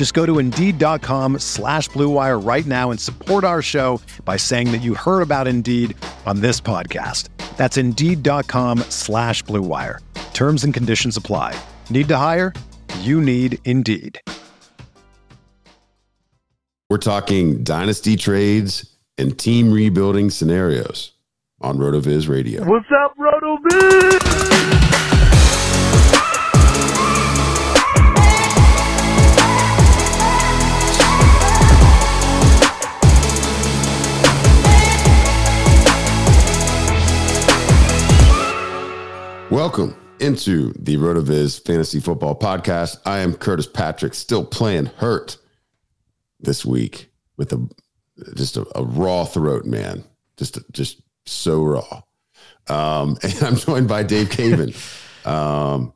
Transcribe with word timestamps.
Just 0.00 0.14
go 0.14 0.24
to 0.24 0.38
Indeed.com 0.38 1.40
slash 1.40 1.90
BlueWire 1.90 2.42
right 2.42 2.64
now 2.64 2.90
and 2.90 2.98
support 2.98 3.44
our 3.44 3.60
show 3.60 4.00
by 4.24 4.38
saying 4.38 4.72
that 4.72 4.78
you 4.78 4.94
heard 4.94 5.20
about 5.20 5.46
Indeed 5.46 5.94
on 6.24 6.40
this 6.40 6.58
podcast. 6.58 7.28
That's 7.58 7.76
Indeed.com 7.76 8.78
slash 8.88 9.44
BlueWire. 9.44 9.98
Terms 10.32 10.64
and 10.64 10.72
conditions 10.72 11.18
apply. 11.18 11.54
Need 11.90 12.08
to 12.08 12.16
hire? 12.16 12.54
You 13.00 13.20
need 13.20 13.58
Indeed. 13.66 14.22
We're 16.88 16.96
talking 16.96 17.62
dynasty 17.62 18.16
trades 18.16 18.90
and 19.18 19.38
team 19.38 19.70
rebuilding 19.70 20.30
scenarios 20.30 21.12
on 21.60 21.76
RotoViz 21.76 22.26
Radio. 22.26 22.64
What's 22.64 22.88
up, 23.04 23.18
RotoViz? 23.18 24.89
Welcome 39.60 39.94
into 40.20 40.72
the 40.78 40.96
RotoViz 40.96 41.66
Fantasy 41.66 42.00
Football 42.00 42.34
Podcast. 42.34 42.96
I 43.04 43.18
am 43.18 43.34
Curtis 43.34 43.66
Patrick, 43.66 44.14
still 44.14 44.42
playing 44.42 44.86
hurt 44.86 45.36
this 46.40 46.64
week 46.64 47.10
with 47.36 47.52
a 47.52 47.68
just 48.36 48.56
a, 48.56 48.66
a 48.74 48.82
raw 48.82 49.26
throat, 49.26 49.66
man. 49.66 50.02
Just 50.38 50.58
just 50.72 51.02
so 51.26 51.62
raw. 51.62 52.02
Um, 52.68 53.18
and 53.22 53.42
I'm 53.42 53.56
joined 53.56 53.86
by 53.86 54.02
Dave 54.02 54.30
Caban, 54.30 54.74
um, 55.26 55.92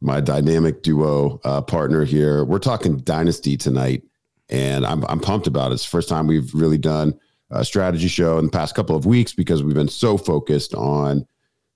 my 0.00 0.20
dynamic 0.20 0.82
duo 0.82 1.40
uh, 1.44 1.62
partner 1.62 2.04
here. 2.04 2.44
We're 2.44 2.58
talking 2.58 2.96
dynasty 2.96 3.56
tonight, 3.56 4.02
and 4.48 4.84
I'm 4.84 5.04
I'm 5.08 5.20
pumped 5.20 5.46
about 5.46 5.70
it. 5.70 5.74
It's 5.74 5.84
the 5.84 5.90
first 5.90 6.08
time 6.08 6.26
we've 6.26 6.52
really 6.52 6.78
done 6.78 7.16
a 7.50 7.64
strategy 7.64 8.08
show 8.08 8.38
in 8.38 8.46
the 8.46 8.50
past 8.50 8.74
couple 8.74 8.96
of 8.96 9.06
weeks 9.06 9.32
because 9.32 9.62
we've 9.62 9.76
been 9.76 9.86
so 9.86 10.18
focused 10.18 10.74
on 10.74 11.28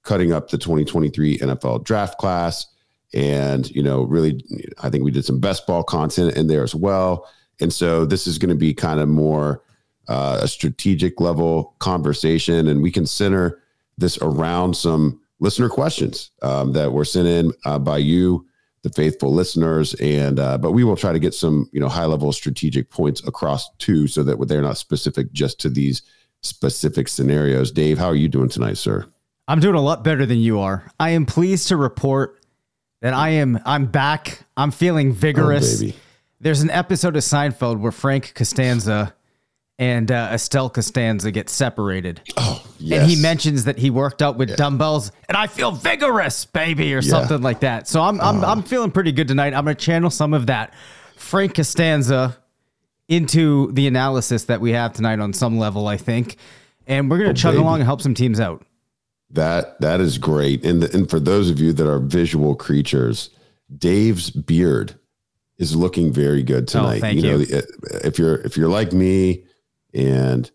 cutting 0.02 0.32
up 0.32 0.50
the 0.50 0.58
2023 0.58 1.38
NFL 1.38 1.84
draft 1.84 2.18
class. 2.18 2.66
And, 3.14 3.70
you 3.70 3.82
know, 3.82 4.02
really, 4.02 4.44
I 4.82 4.90
think 4.90 5.04
we 5.04 5.10
did 5.10 5.24
some 5.24 5.40
best 5.40 5.66
ball 5.66 5.84
content 5.84 6.36
in 6.36 6.46
there 6.46 6.62
as 6.62 6.74
well. 6.74 7.28
And 7.60 7.72
so 7.72 8.04
this 8.04 8.26
is 8.26 8.38
going 8.38 8.48
to 8.48 8.56
be 8.56 8.74
kind 8.74 9.00
of 9.00 9.08
more 9.08 9.62
uh, 10.08 10.40
a 10.42 10.48
strategic 10.48 11.20
level 11.20 11.76
conversation. 11.78 12.68
And 12.68 12.82
we 12.82 12.90
can 12.90 13.06
center 13.06 13.62
this 13.98 14.18
around 14.18 14.76
some 14.76 15.20
listener 15.40 15.68
questions 15.68 16.30
um, 16.42 16.72
that 16.72 16.92
were 16.92 17.04
sent 17.04 17.28
in 17.28 17.52
uh, 17.64 17.78
by 17.78 17.98
you, 17.98 18.46
the 18.82 18.90
faithful 18.90 19.32
listeners. 19.32 19.94
And, 19.94 20.40
uh, 20.40 20.58
but 20.58 20.72
we 20.72 20.82
will 20.82 20.96
try 20.96 21.12
to 21.12 21.18
get 21.18 21.34
some, 21.34 21.68
you 21.72 21.80
know, 21.80 21.88
high 21.88 22.06
level 22.06 22.32
strategic 22.32 22.90
points 22.90 23.26
across 23.26 23.70
too, 23.76 24.08
so 24.08 24.22
that 24.22 24.48
they're 24.48 24.62
not 24.62 24.78
specific 24.78 25.32
just 25.32 25.60
to 25.60 25.68
these 25.68 26.02
specific 26.40 27.08
scenarios. 27.08 27.70
Dave, 27.70 27.98
how 27.98 28.06
are 28.06 28.16
you 28.16 28.28
doing 28.28 28.48
tonight, 28.48 28.78
sir? 28.78 29.06
I'm 29.48 29.60
doing 29.60 29.74
a 29.74 29.80
lot 29.80 30.04
better 30.04 30.24
than 30.24 30.38
you 30.38 30.60
are. 30.60 30.90
I 31.00 31.10
am 31.10 31.26
pleased 31.26 31.68
to 31.68 31.76
report 31.76 32.40
that 33.00 33.12
I 33.14 33.30
am 33.30 33.58
I'm 33.64 33.86
back. 33.86 34.44
I'm 34.56 34.70
feeling 34.70 35.12
vigorous. 35.12 35.82
Oh. 35.82 35.88
There's 36.40 36.62
an 36.62 36.70
episode 36.70 37.16
of 37.16 37.22
Seinfeld 37.22 37.78
where 37.80 37.92
Frank 37.92 38.34
Costanza 38.34 39.14
and 39.78 40.10
uh, 40.12 40.28
Estelle 40.32 40.70
Costanza 40.70 41.30
get 41.30 41.48
separated. 41.48 42.20
Oh, 42.36 42.64
yes. 42.78 43.00
And 43.02 43.10
he 43.10 43.20
mentions 43.20 43.64
that 43.64 43.78
he 43.78 43.90
worked 43.90 44.22
out 44.22 44.36
with 44.36 44.56
dumbbells 44.56 45.10
and 45.28 45.36
I 45.36 45.46
feel 45.48 45.72
vigorous, 45.72 46.44
baby, 46.44 46.94
or 46.94 47.02
something 47.02 47.42
like 47.42 47.60
that. 47.60 47.88
So 47.88 48.00
I'm 48.02 48.20
I'm 48.20 48.38
Uh-huh. 48.38 48.52
I'm 48.52 48.62
feeling 48.62 48.90
pretty 48.92 49.12
good 49.12 49.28
tonight. 49.28 49.54
I'm 49.54 49.64
gonna 49.64 49.74
channel 49.74 50.10
some 50.10 50.34
of 50.34 50.46
that 50.46 50.72
Frank 51.16 51.54
Costanza 51.56 52.36
into 53.08 53.70
the 53.72 53.86
analysis 53.86 54.44
that 54.44 54.60
we 54.60 54.70
have 54.72 54.92
tonight 54.92 55.18
on 55.20 55.32
some 55.32 55.58
level, 55.58 55.88
I 55.88 55.96
think. 55.96 56.36
And 56.86 57.10
we're 57.10 57.18
gonna 57.18 57.34
chug 57.34 57.50
Oh, 57.54 57.58
baby. 57.58 57.62
along 57.62 57.74
and 57.80 57.84
help 57.84 58.00
some 58.02 58.14
teams 58.14 58.38
out. 58.40 58.64
That 59.32 59.80
that 59.80 60.00
is 60.00 60.18
great. 60.18 60.64
And 60.64 60.82
the, 60.82 60.94
and 60.94 61.08
for 61.08 61.18
those 61.18 61.48
of 61.50 61.58
you 61.58 61.72
that 61.72 61.88
are 61.90 61.98
visual 61.98 62.54
creatures, 62.54 63.30
Dave's 63.78 64.30
beard 64.30 64.94
is 65.58 65.74
looking 65.74 66.12
very 66.12 66.42
good 66.42 66.68
tonight. 66.68 66.98
Oh, 66.98 67.00
thank 67.00 67.22
know, 67.22 67.38
you. 67.38 67.46
the- 67.46 68.00
if 68.04 68.18
you're 68.18 68.36
if 68.42 68.56
you're 68.56 68.68
like 68.68 68.92
me 68.92 69.44
and 69.94 70.50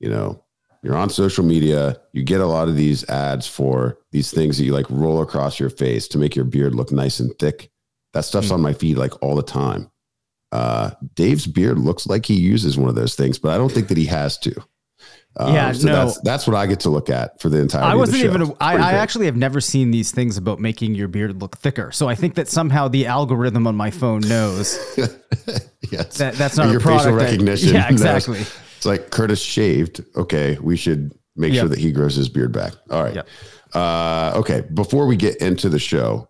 you 0.00 0.08
know, 0.08 0.42
you're 0.82 0.96
on 0.96 1.08
social 1.10 1.44
media, 1.44 1.96
you 2.12 2.22
get 2.22 2.40
a 2.40 2.46
lot 2.46 2.68
of 2.68 2.76
these 2.76 3.08
ads 3.08 3.46
for 3.46 3.98
these 4.12 4.30
things 4.30 4.58
that 4.58 4.64
you 4.64 4.72
like 4.72 4.86
roll 4.90 5.20
across 5.22 5.58
your 5.60 5.70
face 5.70 6.08
to 6.08 6.18
make 6.18 6.34
your 6.36 6.44
beard 6.44 6.74
look 6.74 6.92
nice 6.92 7.20
and 7.20 7.38
thick. 7.38 7.70
That 8.12 8.24
stuff's 8.24 8.48
Hmm. 8.48 8.54
on 8.54 8.62
my 8.62 8.72
feed 8.72 8.96
like 8.96 9.22
all 9.22 9.34
the 9.36 9.42
time. 9.42 9.90
Uh, 10.52 10.90
Dave's 11.14 11.46
beard 11.46 11.78
looks 11.78 12.06
like 12.06 12.24
he 12.26 12.34
uses 12.34 12.78
one 12.78 12.88
of 12.88 12.94
those 12.94 13.16
things, 13.16 13.38
but 13.38 13.50
I 13.52 13.58
don't 13.58 13.72
think 13.72 13.88
that 13.88 13.98
he 13.98 14.06
has 14.06 14.38
to. 14.38 14.54
Um, 15.36 15.52
Yeah, 15.52 15.72
so 15.72 15.86
no. 15.88 15.92
that's 16.06 16.20
that's 16.20 16.46
what 16.46 16.54
I 16.56 16.66
get 16.66 16.80
to 16.80 16.90
look 16.90 17.10
at 17.10 17.40
for 17.40 17.48
the 17.48 17.58
entire. 17.58 17.82
I 17.82 17.94
wasn't 17.96 18.18
even. 18.24 18.42
I, 18.42 18.44
pretty 18.44 18.54
I 18.60 18.76
great. 18.76 18.84
actually 19.00 19.26
have 19.26 19.36
never 19.36 19.60
seen 19.60 19.90
these 19.90 20.12
things 20.12 20.36
about 20.36 20.60
making 20.60 20.94
your 20.94 21.08
beard 21.08 21.40
look 21.40 21.58
thicker. 21.58 21.90
So 21.90 22.08
I 22.08 22.14
think 22.14 22.34
that 22.36 22.48
somehow 22.48 22.86
the 22.88 23.06
algorithm 23.06 23.66
on 23.66 23.74
my 23.74 23.90
phone 23.90 24.20
knows 24.20 24.78
yes. 25.90 26.16
that 26.18 26.34
that's 26.34 26.56
not 26.56 26.70
your 26.70 26.80
facial 26.80 27.16
that- 27.16 27.24
recognition. 27.24 27.74
yeah, 27.74 27.82
knows. 27.82 27.90
exactly. 27.90 28.40
It's 28.76 28.86
like 28.86 29.10
Curtis 29.10 29.40
shaved. 29.40 30.04
Okay, 30.16 30.56
we 30.60 30.76
should 30.76 31.12
make 31.36 31.52
Yep. 31.52 31.62
sure 31.62 31.68
that 31.70 31.78
he 31.80 31.90
grows 31.90 32.14
his 32.14 32.28
beard 32.28 32.52
back. 32.52 32.74
All 32.90 33.02
right. 33.02 33.14
Yep. 33.16 33.28
Uh, 33.72 34.32
okay. 34.36 34.60
Before 34.72 35.06
we 35.06 35.16
get 35.16 35.36
into 35.38 35.68
the 35.68 35.80
show, 35.80 36.28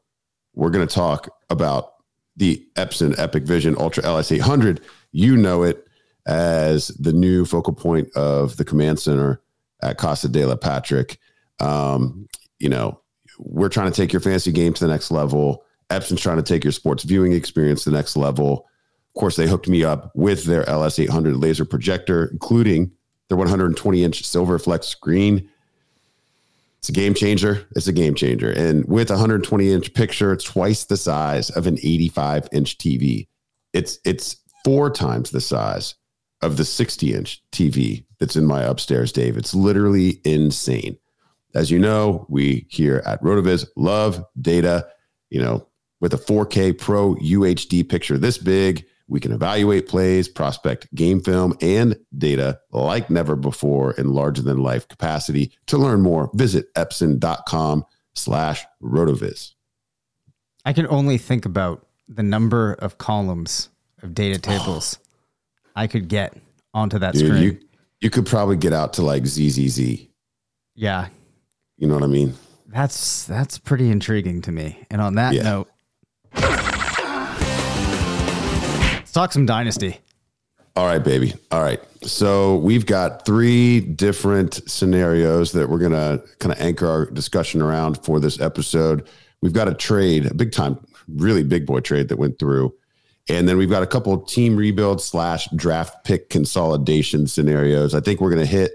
we're 0.55 0.71
going 0.71 0.87
to 0.87 0.95
talk 0.95 1.29
about 1.51 1.91
the 2.37 2.67
Epson 2.77 3.15
EpiqVision 3.17 3.77
Ultra 3.77 4.05
LS 4.05 4.33
800. 4.33 4.81
You 5.13 5.37
know 5.37 5.63
it 5.63 5.84
as 6.27 6.89
the 6.89 7.13
new 7.13 7.45
focal 7.45 7.73
point 7.73 8.09
of 8.17 8.57
the 8.57 8.65
command 8.65 8.99
center 8.99 9.41
at 9.83 9.99
Casa 9.99 10.29
de 10.29 10.45
la 10.45 10.57
Patrick. 10.57 11.19
Um, 11.61 12.27
you 12.59 12.69
know, 12.69 13.01
we're 13.39 13.69
trying 13.69 13.91
to 13.91 13.97
take 13.97 14.13
your 14.13 14.21
fantasy 14.21 14.53
game 14.53 14.73
to 14.75 14.85
the 14.85 14.91
next 14.91 15.11
level. 15.11 15.65
Epson's 15.91 16.21
trying 16.21 16.39
to 16.39 16.43
take 16.43 16.65
your 16.65 16.73
sports 16.73 17.05
viewing 17.05 17.33
experience 17.33 17.85
to 17.85 17.91
the 17.91 17.97
next 17.97 18.17
level. 18.17 18.67
Of 19.15 19.21
course, 19.21 19.37
they 19.37 19.47
hooked 19.47 19.69
me 19.69 19.85
up 19.85 20.11
with 20.15 20.45
their 20.45 20.65
LS800 20.65 21.41
laser 21.41 21.65
projector, 21.65 22.27
including 22.27 22.91
their 23.29 23.37
120 23.37 24.05
inch 24.05 24.25
silver 24.25 24.59
flex 24.59 24.87
screen. 24.87 25.49
It's 26.79 26.89
a 26.89 26.93
game 26.93 27.15
changer. 27.15 27.67
It's 27.77 27.87
a 27.87 27.93
game 27.93 28.15
changer. 28.15 28.51
And 28.51 28.85
with 28.87 29.11
a 29.11 29.15
120 29.15 29.73
inch 29.73 29.95
picture, 29.95 30.33
it's 30.33 30.45
twice 30.45 30.85
the 30.85 30.97
size 30.97 31.51
of 31.51 31.67
an 31.67 31.79
85 31.79 32.49
inch 32.53 32.77
TV. 32.79 33.29
It's 33.73 33.99
it's 34.05 34.37
four 34.65 34.91
times 34.91 35.31
the 35.31 35.41
size 35.41 35.95
of 36.43 36.57
the 36.57 36.65
60 36.65 37.15
inch 37.15 37.43
TV 37.53 38.05
that's 38.19 38.37
in 38.37 38.47
my 38.47 38.63
upstairs, 38.63 39.13
Dave. 39.13 39.37
It's 39.37 39.55
literally 39.55 40.21
insane. 40.25 40.99
As 41.55 41.71
you 41.71 41.79
know, 41.79 42.27
we 42.29 42.67
here 42.69 43.03
at 43.07 43.23
Rotoviz 43.23 43.67
love 43.77 44.25
data. 44.41 44.87
You 45.31 45.41
know, 45.41 45.69
with 46.01 46.13
a 46.15 46.19
4K 46.19 46.79
Pro 46.79 47.15
UHD 47.17 47.89
picture 47.89 48.19
this 48.19 48.39
big, 48.39 48.85
we 49.07 49.21
can 49.21 49.33
evaluate 49.33 49.89
plays, 49.89 50.29
prospect 50.29 50.93
game 50.95 51.21
film, 51.21 51.57
and 51.61 51.99
data 52.17 52.61
like 52.71 53.11
never 53.11 53.37
before 53.37 53.93
in 53.93 54.13
larger 54.13 54.43
than 54.43 54.59
life 54.59 54.89
capacity. 54.89 55.53
To 55.67 55.79
learn 55.79 56.01
more, 56.01 56.31
visit 56.35 56.73
epson.com 56.75 57.85
slash 58.15 58.65
rotoviz. 58.83 59.53
I 60.65 60.73
can 60.73 60.87
only 60.87 61.19
think 61.19 61.45
about 61.45 61.87
the 62.09 62.23
number 62.23 62.73
of 62.75 62.99
columns 62.99 63.69
of 64.03 64.15
data 64.15 64.41
oh, 64.47 64.59
tables 64.59 64.99
I 65.75 65.87
could 65.87 66.09
get 66.09 66.37
onto 66.73 66.99
that 66.99 67.15
Dude, 67.15 67.27
screen. 67.27 67.43
you, 67.43 67.59
you 68.01 68.11
could 68.11 68.27
probably 68.27 68.57
get 68.57 68.73
out 68.73 68.93
to 68.95 69.03
like 69.03 69.27
ZZZ. 69.27 69.79
yeah. 70.75 71.09
You 71.79 71.89
know 71.89 71.95
what 71.95 72.05
I 72.05 72.09
mean? 72.09 72.35
That's 72.69 73.25
that's 73.25 73.59
pretty 73.59 73.91
intriguing 73.91 74.41
to 74.43 74.53
me. 74.53 74.85
And 74.91 75.01
on 75.01 75.15
that 75.17 75.35
Yeah. 75.35 75.43
note, 75.43 75.69
let's 78.95 79.13
talk 79.13 79.33
some 79.33 79.47
dynasty. 79.47 79.99
All 80.77 80.87
right, 80.87 81.03
baby. 81.03 81.35
All 81.53 81.61
right. 81.63 81.81
So 82.03 82.57
we've 82.57 82.85
got 82.87 83.25
three 83.25 83.81
different 83.81 84.61
scenarios 84.69 85.53
that 85.53 85.69
we're 85.69 85.79
going 85.79 85.93
to 85.93 86.23
kind 86.41 86.53
of 86.53 86.61
anchor 86.61 86.87
our 86.89 87.07
discussion 87.07 87.63
around 87.63 88.03
for 88.05 88.19
this 88.19 88.41
episode. 88.41 89.09
We've 89.41 89.53
got 89.53 89.69
a 89.69 89.75
trade, 89.75 90.27
a 90.27 90.35
big 90.35 90.51
time, 90.53 90.79
really 91.09 91.45
big 91.45 91.65
boy 91.67 91.81
trade 91.81 92.09
that 92.09 92.19
went 92.19 92.39
through. 92.41 92.75
And 93.29 93.49
then 93.49 93.57
we've 93.57 93.71
got 93.71 93.83
a 93.83 93.87
couple 93.87 94.17
team 94.21 94.57
rebuild 94.57 95.01
slash 95.01 95.49
draft 95.57 96.05
pick 96.05 96.29
consolidation 96.29 97.27
scenarios. 97.27 97.95
I 97.95 98.01
think 98.01 98.21
we're 98.21 98.31
going 98.31 98.45
to 98.45 98.51
hit 98.51 98.73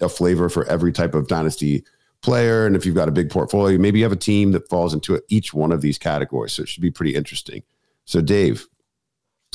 a 0.00 0.08
flavor 0.08 0.48
for 0.48 0.64
every 0.66 0.92
type 0.92 1.14
of 1.14 1.28
dynasty 1.28 1.84
player. 2.22 2.66
And 2.66 2.74
if 2.74 2.86
you've 2.86 2.94
got 2.94 3.08
a 3.08 3.12
big 3.12 3.30
portfolio, 3.30 3.78
maybe 3.78 3.98
you 3.98 4.04
have 4.04 4.12
a 4.12 4.16
team 4.16 4.52
that 4.52 4.68
falls 4.68 4.94
into 4.94 5.20
each 5.28 5.52
one 5.52 5.72
of 5.72 5.82
these 5.82 5.98
categories. 5.98 6.54
So 6.54 6.62
it 6.62 6.68
should 6.68 6.82
be 6.82 6.90
pretty 6.90 7.14
interesting. 7.14 7.62
So, 8.04 8.20
Dave, 8.20 8.66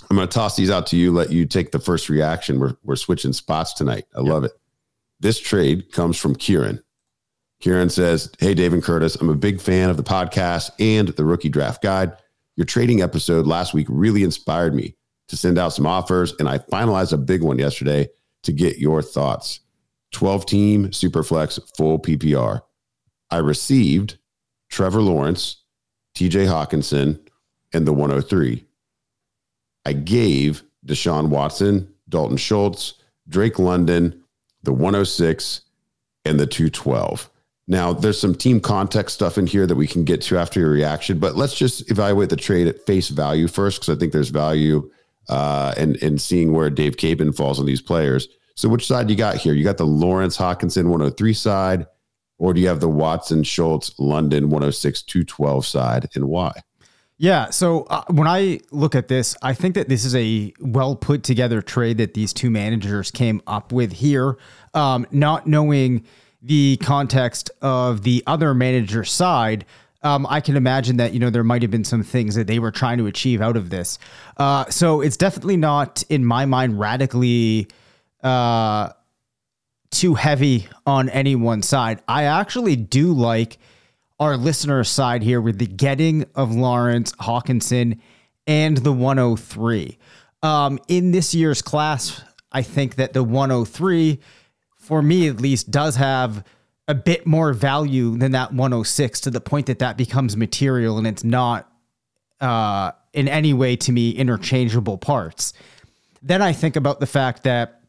I'm 0.10 0.16
going 0.16 0.28
to 0.28 0.34
toss 0.34 0.56
these 0.56 0.70
out 0.70 0.88
to 0.88 0.98
you, 0.98 1.12
let 1.12 1.32
you 1.32 1.46
take 1.46 1.72
the 1.72 1.80
first 1.80 2.08
reaction. 2.08 2.60
We're, 2.60 2.76
we're 2.84 2.96
switching 2.96 3.34
spots 3.34 3.74
tonight. 3.74 4.06
I 4.16 4.22
love 4.22 4.44
it. 4.44 4.52
This 5.20 5.40
trade 5.40 5.92
comes 5.92 6.18
from 6.18 6.36
Kieran. 6.36 6.84
Kieran 7.60 7.90
says, 7.90 8.32
Hey, 8.40 8.54
Dave 8.54 8.74
and 8.74 8.84
Curtis, 8.84 9.16
I'm 9.16 9.30
a 9.30 9.36
big 9.36 9.60
fan 9.60 9.90
of 9.90 9.98
the 9.98 10.04
podcast 10.04 10.70
and 10.80 11.08
the 11.10 11.26
rookie 11.26 11.50
draft 11.50 11.82
guide. 11.82 12.14
Your 12.58 12.66
trading 12.66 13.02
episode 13.02 13.46
last 13.46 13.76
week 13.76 13.86
really 13.88 14.24
inspired 14.24 14.74
me 14.74 14.96
to 15.28 15.38
send 15.38 15.60
out 15.60 15.74
some 15.74 15.86
offers, 15.86 16.34
and 16.40 16.50
I 16.50 16.58
finalized 16.58 17.14
a 17.14 17.18
big 17.18 17.44
one 17.44 17.60
yesterday 17.60 18.10
to 18.44 18.52
get 18.52 18.80
your 18.80 19.02
thoughts. 19.04 19.60
12 20.12 20.46
team 20.48 20.88
Superflex 20.88 21.60
full 21.78 22.00
PPR. 22.00 22.62
I 23.30 23.38
received 23.38 24.18
Trevor 24.70 25.02
Lawrence, 25.02 25.64
TJ 26.16 26.48
Hockenson, 26.48 27.20
and 27.74 27.86
the 27.86 27.94
103. 27.94 28.66
I 29.86 29.94
gave 29.94 30.64
Deshaun 30.86 31.30
Watson, 31.30 31.94
Dalton 32.10 32.38
Schultz, 32.38 32.96
Drake 33.30 33.60
London, 33.60 34.24
the 34.64 34.74
106, 34.74 35.62
and 36.26 36.40
the 36.40 36.48
212. 36.48 37.30
Now, 37.68 37.92
there's 37.92 38.20
some 38.20 38.34
team 38.34 38.62
context 38.62 39.16
stuff 39.16 39.38
in 39.38 39.46
here 39.46 39.68
that 39.68 39.76
we 39.76 39.88
can 39.88 40.06
get 40.06 40.22
to 40.24 40.38
after 40.38 40.60
your 40.60 40.70
reaction, 40.70 41.20
but 41.20 41.36
let's 41.36 41.54
just 41.54 41.92
evaluate 41.92 42.30
the 42.30 42.38
trade 42.38 42.68
at 42.68 42.86
face 42.86 43.10
value 43.10 43.48
first, 43.48 43.82
because 43.82 43.96
I 43.96 44.00
think 44.00 44.14
there's 44.14 44.30
value 44.30 44.90
uh, 45.28 45.74
in, 45.78 45.96
in 45.96 46.18
seeing 46.18 46.54
where 46.54 46.70
Dave 46.70 46.96
Caban 46.96 47.36
falls 47.36 47.60
on 47.60 47.66
these 47.66 47.82
players. 47.82 48.30
So, 48.56 48.70
which 48.70 48.88
side 48.88 49.10
you 49.10 49.18
got 49.18 49.36
here? 49.36 49.54
You 49.54 49.66
got 49.66 49.78
the 49.78 49.86
Lawrence 49.86 50.38
Hockenson 50.38 50.86
103 50.86 51.34
side, 51.34 51.86
or 52.38 52.54
do 52.54 52.62
you 52.62 52.68
have 52.70 52.80
the 52.80 52.88
Watson 52.88 53.44
Schultz 53.44 53.94
London 54.00 54.46
106 54.46 55.02
212 55.02 55.66
side, 55.66 56.08
and 56.16 56.26
why? 56.26 56.54
Yeah. 57.20 57.50
So 57.50 57.84
uh, 57.90 58.04
when 58.10 58.28
I 58.28 58.60
look 58.72 58.94
at 58.94 59.08
this, 59.08 59.36
I 59.42 59.56
think 59.56 59.74
that 59.74 59.90
this 59.90 60.06
is 60.06 60.16
a 60.16 60.54
well 60.60 60.96
put 60.96 61.24
together 61.24 61.64
trade 61.64 61.98
that 61.98 62.14
these 62.14 62.32
two 62.32 62.52
managers 62.52 63.10
came 63.10 63.42
up 63.48 63.72
with 63.72 63.92
here, 63.92 64.38
um, 64.76 65.08
not 65.12 65.48
knowing 65.48 66.06
the 66.48 66.78
context 66.78 67.52
of 67.62 68.04
the 68.04 68.24
other 68.26 68.54
manager 68.54 69.04
side. 69.04 69.66
Um, 70.04 70.26
I 70.30 70.42
can 70.42 70.56
imagine 70.56 70.98
that 70.98 71.14
you 71.14 71.20
know 71.20 71.30
there 71.30 71.44
might 71.44 71.62
have 71.62 71.72
been 71.72 71.84
some 71.84 72.04
things 72.04 72.36
that 72.36 72.48
they 72.48 72.60
were 72.60 72.72
trying 72.72 72.98
to 73.00 73.08
achieve 73.08 73.42
out 73.42 73.58
of 73.58 73.70
this. 73.70 74.00
Uh, 74.38 74.66
so 74.70 75.02
it's 75.02 75.18
definitely 75.18 75.58
not, 75.58 76.04
in 76.10 76.24
my 76.26 76.46
mind, 76.46 76.80
radically 76.80 77.68
uh, 78.24 78.90
too 79.92 80.14
heavy 80.14 80.68
on 80.86 81.10
any 81.10 81.36
one 81.36 81.62
side. 81.62 82.02
I 82.08 82.24
actually 82.24 82.76
do 82.76 83.12
like 83.14 83.58
our 84.20 84.38
listener 84.38 84.84
side 84.84 85.22
here 85.22 85.42
with 85.42 85.60
the 85.60 85.68
getting 85.68 86.26
of 86.36 86.56
Lawrence 86.56 87.12
Hockenson 87.14 88.00
and 88.46 88.78
the 88.78 88.92
103. 88.92 89.98
Um, 90.44 90.80
in 90.88 91.12
this 91.12 91.36
year's 91.36 91.62
class, 91.62 92.22
I 92.52 92.62
think 92.62 92.96
that 92.96 93.14
the 93.14 93.24
103, 93.24 94.20
for 94.88 95.02
me 95.02 95.28
at 95.28 95.42
least, 95.42 95.70
does 95.70 95.98
have 95.98 96.46
a 96.88 96.96
bit 96.96 97.28
more 97.28 97.52
value 97.52 98.18
than 98.18 98.32
that 98.32 98.54
106 98.54 99.20
to 99.20 99.30
the 99.30 99.42
point 99.42 99.66
that 99.66 99.80
that 99.80 99.98
becomes 99.98 100.38
material 100.38 100.98
and 100.98 101.06
it's 101.06 101.26
not 101.26 101.70
uh, 102.40 102.94
in 103.12 103.28
any 103.28 103.54
way 103.54 103.76
to 103.76 103.92
me 103.92 104.12
interchangeable 104.12 104.98
parts. 104.98 105.52
Then 106.22 106.42
I 106.42 106.54
think 106.54 106.78
about 106.78 107.02
the 107.02 107.06
fact 107.06 107.44
that 107.44 107.82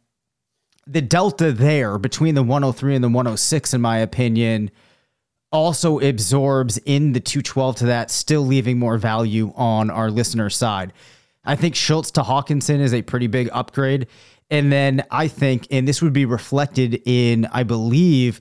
the 0.89 1.01
delta 1.01 1.53
there 1.53 1.99
between 1.99 2.35
the 2.35 2.43
103 2.43 2.97
and 2.97 3.05
the 3.05 3.09
106, 3.09 3.75
in 3.75 3.81
my 3.81 3.99
opinion, 3.99 4.73
also 5.53 6.01
absorbs 6.01 6.79
in 6.79 7.13
the 7.13 7.21
212 7.21 7.77
to 7.77 7.87
that, 7.87 8.11
still 8.11 8.43
leaving 8.43 8.77
more 8.77 8.99
value 8.99 9.53
on 9.55 9.89
our 9.89 10.11
listener 10.11 10.51
side. 10.51 10.93
I 11.45 11.55
think 11.55 11.77
Schultz 11.77 12.11
to 12.13 12.23
Hockenson 12.23 12.81
is 12.81 12.93
a 12.93 13.03
pretty 13.03 13.29
big 13.29 13.49
upgrade. 13.53 14.09
And 14.51 14.73
then 14.73 15.05
I 15.11 15.29
think, 15.29 15.67
and 15.71 15.87
this 15.87 16.01
would 16.01 16.13
be 16.13 16.25
reflected 16.25 17.03
in, 17.05 17.47
I 17.53 17.65
believe, 17.65 18.41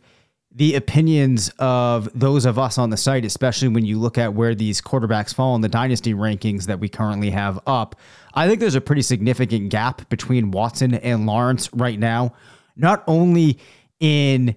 the 0.58 0.76
opinions 0.76 1.52
of 1.60 2.10
those 2.20 2.46
of 2.46 2.58
us 2.58 2.78
on 2.80 2.90
the 2.90 2.98
site, 2.98 3.26
especially 3.26 3.68
when 3.68 3.86
you 3.86 4.00
look 4.00 4.18
at 4.18 4.34
where 4.34 4.56
these 4.56 4.82
quarterbacks 4.82 5.34
fall 5.34 5.54
in 5.56 5.62
the 5.62 5.70
dynasty 5.70 6.14
rankings 6.16 6.66
that 6.66 6.80
we 6.80 6.90
currently 6.90 7.30
have 7.30 7.60
up. 7.68 7.96
I 8.34 8.48
think 8.48 8.60
there's 8.60 8.74
a 8.74 8.82
pretty 8.82 9.04
significant 9.04 9.70
gap 9.70 10.10
between 10.10 10.50
Watson 10.50 10.96
and 10.96 11.28
Lawrence 11.28 11.72
right 11.74 12.00
now, 12.00 12.34
not 12.76 13.04
only 13.06 13.60
in 14.00 14.56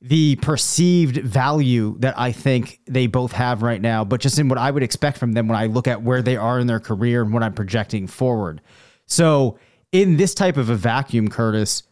the 0.00 0.36
perceived 0.36 1.16
value 1.16 1.96
that 1.98 2.16
I 2.18 2.30
think 2.30 2.80
they 2.86 3.06
both 3.06 3.32
have 3.32 3.62
right 3.62 3.80
now, 3.80 4.04
but 4.04 4.20
just 4.20 4.38
in 4.38 4.48
what 4.48 4.58
I 4.58 4.70
would 4.70 4.82
expect 4.82 5.16
from 5.16 5.32
them 5.32 5.48
when 5.48 5.58
I 5.58 5.66
look 5.66 5.88
at 5.88 6.02
where 6.02 6.22
they 6.22 6.36
are 6.36 6.60
in 6.60 6.66
their 6.66 6.78
career 6.78 7.22
and 7.22 7.32
what 7.32 7.42
I'm 7.42 7.54
projecting 7.54 8.06
forward. 8.06 8.60
So, 9.06 9.58
in 9.94 10.16
this 10.16 10.34
type 10.34 10.56
of 10.56 10.70
a 10.70 10.74
vacuum, 10.74 11.28
Curtis, 11.28 11.84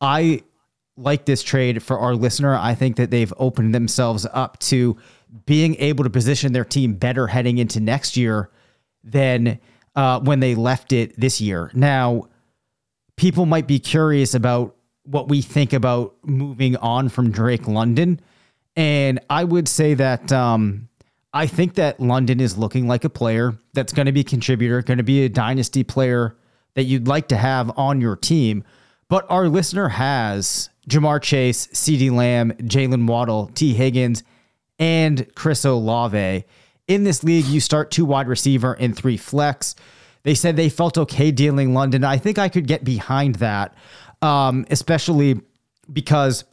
I 0.00 0.44
like 0.96 1.24
this 1.24 1.42
trade 1.42 1.82
for 1.82 1.98
our 1.98 2.14
listener. 2.14 2.54
I 2.54 2.76
think 2.76 2.94
that 2.96 3.10
they've 3.10 3.32
opened 3.38 3.74
themselves 3.74 4.24
up 4.32 4.60
to 4.60 4.96
being 5.46 5.74
able 5.76 6.04
to 6.04 6.10
position 6.10 6.52
their 6.52 6.64
team 6.64 6.94
better 6.94 7.26
heading 7.26 7.58
into 7.58 7.80
next 7.80 8.16
year 8.16 8.50
than 9.02 9.58
uh, 9.96 10.20
when 10.20 10.38
they 10.38 10.54
left 10.54 10.92
it 10.92 11.18
this 11.18 11.40
year. 11.40 11.72
Now, 11.74 12.28
people 13.16 13.46
might 13.46 13.66
be 13.66 13.80
curious 13.80 14.34
about 14.34 14.76
what 15.02 15.28
we 15.28 15.42
think 15.42 15.72
about 15.72 16.14
moving 16.22 16.76
on 16.76 17.08
from 17.08 17.32
Drake 17.32 17.66
London. 17.66 18.20
And 18.76 19.18
I 19.28 19.42
would 19.42 19.66
say 19.66 19.94
that 19.94 20.30
um, 20.30 20.88
I 21.32 21.48
think 21.48 21.74
that 21.74 21.98
London 21.98 22.38
is 22.38 22.56
looking 22.56 22.86
like 22.86 23.02
a 23.02 23.10
player 23.10 23.58
that's 23.72 23.92
going 23.92 24.06
to 24.06 24.12
be 24.12 24.20
a 24.20 24.24
contributor, 24.24 24.82
going 24.82 24.98
to 24.98 25.04
be 25.04 25.24
a 25.24 25.28
dynasty 25.28 25.82
player 25.82 26.36
that 26.74 26.84
you'd 26.84 27.08
like 27.08 27.28
to 27.28 27.36
have 27.36 27.76
on 27.78 28.00
your 28.00 28.16
team. 28.16 28.64
But 29.08 29.26
our 29.28 29.48
listener 29.48 29.88
has 29.88 30.70
Ja'Marr 30.88 31.20
Chase, 31.20 31.66
CeeDee 31.68 32.12
Lamb, 32.12 32.52
Jalen 32.52 33.06
Waddle, 33.06 33.48
Tee 33.54 33.74
Higgins, 33.74 34.22
and 34.78 35.32
Chris 35.34 35.64
Olave. 35.64 36.44
In 36.88 37.04
this 37.04 37.22
league, 37.22 37.44
you 37.46 37.60
start 37.60 37.90
two 37.90 38.04
wide 38.04 38.28
receiver 38.28 38.74
and 38.74 38.96
three 38.96 39.16
flex. 39.16 39.74
They 40.22 40.34
said 40.34 40.56
they 40.56 40.68
felt 40.68 40.98
okay 40.98 41.30
dealing 41.30 41.74
London. 41.74 42.04
I 42.04 42.18
think 42.18 42.38
I 42.38 42.48
could 42.48 42.66
get 42.66 42.84
behind 42.84 43.36
that, 43.36 43.74
um, 44.22 44.66
especially 44.70 45.40
because 45.92 46.44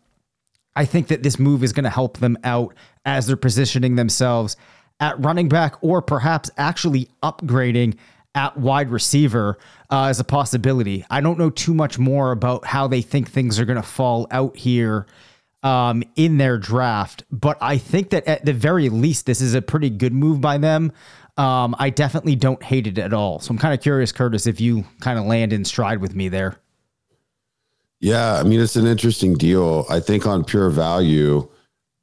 I 0.76 0.86
think 0.86 1.08
that 1.08 1.24
this 1.24 1.40
move 1.40 1.64
is 1.64 1.74
going 1.74 1.86
to 1.86 1.90
help 1.90 2.18
them 2.18 2.38
out 2.44 2.76
as 3.06 3.28
they're 3.28 3.36
positioning 3.36 3.96
themselves 3.96 4.56
at 5.00 5.20
running 5.24 5.50
back 5.50 5.76
or 5.82 6.02
perhaps 6.02 6.50
actually 6.58 7.10
upgrading 7.24 7.98
at 8.38 8.56
wide 8.56 8.92
receiver 8.92 9.58
uh, 9.92 10.04
as 10.04 10.20
a 10.20 10.24
possibility. 10.24 11.04
I 11.10 11.22
don't 11.22 11.40
know 11.40 11.50
too 11.50 11.74
much 11.74 11.98
more 11.98 12.32
about 12.32 12.66
how 12.66 12.88
they 12.88 13.02
think 13.02 13.30
things 13.30 13.60
are 13.60 13.66
going 13.66 13.82
to 13.82 13.88
fall 13.88 14.28
out 14.30 14.56
here 14.56 15.08
um, 15.64 16.04
in 16.16 16.38
their 16.38 16.60
draft, 16.60 17.24
but 17.32 17.58
I 17.62 17.80
think 17.80 18.12
that 18.12 18.28
at 18.28 18.46
the 18.46 18.54
very 18.54 18.90
least, 18.90 19.26
this 19.26 19.42
is 19.42 19.56
a 19.56 19.62
pretty 19.62 19.90
good 19.90 20.14
move 20.14 20.40
by 20.40 20.60
them. 20.60 20.92
Um, 21.36 21.76
I 21.80 21.90
definitely 21.90 22.36
don't 22.36 22.62
hate 22.62 22.86
it 22.86 23.00
at 23.00 23.12
all. 23.12 23.40
So 23.40 23.52
I'm 23.52 23.58
kind 23.58 23.74
of 23.74 23.82
curious, 23.82 24.12
Curtis, 24.12 24.46
if 24.46 24.62
you 24.62 24.86
kind 25.00 25.18
of 25.18 25.26
land 25.26 25.52
in 25.52 25.66
stride 25.66 26.00
with 26.00 26.16
me 26.16 26.30
there. 26.30 26.58
Yeah, 28.00 28.36
I 28.36 28.44
mean 28.44 28.60
it's 28.60 28.76
an 28.76 28.86
interesting 28.86 29.34
deal. 29.34 29.88
I 29.90 30.00
think 30.00 30.28
on 30.28 30.44
pure 30.44 30.70
value, 30.70 31.50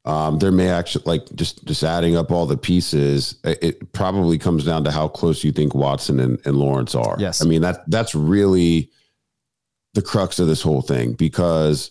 um, 0.05 0.39
there 0.39 0.53
may 0.53 0.69
actually 0.69 1.05
like 1.07 1.35
just 1.35 1.65
just 1.65 1.83
adding 1.83 2.17
up 2.17 2.31
all 2.31 2.47
the 2.47 2.57
pieces. 2.57 3.37
It, 3.45 3.59
it 3.63 3.93
probably 3.93 4.39
comes 4.39 4.65
down 4.65 4.85
to 4.85 4.91
how 4.91 5.09
close 5.09 5.43
you 5.43 5.53
think 5.53 5.75
Watson 5.75 6.21
and, 6.21 6.39
and 6.45 6.57
Lawrence 6.57 6.95
are. 6.95 7.17
Yes. 7.19 7.43
I 7.43 7.47
mean 7.47 7.63
that 7.63 7.89
that's 7.89 8.15
really 8.15 8.91
the 9.95 10.03
crux 10.03 10.39
of 10.39 10.47
this 10.47 10.61
whole 10.61 10.83
thing 10.83 11.15
because 11.15 11.91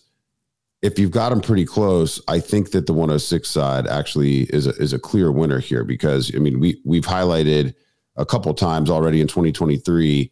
if 0.82 0.98
you've 0.98 1.10
got 1.10 1.30
them 1.30 1.40
pretty 1.40 1.64
close, 1.64 2.20
I 2.28 2.38
think 2.38 2.72
that 2.72 2.86
the 2.86 2.92
106 2.92 3.48
side 3.48 3.86
actually 3.86 4.42
is 4.42 4.66
a, 4.66 4.70
is 4.76 4.92
a 4.92 4.98
clear 4.98 5.32
winner 5.32 5.58
here 5.58 5.82
because 5.82 6.32
I 6.34 6.38
mean 6.38 6.60
we 6.60 6.80
we've 6.84 7.06
highlighted 7.06 7.74
a 8.16 8.24
couple 8.24 8.54
times 8.54 8.90
already 8.90 9.20
in 9.20 9.26
2023 9.26 10.30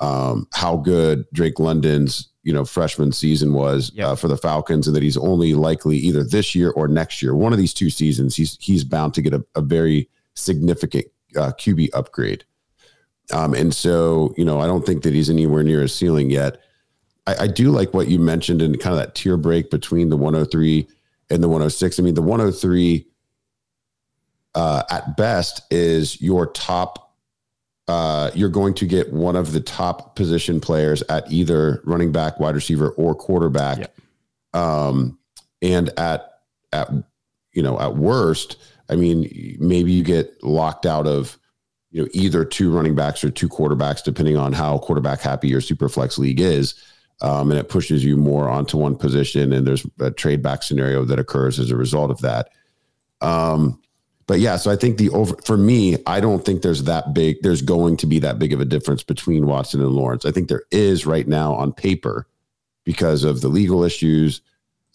um, 0.00 0.48
how 0.52 0.76
good 0.76 1.24
Drake 1.32 1.58
London's 1.58 2.31
you 2.42 2.52
know 2.52 2.64
freshman 2.64 3.12
season 3.12 3.52
was 3.52 3.92
yep. 3.94 4.06
uh, 4.06 4.16
for 4.16 4.28
the 4.28 4.36
Falcons, 4.36 4.86
and 4.86 4.96
that 4.96 5.02
he's 5.02 5.16
only 5.16 5.54
likely 5.54 5.96
either 5.96 6.24
this 6.24 6.54
year 6.54 6.70
or 6.70 6.88
next 6.88 7.22
year, 7.22 7.34
one 7.34 7.52
of 7.52 7.58
these 7.58 7.74
two 7.74 7.90
seasons, 7.90 8.36
he's 8.36 8.56
he's 8.60 8.84
bound 8.84 9.14
to 9.14 9.22
get 9.22 9.34
a, 9.34 9.44
a 9.54 9.60
very 9.60 10.08
significant 10.34 11.06
uh, 11.36 11.52
QB 11.52 11.90
upgrade. 11.94 12.44
Um, 13.32 13.54
and 13.54 13.74
so, 13.74 14.34
you 14.36 14.44
know, 14.44 14.60
I 14.60 14.66
don't 14.66 14.84
think 14.84 15.02
that 15.04 15.14
he's 15.14 15.30
anywhere 15.30 15.62
near 15.62 15.80
his 15.80 15.94
ceiling 15.94 16.30
yet. 16.30 16.60
I, 17.26 17.34
I 17.40 17.46
do 17.46 17.70
like 17.70 17.94
what 17.94 18.08
you 18.08 18.18
mentioned 18.18 18.60
in 18.60 18.76
kind 18.78 18.94
of 18.94 18.98
that 18.98 19.14
tier 19.14 19.36
break 19.36 19.70
between 19.70 20.10
the 20.10 20.16
103 20.16 20.86
and 21.30 21.42
the 21.42 21.48
106. 21.48 21.98
I 21.98 22.02
mean, 22.02 22.14
the 22.14 22.22
103 22.22 23.06
uh, 24.54 24.82
at 24.90 25.16
best 25.16 25.62
is 25.70 26.20
your 26.20 26.46
top 26.46 27.11
uh, 27.88 28.30
you're 28.34 28.48
going 28.48 28.74
to 28.74 28.86
get 28.86 29.12
one 29.12 29.36
of 29.36 29.52
the 29.52 29.60
top 29.60 30.14
position 30.14 30.60
players 30.60 31.02
at 31.08 31.30
either 31.30 31.82
running 31.84 32.12
back, 32.12 32.38
wide 32.38 32.54
receiver, 32.54 32.90
or 32.90 33.14
quarterback. 33.14 33.78
Yeah. 33.78 33.86
Um, 34.54 35.18
and 35.60 35.88
at 35.98 36.28
at 36.72 36.90
you 37.52 37.62
know 37.62 37.78
at 37.80 37.96
worst, 37.96 38.56
I 38.88 38.96
mean, 38.96 39.56
maybe 39.58 39.92
you 39.92 40.04
get 40.04 40.42
locked 40.42 40.86
out 40.86 41.06
of 41.06 41.38
you 41.90 42.02
know 42.02 42.08
either 42.12 42.44
two 42.44 42.70
running 42.70 42.94
backs 42.94 43.24
or 43.24 43.30
two 43.30 43.48
quarterbacks, 43.48 44.02
depending 44.02 44.36
on 44.36 44.52
how 44.52 44.78
quarterback 44.78 45.20
happy 45.20 45.48
your 45.48 45.60
super 45.60 45.88
flex 45.88 46.18
league 46.18 46.40
is. 46.40 46.74
Um, 47.20 47.52
and 47.52 47.60
it 47.60 47.68
pushes 47.68 48.04
you 48.04 48.16
more 48.16 48.48
onto 48.48 48.76
one 48.76 48.96
position, 48.96 49.52
and 49.52 49.64
there's 49.64 49.86
a 50.00 50.10
trade 50.10 50.42
back 50.42 50.64
scenario 50.64 51.04
that 51.04 51.20
occurs 51.20 51.60
as 51.60 51.70
a 51.70 51.76
result 51.76 52.10
of 52.10 52.20
that. 52.20 52.48
Um, 53.20 53.80
but 54.32 54.40
yeah, 54.40 54.56
so 54.56 54.70
I 54.70 54.76
think 54.76 54.96
the 54.96 55.10
over 55.10 55.36
for 55.44 55.58
me, 55.58 55.98
I 56.06 56.18
don't 56.18 56.42
think 56.42 56.62
there's 56.62 56.84
that 56.84 57.12
big. 57.12 57.42
There's 57.42 57.60
going 57.60 57.98
to 57.98 58.06
be 58.06 58.18
that 58.20 58.38
big 58.38 58.54
of 58.54 58.62
a 58.62 58.64
difference 58.64 59.02
between 59.02 59.46
Watson 59.46 59.82
and 59.82 59.90
Lawrence. 59.90 60.24
I 60.24 60.30
think 60.30 60.48
there 60.48 60.62
is 60.70 61.04
right 61.04 61.28
now 61.28 61.52
on 61.52 61.70
paper 61.70 62.26
because 62.84 63.24
of 63.24 63.42
the 63.42 63.48
legal 63.48 63.84
issues, 63.84 64.40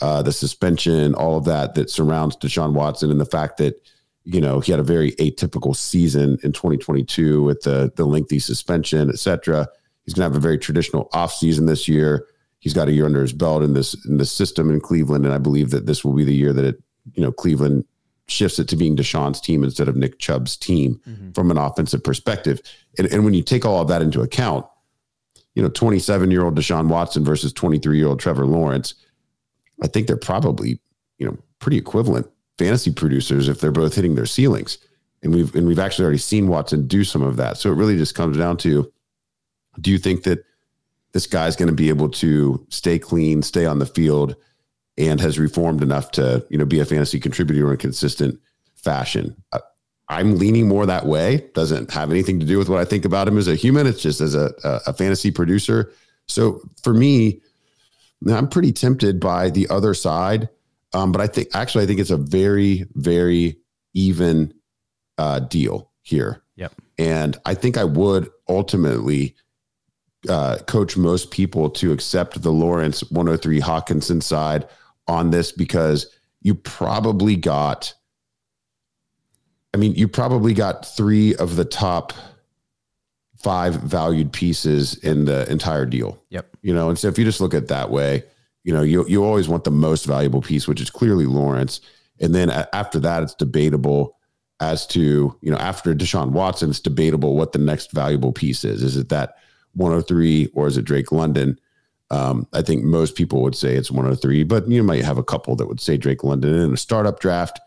uh, 0.02 0.24
the 0.24 0.32
suspension, 0.32 1.14
all 1.14 1.38
of 1.38 1.46
that 1.46 1.76
that 1.76 1.92
surrounds 1.92 2.36
Deshaun 2.36 2.74
Watson, 2.74 3.12
and 3.12 3.22
the 3.22 3.28
fact 3.28 3.58
that 3.58 3.80
you 4.24 4.42
know 4.42 4.60
he 4.60 4.72
had 4.72 4.80
a 4.80 4.84
very 4.84 5.12
atypical 5.18 5.76
season 5.76 6.40
in 6.42 6.52
2022 6.52 7.44
with 7.44 7.62
the 7.62 7.94
the 7.96 8.06
lengthy 8.06 8.40
suspension, 8.40 9.08
et 9.08 9.20
cetera. 9.20 9.68
He's 10.04 10.16
going 10.16 10.28
to 10.28 10.34
have 10.34 10.36
a 10.36 10.48
very 10.48 10.58
traditional 10.58 11.10
offseason 11.14 11.68
this 11.68 11.88
year. 11.88 12.26
He's 12.58 12.74
got 12.74 12.88
a 12.88 12.92
year 12.92 13.06
under 13.06 13.22
his 13.22 13.34
belt 13.34 13.62
in 13.62 13.76
this 13.76 13.96
in 14.08 14.18
the 14.18 14.26
system 14.26 14.72
in 14.72 14.80
Cleveland, 14.80 15.26
and 15.26 15.34
I 15.36 15.38
believe 15.38 15.70
that 15.70 15.86
this 15.86 16.04
will 16.04 16.14
be 16.14 16.24
the 16.24 16.34
year 16.34 16.54
that 16.54 16.66
it 16.66 16.82
you 17.14 17.22
know 17.22 17.32
Cleveland 17.32 17.86
shifts 18.28 18.60
it 18.60 18.68
to 18.70 18.76
being 18.76 18.96
Deshaun's 18.96 19.40
team 19.40 19.64
instead 19.64 19.88
of 19.88 19.96
Nick 19.96 20.20
Chubb's 20.20 20.58
team 20.58 21.00
mm-hmm. 21.08 21.32
from 21.32 21.50
an 21.52 21.58
offensive 21.58 22.04
perspective. 22.04 22.62
And, 22.98 23.08
and 23.12 23.24
when 23.24 23.34
you 23.34 23.44
take 23.44 23.66
all 23.66 23.82
of 23.82 23.88
that 23.88 24.02
into 24.02 24.22
account, 24.22 24.66
you 25.56 25.64
know, 25.64 25.70
27 25.70 26.30
year 26.30 26.44
old 26.44 26.56
Deshaun 26.56 26.88
Watson 26.88 27.24
versus 27.24 27.54
23 27.54 27.98
year 27.98 28.08
old 28.08 28.20
Trevor 28.20 28.46
Lawrence, 28.46 28.94
I 29.82 29.88
think 29.88 30.08
they're 30.08 30.18
probably, 30.18 30.80
you 31.18 31.26
know, 31.26 31.38
pretty 31.60 31.78
equivalent 31.78 32.28
fantasy 32.58 32.92
producers 32.92 33.48
if 33.48 33.60
they're 33.60 33.72
both 33.72 33.96
hitting 33.96 34.16
their 34.16 34.26
ceilings. 34.26 34.78
And 35.24 35.34
we've 35.34 35.54
and 35.56 35.66
we've 35.66 35.80
actually 35.80 36.04
already 36.04 36.20
seen 36.20 36.48
Watson 36.48 36.88
do 36.88 37.04
some 37.04 37.24
of 37.24 37.38
that. 37.38 37.58
So 37.58 37.72
it 37.72 37.76
really 37.76 37.98
just 37.98 38.14
comes 38.14 38.38
down 38.38 38.58
to 38.58 38.92
do 39.80 39.92
you 39.92 39.98
think 39.98 40.24
that 40.24 40.44
this 41.14 41.26
guy's 41.26 41.56
going 41.56 41.70
to 41.70 41.76
be 41.76 41.90
able 41.90 42.10
to 42.10 42.66
stay 42.70 43.00
clean, 43.00 43.42
stay 43.42 43.66
on 43.66 43.80
the 43.80 43.86
field, 43.86 44.36
and 44.98 45.20
has 45.20 45.38
reformed 45.38 45.84
enough 45.84 46.12
to 46.12 46.46
you 46.50 46.58
know 46.58 46.66
be 46.66 46.80
a 46.80 46.86
fantasy 46.86 47.20
contributor 47.20 47.68
in 47.68 47.74
a 47.74 47.78
consistent 47.78 48.40
fashion. 48.76 49.36
Uh, 49.52 49.60
I'm 50.10 50.38
leaning 50.38 50.68
more 50.68 50.86
that 50.86 51.06
way. 51.06 51.50
Doesn't 51.54 51.92
have 51.92 52.12
anything 52.12 52.40
to 52.40 52.46
do 52.46 52.58
with 52.58 52.70
what 52.70 52.80
I 52.80 52.86
think 52.86 53.04
about 53.04 53.28
him 53.28 53.38
as 53.38 53.48
a 53.48 53.56
human. 53.56 53.88
It's 53.88 54.02
just 54.02 54.22
as 54.22 54.36
a, 54.36 54.54
a, 54.64 54.80
a 54.88 54.94
fantasy 54.94 55.32
producer. 55.32 55.92
So 56.28 56.62
for 56.82 56.94
me, 56.94 57.42
I'm 58.30 58.48
pretty 58.48 58.72
tempted 58.72 59.20
by 59.20 59.50
the 59.50 59.68
other 59.70 59.94
side. 59.94 60.50
Um, 60.94 61.12
but 61.12 61.22
I 61.22 61.28
think 61.28 61.50
actually, 61.54 61.84
I 61.84 61.88
think 61.88 62.00
it's 62.00 62.10
a 62.10 62.18
very, 62.18 62.86
very 62.96 63.58
even 63.94 64.54
uh, 65.18 65.40
deal 65.40 65.92
here. 66.02 66.42
Yep. 66.56 66.74
And 66.98 67.38
I 67.46 67.54
think 67.54 67.78
I 67.78 67.84
would 67.84 68.30
ultimately 68.48 69.36
uh, 70.30 70.60
coach 70.68 70.98
most 70.98 71.32
people 71.32 71.70
to 71.70 71.92
accept 71.92 72.42
the 72.42 72.52
Lawrence 72.52 73.02
103 73.12 73.60
Hockenson 73.60 74.24
side 74.24 74.68
on 75.08 75.32
this 75.32 75.52
because 75.52 76.08
you 76.42 76.56
probably 76.56 77.36
got 77.36 77.94
I 79.74 79.78
mean, 79.78 79.94
you 79.94 80.08
probably 80.08 80.54
got 80.54 80.86
three 80.86 81.36
of 81.36 81.56
the 81.56 81.66
top 81.66 82.14
five 83.38 83.76
valued 83.76 84.34
pieces 84.34 84.96
in 85.04 85.26
the 85.26 85.50
entire 85.52 85.86
deal. 85.86 86.22
Yep. 86.30 86.58
You 86.62 86.74
know, 86.74 86.90
and 86.90 86.98
so 86.98 87.08
if 87.10 87.20
you 87.20 87.26
just 87.26 87.42
look 87.42 87.54
at 87.54 87.68
that 87.68 87.92
way, 87.92 88.24
you 88.64 88.74
know, 88.74 88.82
you 88.82 89.06
you 89.08 89.24
always 89.24 89.48
want 89.48 89.66
the 89.66 89.72
most 89.72 90.06
valuable 90.06 90.42
piece, 90.42 90.68
which 90.68 90.82
is 90.82 90.90
clearly 90.90 91.26
Lawrence. 91.26 91.80
And 92.20 92.34
then 92.34 92.50
after 92.74 93.00
that, 93.02 93.24
it's 93.24 93.36
debatable 93.36 94.18
as 94.60 94.88
to, 94.88 95.38
you 95.42 95.52
know, 95.52 95.58
after 95.58 95.94
Deshaun 95.94 96.32
Watson, 96.32 96.72
it's 96.72 96.80
debatable 96.80 97.36
what 97.36 97.52
the 97.52 97.60
next 97.60 97.92
valuable 97.92 98.34
piece 98.34 98.66
is. 98.66 98.82
Is 98.82 98.98
it 98.98 99.10
that 99.10 99.36
103 99.74 100.50
or 100.54 100.68
is 100.68 100.78
it 100.78 100.86
Drake 100.86 101.12
London? 101.12 101.60
Um, 102.10 102.48
I 102.54 102.62
think 102.62 102.84
most 102.84 103.16
people 103.16 103.42
would 103.42 103.56
say 103.56 103.76
it's 103.76 103.92
103, 103.92 104.44
but 104.44 104.68
you 104.70 104.84
might 104.84 105.04
have 105.04 105.18
a 105.18 105.24
couple 105.24 105.56
that 105.58 105.68
would 105.68 105.82
say 105.82 105.98
Drake 105.98 106.24
London 106.24 106.54
in 106.56 106.74
a 106.74 106.78
startup 106.78 107.20
draft. 107.20 107.60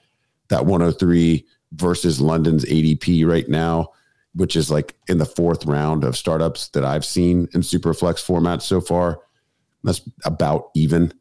That 0.48 0.66
103 0.66 1.46
versus 1.72 2.20
London's 2.20 2.64
ADP 2.64 3.26
right 3.26 3.48
now, 3.48 3.90
which 4.34 4.56
is 4.56 4.70
like 4.70 4.96
in 5.08 5.18
the 5.18 5.26
fourth 5.26 5.64
round 5.66 6.04
of 6.04 6.16
startups 6.16 6.68
that 6.68 6.84
I've 6.84 7.04
seen 7.04 7.48
in 7.52 7.60
Superflex 7.60 8.20
format 8.20 8.62
so 8.62 8.80
far. 8.80 9.20
That's 9.84 10.00
about 10.24 10.70
even. 10.74 11.12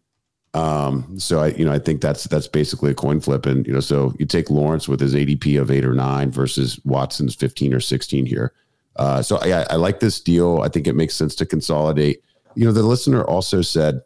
Um, 0.55 1.19
so 1.19 1.41
I, 1.41 1.47
you 1.49 1.63
know, 1.63 1.71
I 1.71 1.77
think 1.77 2.01
that's 2.01 2.23
that's 2.23 2.47
basically 2.47 2.89
a 2.91 2.95
coin 2.95 3.19
flip, 3.19 3.45
and 3.45 3.67
you 3.67 3.73
know, 3.73 3.79
so 3.79 4.13
you 4.17 4.25
take 4.25 4.49
Lawrence 4.49 4.87
with 4.87 4.99
his 4.99 5.13
ADP 5.13 5.61
of 5.61 5.69
eight 5.69 5.85
or 5.85 5.93
nine 5.93 6.31
versus 6.31 6.79
Watson's 6.85 7.35
15 7.35 7.73
or 7.73 7.79
16 7.79 8.25
here. 8.25 8.53
Uh, 8.95 9.21
so 9.21 9.37
I, 9.37 9.65
I 9.69 9.75
like 9.75 9.99
this 9.99 10.19
deal. 10.19 10.61
I 10.61 10.67
think 10.69 10.87
it 10.87 10.95
makes 10.95 11.15
sense 11.15 11.35
to 11.35 11.45
consolidate 11.45 12.23
you 12.55 12.65
know, 12.65 12.71
the 12.71 12.83
listener 12.83 13.23
also 13.23 13.61
said 13.61 14.01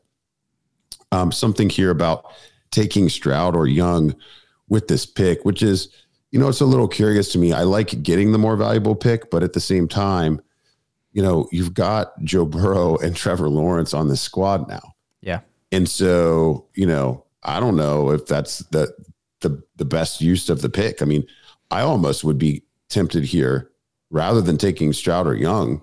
um, 1.12 1.32
something 1.32 1.70
here 1.70 1.92
about 1.92 2.26
taking 2.72 3.10
Stroud 3.10 3.56
or 3.56 3.68
Young 3.68 4.16
with 4.68 4.88
this 4.88 5.06
pick, 5.06 5.46
which 5.46 5.62
is, 5.62 5.90
you 6.32 6.40
know, 6.40 6.50
it's 6.50 6.62
a 6.62 6.66
little 6.66 6.88
curious 6.88 7.32
to 7.34 7.38
me. 7.38 7.54
I 7.54 7.62
like 7.62 8.02
getting 8.02 8.32
the 8.32 8.38
more 8.38 8.56
valuable 8.56 8.96
pick, 8.96 9.30
but 9.30 9.44
at 9.44 9.54
the 9.54 9.60
same 9.60 9.88
time, 9.88 10.42
you 11.12 11.22
know, 11.22 11.48
you've 11.52 11.74
got 11.74 12.20
Joe 12.24 12.46
Burrow 12.46 12.98
and 13.04 13.16
Trevor 13.16 13.50
Lawrence 13.50 13.94
on 13.94 14.08
the 14.08 14.18
squad 14.18 14.68
now. 14.68 14.96
Yeah. 15.22 15.42
And 15.72 15.88
so, 15.88 16.68
you 16.74 16.86
know, 16.86 17.26
I 17.44 17.60
don't 17.60 17.76
know 17.76 18.12
if 18.12 18.26
that's 18.26 18.60
the 18.70 18.94
the 19.42 19.62
the 19.76 19.86
best 19.86 20.22
use 20.22 20.50
of 20.50 20.62
the 20.62 20.70
pick. 20.70 21.02
I 21.02 21.06
mean, 21.06 21.26
I 21.70 21.82
almost 21.82 22.24
would 22.24 22.38
be 22.38 22.64
tempted 22.90 23.24
here 23.26 23.72
rather 24.10 24.42
than 24.42 24.58
taking 24.58 24.94
Stroud 24.94 25.28
or 25.28 25.36
Young 25.36 25.82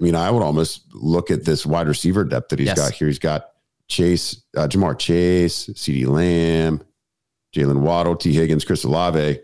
I 0.00 0.04
mean, 0.04 0.14
I 0.14 0.30
would 0.30 0.42
almost 0.42 0.82
look 0.94 1.30
at 1.30 1.44
this 1.44 1.66
wide 1.66 1.86
receiver 1.86 2.24
depth 2.24 2.48
that 2.50 2.58
he's 2.58 2.66
yes. 2.66 2.78
got 2.78 2.92
here. 2.92 3.08
He's 3.08 3.18
got 3.18 3.50
Chase, 3.88 4.42
uh, 4.56 4.66
Ja'Marr 4.66 4.98
Chase, 4.98 5.66
CeeDee 5.68 6.06
Lamb, 6.06 6.82
Jalen 7.54 7.80
Waddle, 7.80 8.16
Tee 8.16 8.32
Higgins, 8.32 8.64
Chris 8.64 8.84
Olave. 8.84 9.40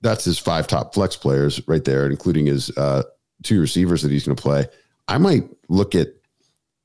That's 0.00 0.24
his 0.24 0.38
five 0.38 0.66
top 0.66 0.94
flex 0.94 1.16
players 1.16 1.66
right 1.68 1.84
there, 1.84 2.06
including 2.06 2.46
his 2.46 2.70
uh, 2.78 3.02
two 3.42 3.60
receivers 3.60 4.02
that 4.02 4.10
he's 4.10 4.24
going 4.24 4.36
to 4.36 4.42
play. 4.42 4.66
I 5.08 5.18
might 5.18 5.44
look 5.68 5.94
at, 5.94 6.08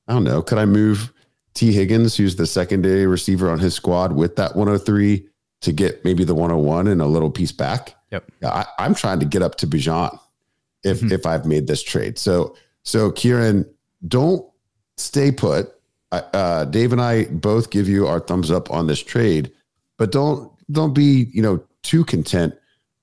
I 0.08 0.14
don't 0.14 0.24
know, 0.24 0.42
could 0.42 0.58
I 0.58 0.66
move 0.66 1.14
Tee 1.54 1.72
Higgins, 1.72 2.18
who's 2.18 2.36
the 2.36 2.48
secondary 2.48 3.08
receiver 3.08 3.50
on 3.50 3.60
his 3.60 3.74
squad, 3.74 4.14
with 4.14 4.36
that 4.36 4.56
103 4.56 5.26
to 5.62 5.72
get 5.72 6.04
maybe 6.04 6.24
the 6.24 6.36
101 6.36 6.88
and 6.88 7.02
a 7.02 7.06
little 7.06 7.32
piece 7.32 7.52
back? 7.52 7.96
Yep. 8.12 8.32
I, 8.44 8.66
am 8.80 8.96
trying 8.96 9.20
to 9.20 9.26
get 9.26 9.42
up 9.42 9.56
to 9.56 9.68
Bijan 9.68 10.18
if 10.84 11.00
mm-hmm. 11.00 11.12
if 11.12 11.26
I've 11.26 11.46
made 11.46 11.68
this 11.68 11.84
trade. 11.84 12.18
So 12.18 12.56
so, 12.90 13.12
Kieran, 13.12 13.72
don't 14.08 14.44
stay 14.98 15.32
put. 15.32 15.70
Uh, 16.12 16.66
Dave 16.66 16.92
and 16.92 17.00
I 17.00 17.26
both 17.26 17.70
give 17.70 17.88
you 17.88 18.08
our 18.08 18.20
thumbs 18.20 18.50
up 18.50 18.72
on 18.72 18.88
this 18.88 19.00
trade, 19.04 19.52
but 20.00 20.12
don't 20.12 20.52
don't 20.72 20.96
be 20.96 21.30
you 21.32 21.44
know 21.44 21.64
too 21.84 22.04
content 22.04 22.56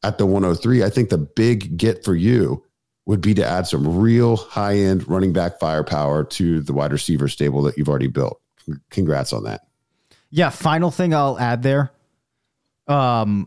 at 0.03 0.19
the 0.19 0.27
103. 0.27 0.83
I 0.83 0.91
think 0.91 1.11
the 1.11 1.19
big 1.19 1.77
get 1.77 2.05
for 2.05 2.17
you 2.17 2.65
would 3.05 3.21
be 3.21 3.33
to 3.35 3.47
add 3.47 3.69
some 3.69 3.97
real 3.97 4.35
high 4.35 4.75
end 4.75 5.09
running 5.09 5.33
back 5.33 5.61
firepower 5.61 6.25
to 6.25 6.63
the 6.63 6.73
wide 6.73 6.91
receiver 6.91 7.29
stable 7.29 7.63
that 7.63 7.79
you've 7.79 7.89
already 7.89 8.09
built. 8.09 8.41
Congrats 8.91 9.33
on 9.33 9.45
that. 9.45 9.69
Yeah. 10.31 10.51
Final 10.51 10.91
thing 10.91 11.15
I'll 11.15 11.39
add 11.39 11.63
there. 11.63 11.93
Um, 12.89 13.47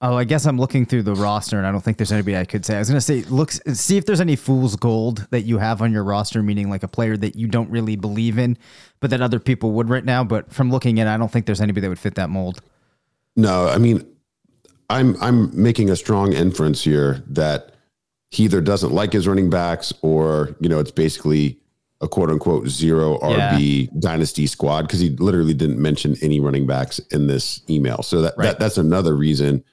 Oh, 0.00 0.14
I 0.16 0.22
guess 0.22 0.46
I'm 0.46 0.58
looking 0.60 0.86
through 0.86 1.02
the 1.02 1.14
roster, 1.16 1.58
and 1.58 1.66
I 1.66 1.72
don't 1.72 1.80
think 1.80 1.96
there's 1.96 2.12
anybody 2.12 2.36
I 2.36 2.44
could 2.44 2.64
say. 2.64 2.76
I 2.76 2.78
was 2.78 2.88
gonna 2.88 3.00
say, 3.00 3.22
look, 3.22 3.50
see 3.50 3.96
if 3.96 4.06
there's 4.06 4.20
any 4.20 4.36
fool's 4.36 4.76
gold 4.76 5.26
that 5.30 5.40
you 5.42 5.58
have 5.58 5.82
on 5.82 5.90
your 5.92 6.04
roster, 6.04 6.40
meaning 6.40 6.70
like 6.70 6.84
a 6.84 6.88
player 6.88 7.16
that 7.16 7.34
you 7.34 7.48
don't 7.48 7.68
really 7.68 7.96
believe 7.96 8.38
in, 8.38 8.56
but 9.00 9.10
that 9.10 9.20
other 9.20 9.40
people 9.40 9.72
would 9.72 9.88
right 9.88 10.04
now. 10.04 10.22
But 10.22 10.52
from 10.52 10.70
looking 10.70 10.98
in, 10.98 11.08
I 11.08 11.16
don't 11.16 11.32
think 11.32 11.46
there's 11.46 11.60
anybody 11.60 11.80
that 11.82 11.88
would 11.88 11.98
fit 11.98 12.14
that 12.14 12.30
mold. 12.30 12.60
No, 13.34 13.66
I 13.66 13.78
mean, 13.78 14.06
I'm 14.88 15.16
I'm 15.20 15.50
making 15.60 15.90
a 15.90 15.96
strong 15.96 16.32
inference 16.32 16.84
here 16.84 17.24
that 17.30 17.72
he 18.30 18.44
either 18.44 18.60
doesn't 18.60 18.92
like 18.92 19.12
his 19.14 19.26
running 19.26 19.50
backs, 19.50 19.92
or 20.02 20.54
you 20.60 20.68
know, 20.68 20.78
it's 20.78 20.92
basically 20.92 21.58
a 22.00 22.06
quote 22.06 22.30
unquote 22.30 22.68
zero 22.68 23.18
RB 23.18 23.88
Yeah. 23.92 23.98
dynasty 23.98 24.46
squad 24.46 24.82
because 24.82 25.00
he 25.00 25.10
literally 25.16 25.54
didn't 25.54 25.80
mention 25.80 26.14
any 26.22 26.38
running 26.38 26.68
backs 26.68 27.00
in 27.10 27.26
this 27.26 27.62
email. 27.68 28.04
So 28.04 28.22
that, 28.22 28.34
Right. 28.38 28.44
that 28.44 28.60
that's 28.60 28.78
another 28.78 29.16
reason, 29.16 29.64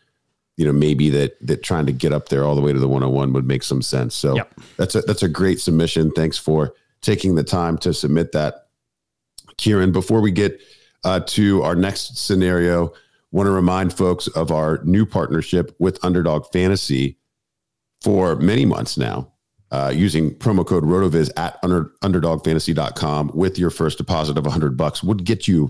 you 0.58 0.66
know, 0.66 0.72
maybe 0.72 1.10
that 1.10 1.38
that 1.46 1.64
trying 1.64 1.86
to 1.86 1.92
get 1.92 2.14
up 2.14 2.30
there 2.30 2.44
all 2.44 2.56
the 2.56 2.62
way 2.62 2.72
to 2.74 2.80
the 2.80 2.88
101 2.88 3.34
would 3.34 3.48
make 3.48 3.64
some 3.64 3.82
sense. 3.82 4.16
So 4.16 4.36
Yep. 4.36 4.54
that's 4.78 4.96
a 4.96 5.02
that's 5.02 5.24
a 5.24 5.28
great 5.30 5.60
submission. 5.60 6.12
Thanks 6.12 6.38
for 6.38 6.74
taking 7.02 7.36
the 7.36 7.44
time 7.44 7.78
to 7.80 7.94
submit 7.94 8.32
that. 8.32 8.68
Kieran, 9.58 9.92
before 9.92 10.22
we 10.22 10.32
get 10.32 10.62
uh, 11.04 11.20
to 11.22 11.62
our 11.64 11.76
next 11.76 12.18
scenario, 12.18 12.92
want 13.32 13.48
to 13.48 13.52
remind 13.52 13.94
folks 13.94 14.28
of 14.28 14.52
our 14.52 14.82
new 14.84 15.06
partnership 15.06 15.76
with 15.80 16.04
Underdog 16.04 16.46
Fantasy 16.52 17.18
for 18.02 18.36
many 18.36 18.66
months 18.66 18.98
now. 18.98 19.32
Uh, 19.72 19.92
using 19.94 20.34
promo 20.36 20.66
code 20.66 20.84
rotoviz 20.84 21.30
at 21.38 21.58
under, 21.64 21.92
underdogfantasy.com 22.04 23.32
with 23.34 23.58
your 23.58 23.70
first 23.70 23.98
deposit 23.98 24.38
of 24.38 24.46
100 24.46 24.78
bucks 24.78 25.04
would 25.04 25.24
get 25.26 25.48
you 25.48 25.70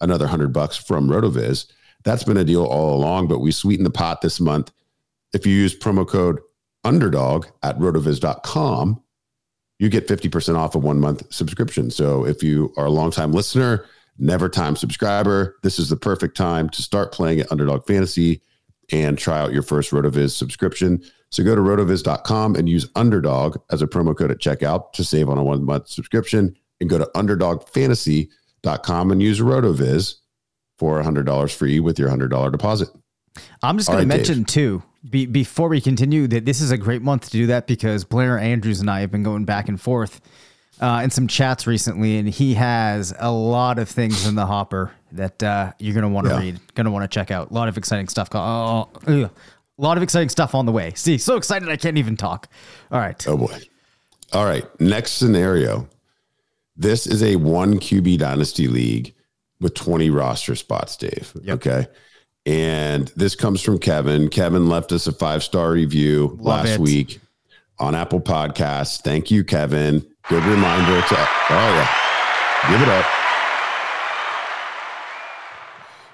another 0.00 0.24
100 0.26 0.52
bucks 0.52 0.76
from 0.76 1.08
rotoviz 1.08 1.66
that's 2.04 2.24
been 2.24 2.36
a 2.36 2.44
deal 2.44 2.64
all 2.64 2.94
along 2.94 3.28
but 3.28 3.40
we 3.40 3.52
sweeten 3.52 3.84
the 3.84 3.90
pot 3.90 4.20
this 4.20 4.40
month. 4.40 4.72
If 5.32 5.46
you 5.46 5.54
use 5.54 5.78
promo 5.78 6.06
code 6.06 6.40
underdog 6.84 7.46
at 7.62 7.78
rotoviz.com 7.78 9.02
you 9.78 9.88
get 9.88 10.06
50% 10.06 10.56
off 10.56 10.74
a 10.74 10.78
one 10.78 11.00
month 11.00 11.22
subscription. 11.32 11.90
So 11.90 12.26
if 12.26 12.42
you 12.42 12.72
are 12.76 12.86
a 12.86 12.90
longtime 12.90 13.32
listener 13.32 13.86
never 14.18 14.48
time 14.48 14.76
subscriber 14.76 15.56
this 15.62 15.78
is 15.78 15.88
the 15.88 15.96
perfect 15.96 16.36
time 16.36 16.68
to 16.70 16.82
start 16.82 17.12
playing 17.12 17.40
at 17.40 17.50
underdog 17.50 17.86
fantasy 17.86 18.42
and 18.92 19.18
try 19.18 19.38
out 19.40 19.52
your 19.52 19.62
first 19.62 19.92
rotoviz 19.92 20.32
subscription. 20.32 21.02
So 21.30 21.44
go 21.44 21.54
to 21.54 21.60
rotoviz.com 21.60 22.56
and 22.56 22.68
use 22.68 22.88
underdog 22.96 23.56
as 23.70 23.82
a 23.82 23.86
promo 23.86 24.16
code 24.16 24.30
at 24.30 24.38
checkout 24.38 24.92
to 24.94 25.04
save 25.04 25.28
on 25.28 25.38
a 25.38 25.44
one 25.44 25.64
month 25.64 25.88
subscription 25.88 26.56
and 26.80 26.90
go 26.90 26.98
to 26.98 27.08
underdogfantasy.com 27.14 29.10
and 29.10 29.22
use 29.22 29.40
rotoviz 29.40 30.16
for 30.80 30.98
$100 31.02 31.54
free 31.54 31.78
with 31.78 31.98
your 31.98 32.08
$100 32.08 32.50
deposit. 32.50 32.88
I'm 33.62 33.76
just 33.76 33.88
going 33.88 33.98
right, 33.98 34.02
to 34.04 34.08
mention 34.08 34.44
too, 34.46 34.82
be, 35.10 35.26
before 35.26 35.68
we 35.68 35.78
continue, 35.78 36.26
that 36.28 36.46
this 36.46 36.62
is 36.62 36.70
a 36.70 36.78
great 36.78 37.02
month 37.02 37.26
to 37.26 37.30
do 37.32 37.46
that 37.48 37.66
because 37.66 38.02
Blair 38.02 38.38
Andrews 38.38 38.80
and 38.80 38.90
I 38.90 39.00
have 39.00 39.10
been 39.10 39.22
going 39.22 39.44
back 39.44 39.68
and 39.68 39.78
forth 39.78 40.22
uh, 40.80 41.02
in 41.04 41.10
some 41.10 41.28
chats 41.28 41.66
recently, 41.66 42.16
and 42.16 42.26
he 42.26 42.54
has 42.54 43.14
a 43.18 43.30
lot 43.30 43.78
of 43.78 43.90
things 43.90 44.26
in 44.26 44.34
the 44.36 44.46
hopper 44.46 44.90
that 45.12 45.42
uh, 45.42 45.72
you're 45.78 45.92
going 45.92 46.02
to 46.02 46.08
want 46.08 46.26
to 46.28 46.32
Yeah. 46.32 46.40
read, 46.40 46.74
going 46.74 46.86
to 46.86 46.90
want 46.90 47.04
to 47.04 47.14
check 47.14 47.30
out. 47.30 47.50
A 47.50 47.52
lot 47.54 47.68
of 47.68 47.76
exciting 47.76 48.08
stuff. 48.08 48.30
Oh, 48.32 48.88
ugh. 49.06 49.08
a 49.08 49.30
lot 49.76 49.98
of 49.98 50.02
exciting 50.02 50.30
stuff 50.30 50.54
on 50.54 50.64
the 50.64 50.72
way. 50.72 50.94
See, 50.96 51.18
so 51.18 51.36
excited 51.36 51.68
I 51.68 51.76
can't 51.76 51.98
even 51.98 52.16
talk. 52.16 52.48
All 52.90 52.98
right. 52.98 53.22
Oh 53.28 53.36
boy. 53.36 53.58
All 54.32 54.46
right. 54.46 54.64
Next 54.80 55.12
scenario. 55.12 55.86
This 56.74 57.06
is 57.06 57.22
a 57.22 57.36
one 57.36 57.78
QB 57.78 58.16
dynasty 58.18 58.66
league 58.66 59.12
with 59.60 59.74
20 59.74 60.10
roster 60.10 60.54
spots, 60.54 60.96
Dave. 60.96 61.32
Okay. 61.48 61.86
And 62.46 63.08
this 63.16 63.34
comes 63.34 63.60
from 63.60 63.78
Kevin. 63.78 64.28
Kevin 64.28 64.68
left 64.68 64.92
us 64.92 65.06
a 65.06 65.12
five 65.12 65.42
star 65.42 65.72
review 65.72 66.38
Love 66.40 66.64
last 66.64 66.74
it. 66.74 66.80
week 66.80 67.20
on 67.78 67.94
Apple 67.94 68.20
Podcasts. 68.20 69.00
Thank 69.02 69.30
you, 69.30 69.44
Kevin. 69.44 70.06
Good 70.28 70.44
reminder 70.44 71.00
to, 71.06 71.14
oh, 71.14 71.26
yeah. 71.50 72.70
Give 72.70 72.82
it 72.82 72.88
up. 72.88 73.06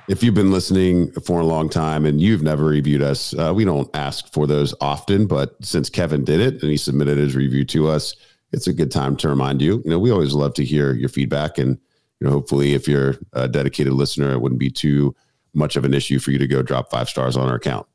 If 0.09 0.23
you've 0.23 0.35
been 0.35 0.53
listening 0.53 1.11
for 1.25 1.41
a 1.41 1.47
long 1.47 1.69
time 1.69 2.07
and 2.07 2.21
you've 2.21 2.43
never 2.43 2.65
reviewed 2.65 3.03
us, 3.03 3.35
uh, 3.37 3.53
we 3.53 3.65
don't 3.65 3.91
ask 3.95 4.33
for 4.33 4.47
those 4.47 4.73
often, 4.81 5.27
but 5.27 5.57
since 5.63 5.91
Kevin 5.91 6.25
did 6.25 6.41
it 6.41 6.63
and 6.63 6.71
he 6.71 6.77
submitted 6.77 7.19
his 7.19 7.35
review 7.35 7.65
to 7.67 7.89
us, 7.89 8.15
it's 8.53 8.69
a 8.69 8.73
good 8.73 8.93
time 8.93 9.17
to 9.17 9.29
remind 9.29 9.61
you. 9.61 9.83
You 9.85 9.91
know, 9.91 9.99
we 9.99 10.13
always 10.13 10.33
love 10.33 10.55
to 10.55 10.65
hear 10.65 10.95
your 10.95 11.09
feedback, 11.09 11.59
and 11.59 11.79
you 12.21 12.27
know, 12.27 12.33
hopefully, 12.33 12.75
if 12.75 12.89
you're 12.89 13.17
a 13.33 13.49
dedicated 13.49 13.93
listener, 13.93 14.33
it 14.33 14.41
wouldn't 14.41 14.59
be 14.59 14.71
too 14.71 15.15
much 15.55 15.77
of 15.77 15.85
an 15.85 15.95
issue 15.95 16.19
for 16.19 16.31
you 16.31 16.39
to 16.39 16.47
go 16.47 16.63
drop 16.63 16.91
five 16.91 17.09
stars 17.09 17.37
on 17.37 17.49
our 17.49 17.57
account. 17.57 17.87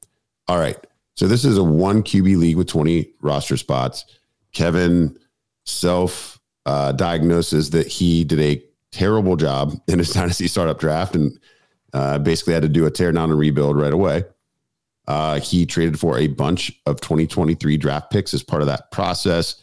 All 0.48 0.58
right, 0.58 0.78
so 1.16 1.28
this 1.28 1.46
is 1.46 1.58
a 1.58 1.63
one 1.63 2.04
QB 2.04 2.38
league 2.38 2.58
with 2.58 2.67
20 2.67 3.13
roster 3.22 3.58
spots. 3.58 4.06
Kevin 4.54 5.17
self 5.65 6.39
uh, 6.65 6.91
diagnoses 6.91 7.69
that 7.72 7.88
he 7.88 8.24
did 8.24 8.39
a 8.39 8.63
terrible 8.91 9.36
job 9.36 9.74
in 9.88 10.00
his 10.00 10.10
dynasty 10.13 10.48
startup 10.48 10.80
draft 10.80 11.15
and 11.15 11.39
uh, 11.93 12.17
basically 12.19 12.54
had 12.54 12.63
to 12.63 12.69
do 12.69 12.86
a 12.86 12.91
tear 12.91 13.12
down 13.12 13.30
and 13.30 13.39
rebuild 13.39 13.78
right 13.78 13.93
away. 13.93 14.24
Uh, 15.08 15.39
he 15.39 15.65
traded 15.65 16.00
for 16.00 16.17
a 16.17 16.28
bunch 16.28 16.72
of 16.86 17.02
2023 17.02 17.76
draft 17.78 18.12
picks 18.12 18.34
as 18.34 18.43
part 18.43 18.62
of 18.62 18.67
that 18.67 18.91
process. 18.91 19.62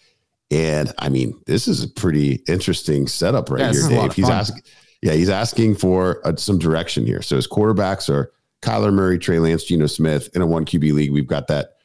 And 0.51 0.93
I 0.99 1.09
mean, 1.09 1.39
this 1.47 1.69
is 1.69 1.85
a 1.85 1.89
pretty 1.89 2.43
interesting 2.49 3.07
setup 3.07 3.51
right 3.51 3.61
Yeah, 3.61 3.73
here, 3.73 3.81
is 3.81 3.87
a 3.87 3.95
lot 3.95 4.03
Dave. 4.03 4.15
He's 4.15 4.31
asking, 4.31 4.63
yeah, 5.03 5.13
he's 5.13 5.29
asking 5.29 5.77
for 5.77 6.27
uh, 6.27 6.37
some 6.37 6.59
direction 6.59 7.05
here. 7.05 7.23
So 7.23 7.37
his 7.37 7.47
quarterbacks 7.47 8.09
are 8.09 8.33
Kyler 8.63 8.93
Murray, 8.93 9.19
Trey 9.19 9.39
Lance, 9.39 9.65
Geno 9.65 9.87
Smith 9.87 10.31
in 10.35 10.43
a 10.43 10.47
one 10.47 10.65
QB 10.65 10.93
league. 10.93 11.13
We've 11.13 11.27
got 11.27 11.49
that 11.49 11.77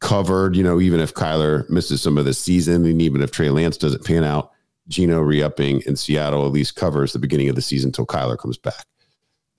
covered. 0.00 0.56
You 0.56 0.64
know, 0.64 0.80
even 0.80 1.00
if 1.00 1.14
Kyler 1.14 1.68
misses 1.70 2.02
some 2.02 2.18
of 2.18 2.24
the 2.24 2.34
season, 2.34 2.84
and 2.84 3.00
even 3.00 3.22
if 3.22 3.30
Trey 3.30 3.50
Lance 3.50 3.76
doesn't 3.76 4.04
pan 4.04 4.24
out, 4.24 4.52
Geno 4.88 5.20
re-upping 5.20 5.82
in 5.86 5.96
Seattle 5.96 6.46
at 6.46 6.52
least 6.52 6.76
covers 6.76 7.12
the 7.12 7.18
beginning 7.18 7.48
of 7.48 7.56
the 7.56 7.62
season 7.62 7.88
until 7.88 8.06
Kyler 8.06 8.38
comes 8.38 8.58
back. 8.58 8.84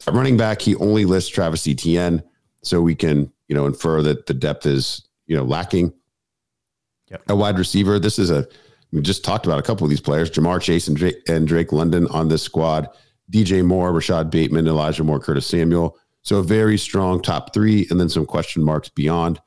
At 0.06 0.13
running 0.13 0.38
back, 0.38 0.62
he 0.62 0.76
only 0.76 1.06
lists 1.06 1.30
Travis 1.30 1.68
Etienne, 1.68 2.24
so 2.62 2.82
we 2.82 2.96
can 2.96 3.32
you 3.48 3.56
know 3.56 3.66
infer 3.66 4.02
that 4.04 4.26
the 4.26 4.34
depth 4.34 4.66
is 4.66 5.08
you 5.26 5.36
know 5.36 5.44
lacking. 5.44 5.94
Yep. 7.10 7.24
A 7.30 7.36
wide 7.36 7.58
receiver. 7.58 8.00
This 8.00 8.20
is 8.20 8.30
a 8.30 8.48
we 8.91 9.02
just 9.02 9.26
talked 9.26 9.46
about 9.46 9.60
a 9.60 9.63
couple 9.63 9.86
of 9.86 9.89
these 9.89 10.02
players: 10.02 10.30
Ja'Marr 10.30 10.62
Chase 10.62 10.88
and 10.88 10.98
Drake, 10.98 11.17
and 11.28 11.48
Drake 11.48 11.72
London 11.72 12.08
on 12.08 12.30
this 12.30 12.43
squad. 12.43 12.88
DJ 13.32 13.63
Moore, 13.63 13.91
Rashod 13.91 14.32
Bateman, 14.32 14.67
Elijah 14.67 15.04
Moore, 15.04 15.20
Curtis 15.20 15.46
Samuel. 15.46 15.98
So 16.22 16.38
a 16.38 16.43
very 16.43 16.78
strong 16.78 17.22
top 17.22 17.54
three, 17.54 17.88
and 17.89 18.00
then 18.00 18.10
some 18.10 18.26
question 18.26 18.63
marks 18.63 18.89
beyond. 18.89 19.41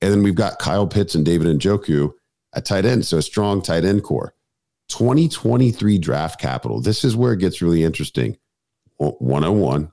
And 0.00 0.10
then 0.12 0.22
we've 0.22 0.34
got 0.34 0.58
Kyle 0.58 0.86
Pitts 0.86 1.14
and 1.14 1.24
David 1.24 1.46
and 1.46 1.60
Njoku 1.60 2.12
at 2.54 2.64
tight 2.64 2.86
end. 2.86 3.06
So 3.06 3.18
a 3.18 3.22
strong 3.22 3.60
tight 3.62 3.84
end 3.84 4.02
core. 4.02 4.34
2023 4.88 5.98
draft 5.98 6.40
capital. 6.40 6.80
This 6.80 7.04
is 7.04 7.14
where 7.14 7.32
it 7.32 7.38
gets 7.38 7.62
really 7.62 7.84
interesting. 7.84 8.36
101, 8.96 9.92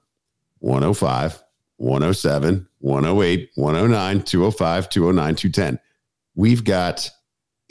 105, 0.60 1.44
107, 1.78 2.68
108, 2.80 3.50
109, 3.56 4.22
205, 4.24 4.90
209, 4.90 5.36
210. 5.36 5.80
We've 6.38 6.64
got 6.64 7.10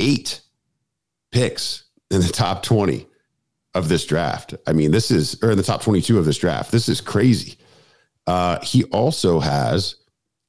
eight 0.01 0.43
picks 1.31 1.85
in 2.11 2.21
the 2.21 2.29
top 2.29 2.63
20 2.65 3.07
of 3.75 3.89
this 3.89 4.05
draft. 4.05 4.55
I 4.67 4.73
mean, 4.73 4.91
this 4.91 5.11
is, 5.11 5.43
or 5.43 5.53
in 5.53 5.57
the 5.57 5.63
top 5.63 5.83
22 5.83 6.19
of 6.19 6.25
this 6.25 6.37
draft. 6.37 6.73
This 6.73 6.89
is 6.89 7.01
crazy. 7.01 7.57
Uh, 8.27 8.59
he 8.63 8.83
also 8.85 9.39
has 9.39 9.95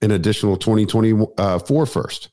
an 0.01 0.11
additional 0.11 0.57
2024 0.57 1.85
first. 1.85 2.29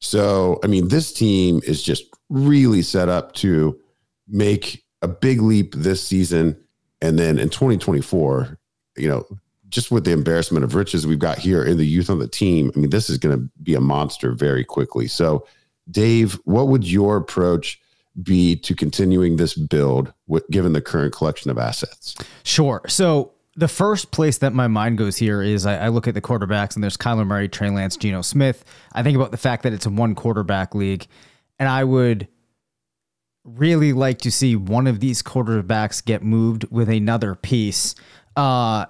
So, 0.00 0.58
I 0.64 0.68
mean, 0.68 0.88
this 0.88 1.12
team 1.12 1.60
is 1.66 1.82
just 1.82 2.04
really 2.30 2.80
set 2.80 3.10
up 3.10 3.34
to 3.34 3.78
make 4.26 4.84
a 5.02 5.08
big 5.08 5.42
leap 5.42 5.74
this 5.74 6.02
season. 6.02 6.58
And 7.02 7.18
then 7.18 7.38
in 7.38 7.50
2024, 7.50 8.58
you 8.96 9.08
know, 9.08 9.26
just 9.70 9.90
with 9.90 10.04
the 10.04 10.12
embarrassment 10.12 10.64
of 10.64 10.74
riches 10.74 11.06
we've 11.06 11.18
got 11.18 11.38
here 11.38 11.64
in 11.64 11.78
the 11.78 11.86
youth 11.86 12.10
on 12.10 12.18
the 12.18 12.28
team, 12.28 12.70
I 12.74 12.78
mean, 12.80 12.90
this 12.90 13.08
is 13.08 13.18
going 13.18 13.36
to 13.36 13.50
be 13.62 13.74
a 13.74 13.80
monster 13.80 14.32
very 14.32 14.64
quickly. 14.64 15.06
So, 15.06 15.46
Dave, 15.90 16.38
what 16.44 16.68
would 16.68 16.84
your 16.84 17.16
approach 17.16 17.80
be 18.22 18.56
to 18.56 18.74
continuing 18.74 19.36
this 19.36 19.54
build 19.54 20.12
with, 20.26 20.48
given 20.50 20.72
the 20.72 20.80
current 20.80 21.14
collection 21.14 21.50
of 21.50 21.58
assets? 21.58 22.16
Sure. 22.42 22.82
So 22.88 23.32
the 23.56 23.68
first 23.68 24.10
place 24.10 24.38
that 24.38 24.52
my 24.52 24.66
mind 24.66 24.98
goes 24.98 25.16
here 25.16 25.42
is 25.42 25.66
I, 25.66 25.86
I 25.86 25.88
look 25.88 26.08
at 26.08 26.14
the 26.14 26.20
quarterbacks 26.20 26.74
and 26.74 26.82
there's 26.82 26.96
Kyler 26.96 27.26
Murray, 27.26 27.48
Trey 27.48 27.70
Lance, 27.70 27.96
Geno 27.96 28.22
Smith. 28.22 28.64
I 28.92 29.02
think 29.02 29.16
about 29.16 29.30
the 29.30 29.36
fact 29.36 29.62
that 29.62 29.72
it's 29.72 29.86
a 29.86 29.90
one 29.90 30.14
quarterback 30.14 30.74
league, 30.74 31.06
and 31.58 31.68
I 31.68 31.84
would 31.84 32.28
really 33.44 33.92
like 33.92 34.18
to 34.18 34.30
see 34.30 34.54
one 34.54 34.86
of 34.86 35.00
these 35.00 35.22
quarterbacks 35.22 36.04
get 36.04 36.22
moved 36.22 36.64
with 36.70 36.88
another 36.88 37.34
piece. 37.34 37.94
Uh, 38.36 38.86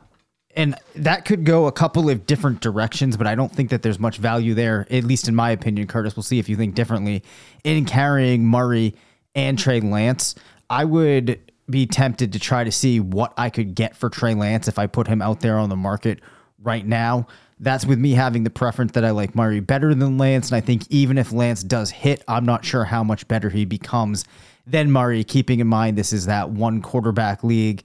and 0.56 0.74
that 0.96 1.24
could 1.24 1.44
go 1.44 1.66
a 1.66 1.72
couple 1.72 2.10
of 2.10 2.26
different 2.26 2.60
directions, 2.60 3.16
but 3.16 3.26
I 3.26 3.34
don't 3.34 3.52
think 3.52 3.70
that 3.70 3.82
there's 3.82 3.98
much 3.98 4.18
value 4.18 4.54
there, 4.54 4.86
at 4.90 5.04
least 5.04 5.28
in 5.28 5.34
my 5.34 5.50
opinion. 5.50 5.86
Curtis, 5.86 6.16
we'll 6.16 6.24
see 6.24 6.38
if 6.38 6.48
you 6.48 6.56
think 6.56 6.74
differently. 6.74 7.22
In 7.62 7.84
carrying 7.84 8.44
Murray 8.44 8.94
and 9.34 9.58
Trey 9.58 9.80
Lance, 9.80 10.34
I 10.68 10.84
would 10.84 11.40
be 11.68 11.86
tempted 11.86 12.32
to 12.32 12.40
try 12.40 12.64
to 12.64 12.72
see 12.72 12.98
what 12.98 13.32
I 13.36 13.48
could 13.48 13.74
get 13.74 13.96
for 13.96 14.10
Trey 14.10 14.34
Lance 14.34 14.66
if 14.66 14.78
I 14.78 14.86
put 14.86 15.06
him 15.06 15.22
out 15.22 15.40
there 15.40 15.56
on 15.58 15.68
the 15.68 15.76
market 15.76 16.20
right 16.62 16.84
now. 16.84 17.28
That's 17.60 17.86
with 17.86 17.98
me 17.98 18.12
having 18.12 18.42
the 18.42 18.50
preference 18.50 18.92
that 18.92 19.04
I 19.04 19.10
like 19.10 19.34
Murray 19.36 19.60
better 19.60 19.94
than 19.94 20.18
Lance. 20.18 20.50
And 20.50 20.56
I 20.56 20.60
think 20.60 20.82
even 20.90 21.16
if 21.16 21.30
Lance 21.30 21.62
does 21.62 21.90
hit, 21.90 22.24
I'm 22.26 22.44
not 22.44 22.64
sure 22.64 22.84
how 22.84 23.04
much 23.04 23.28
better 23.28 23.50
he 23.50 23.66
becomes 23.66 24.24
than 24.66 24.90
Murray, 24.90 25.24
keeping 25.24 25.60
in 25.60 25.66
mind 25.66 25.98
this 25.98 26.12
is 26.12 26.26
that 26.26 26.50
one 26.50 26.80
quarterback 26.80 27.44
league. 27.44 27.82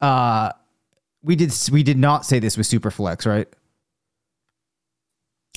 Uh, 0.00 0.52
we 1.22 1.36
did 1.36 1.52
we 1.70 1.82
did 1.82 1.98
not 1.98 2.24
say 2.26 2.38
this 2.38 2.56
was 2.56 2.68
super 2.68 2.90
flex, 2.90 3.26
right? 3.26 3.48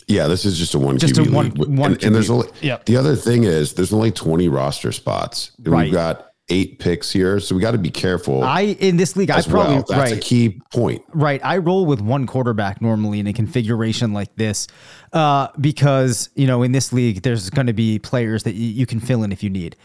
Yeah, 0.07 0.27
this 0.27 0.45
is 0.45 0.57
just 0.57 0.75
a 0.75 0.79
one 0.79 0.97
Just 0.99 1.17
a 1.17 1.23
one- 1.23 1.49
league. 1.51 1.79
one 1.79 1.93
and, 1.93 2.03
and 2.03 2.15
there's 2.15 2.29
only 2.29 2.47
Yep. 2.61 2.85
the 2.85 2.95
other 2.97 3.15
thing 3.15 3.43
is 3.43 3.73
there's 3.73 3.91
only 3.93 4.11
20 4.11 4.47
roster 4.49 4.91
spots. 4.91 5.51
And 5.57 5.67
Right. 5.69 5.85
We've 5.85 5.93
got 5.93 6.27
eight 6.49 6.77
picks 6.77 7.11
here, 7.11 7.39
so 7.39 7.55
we 7.55 7.61
got 7.61 7.71
to 7.71 7.79
be 7.79 7.89
careful. 7.89 8.43
I 8.43 8.61
in 8.79 8.97
this 8.97 9.15
league, 9.15 9.31
I 9.31 9.41
probably 9.41 9.75
well. 9.77 9.85
That's 9.89 10.11
a 10.11 10.19
key 10.19 10.61
point. 10.71 11.01
Right. 11.11 11.41
I 11.43 11.57
roll 11.57 11.87
with 11.87 12.01
one 12.01 12.27
quarterback 12.27 12.83
normally 12.83 13.19
in 13.19 13.25
a 13.25 13.33
configuration 13.33 14.13
like 14.13 14.35
this 14.35 14.67
uh, 15.13 15.47
because, 15.59 16.29
you 16.35 16.45
know, 16.45 16.61
in 16.61 16.71
this 16.71 16.93
league, 16.93 17.23
there's 17.23 17.49
going 17.49 17.65
to 17.67 17.73
be 17.73 17.97
players 17.97 18.43
that 18.43 18.53
you, 18.53 18.67
you 18.67 18.85
can 18.85 18.99
fill 18.99 19.23
in 19.23 19.31
if 19.31 19.41
you 19.41 19.49
need. 19.49 19.75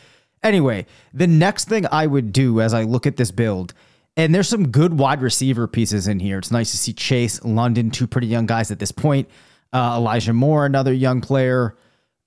Anyway, 0.42 0.84
the 1.14 1.26
next 1.26 1.66
thing 1.66 1.86
I 1.90 2.06
would 2.06 2.30
do 2.30 2.60
as 2.60 2.74
I 2.74 2.82
look 2.82 3.06
at 3.06 3.16
this 3.16 3.30
build, 3.30 3.72
and 4.16 4.34
there's 4.34 4.48
some 4.48 4.68
good 4.68 4.98
wide 4.98 5.22
receiver 5.22 5.66
pieces 5.66 6.08
in 6.08 6.20
here. 6.20 6.38
It's 6.38 6.50
nice 6.50 6.70
to 6.72 6.76
see 6.76 6.92
Chase, 6.92 7.42
London, 7.44 7.90
two 7.90 8.06
pretty 8.06 8.26
young 8.26 8.46
guys 8.46 8.70
at 8.70 8.78
this 8.78 8.92
point. 8.92 9.28
Uh, 9.72 9.94
Elijah 9.96 10.32
Moore, 10.32 10.66
another 10.66 10.92
young 10.92 11.20
player. 11.20 11.76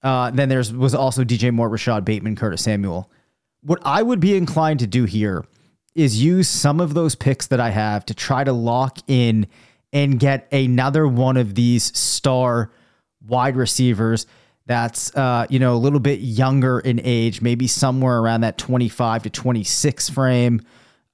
Uh, 0.01 0.31
then 0.31 0.49
there's 0.49 0.73
was 0.73 0.93
also 0.93 1.23
DJ 1.23 1.53
Moore, 1.53 1.69
Rashod 1.69 2.05
Bateman, 2.05 2.35
Curtis 2.35 2.63
Samuel. 2.63 3.09
What 3.61 3.79
I 3.83 4.01
would 4.01 4.19
be 4.19 4.35
inclined 4.35 4.79
to 4.79 4.87
do 4.87 5.05
here 5.05 5.45
is 5.95 6.21
use 6.21 6.49
some 6.49 6.79
of 6.79 6.93
those 6.93 7.15
picks 7.15 7.47
that 7.47 7.59
I 7.59 7.69
have 7.69 8.05
to 8.07 8.13
try 8.13 8.43
to 8.43 8.51
lock 8.51 8.97
in 9.07 9.47
and 9.91 10.19
get 10.19 10.47
another 10.51 11.07
one 11.07 11.37
of 11.37 11.55
these 11.55 11.97
star 11.97 12.71
wide 13.25 13.55
receivers 13.55 14.25
that's 14.65 15.15
uh, 15.15 15.45
you 15.49 15.59
know 15.59 15.75
a 15.75 15.77
little 15.77 15.99
bit 15.99 16.19
younger 16.19 16.79
in 16.79 16.99
age, 17.03 17.41
maybe 17.41 17.67
somewhere 17.67 18.19
around 18.19 18.41
that 18.41 18.57
25 18.57 19.23
to 19.23 19.29
26 19.29 20.09
frame. 20.09 20.61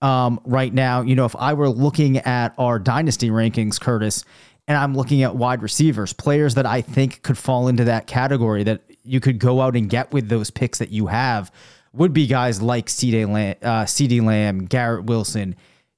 Um, 0.01 0.39
right 0.45 0.73
now, 0.73 1.01
you 1.01 1.15
know, 1.15 1.25
if 1.25 1.35
I 1.35 1.53
were 1.53 1.69
looking 1.69 2.17
at 2.19 2.53
our 2.57 2.79
dynasty 2.79 3.29
rankings, 3.29 3.79
Curtis, 3.79 4.23
and 4.67 4.77
I'm 4.77 4.95
looking 4.95 5.23
at 5.23 5.35
wide 5.35 5.61
receivers, 5.61 6.13
players 6.13 6.55
that 6.55 6.65
I 6.65 6.81
think 6.81 7.21
could 7.23 7.37
fall 7.37 7.67
into 7.67 7.83
that 7.85 8.07
category 8.07 8.63
that 8.63 8.81
you 9.03 9.19
could 9.19 9.39
go 9.39 9.61
out 9.61 9.75
and 9.75 9.89
get 9.89 10.13
with 10.13 10.29
those 10.29 10.51
picks 10.51 10.77
that 10.77 10.89
you 10.89 11.07
have 11.07 11.51
would 11.93 12.13
be 12.13 12.27
guys 12.27 12.61
like 12.61 12.85
CeeDee 12.85 13.27
Lamb, 13.27 13.55
uh, 13.61 13.83
CeeDee 13.85 14.23
Lamb 14.23 14.65
Garrett 14.65 15.05
Wilson, 15.05 15.55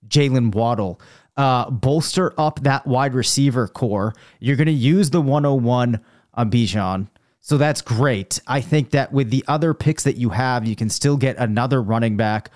Jalen 0.07 0.55
Waddle. 0.55 1.01
Uh, 1.37 1.69
bolster 1.69 2.33
up 2.39 2.61
that 2.63 2.85
wide 2.85 3.13
receiver 3.13 3.67
core. 3.67 4.13
You're 4.39 4.57
going 4.57 4.67
to 4.67 4.73
use 4.73 5.09
the 5.09 5.21
101 5.21 5.99
on 6.33 6.51
Bijan. 6.51 7.07
So 7.39 7.57
that's 7.57 7.81
great. 7.81 8.39
I 8.47 8.61
think 8.61 8.91
that 8.91 9.11
with 9.11 9.31
the 9.31 9.43
other 9.47 9.73
picks 9.73 10.03
that 10.03 10.17
you 10.17 10.29
have, 10.29 10.65
you 10.65 10.75
can 10.75 10.89
still 10.89 11.17
get 11.17 11.37
another 11.37 11.81
running 11.81 12.15
back 12.15 12.51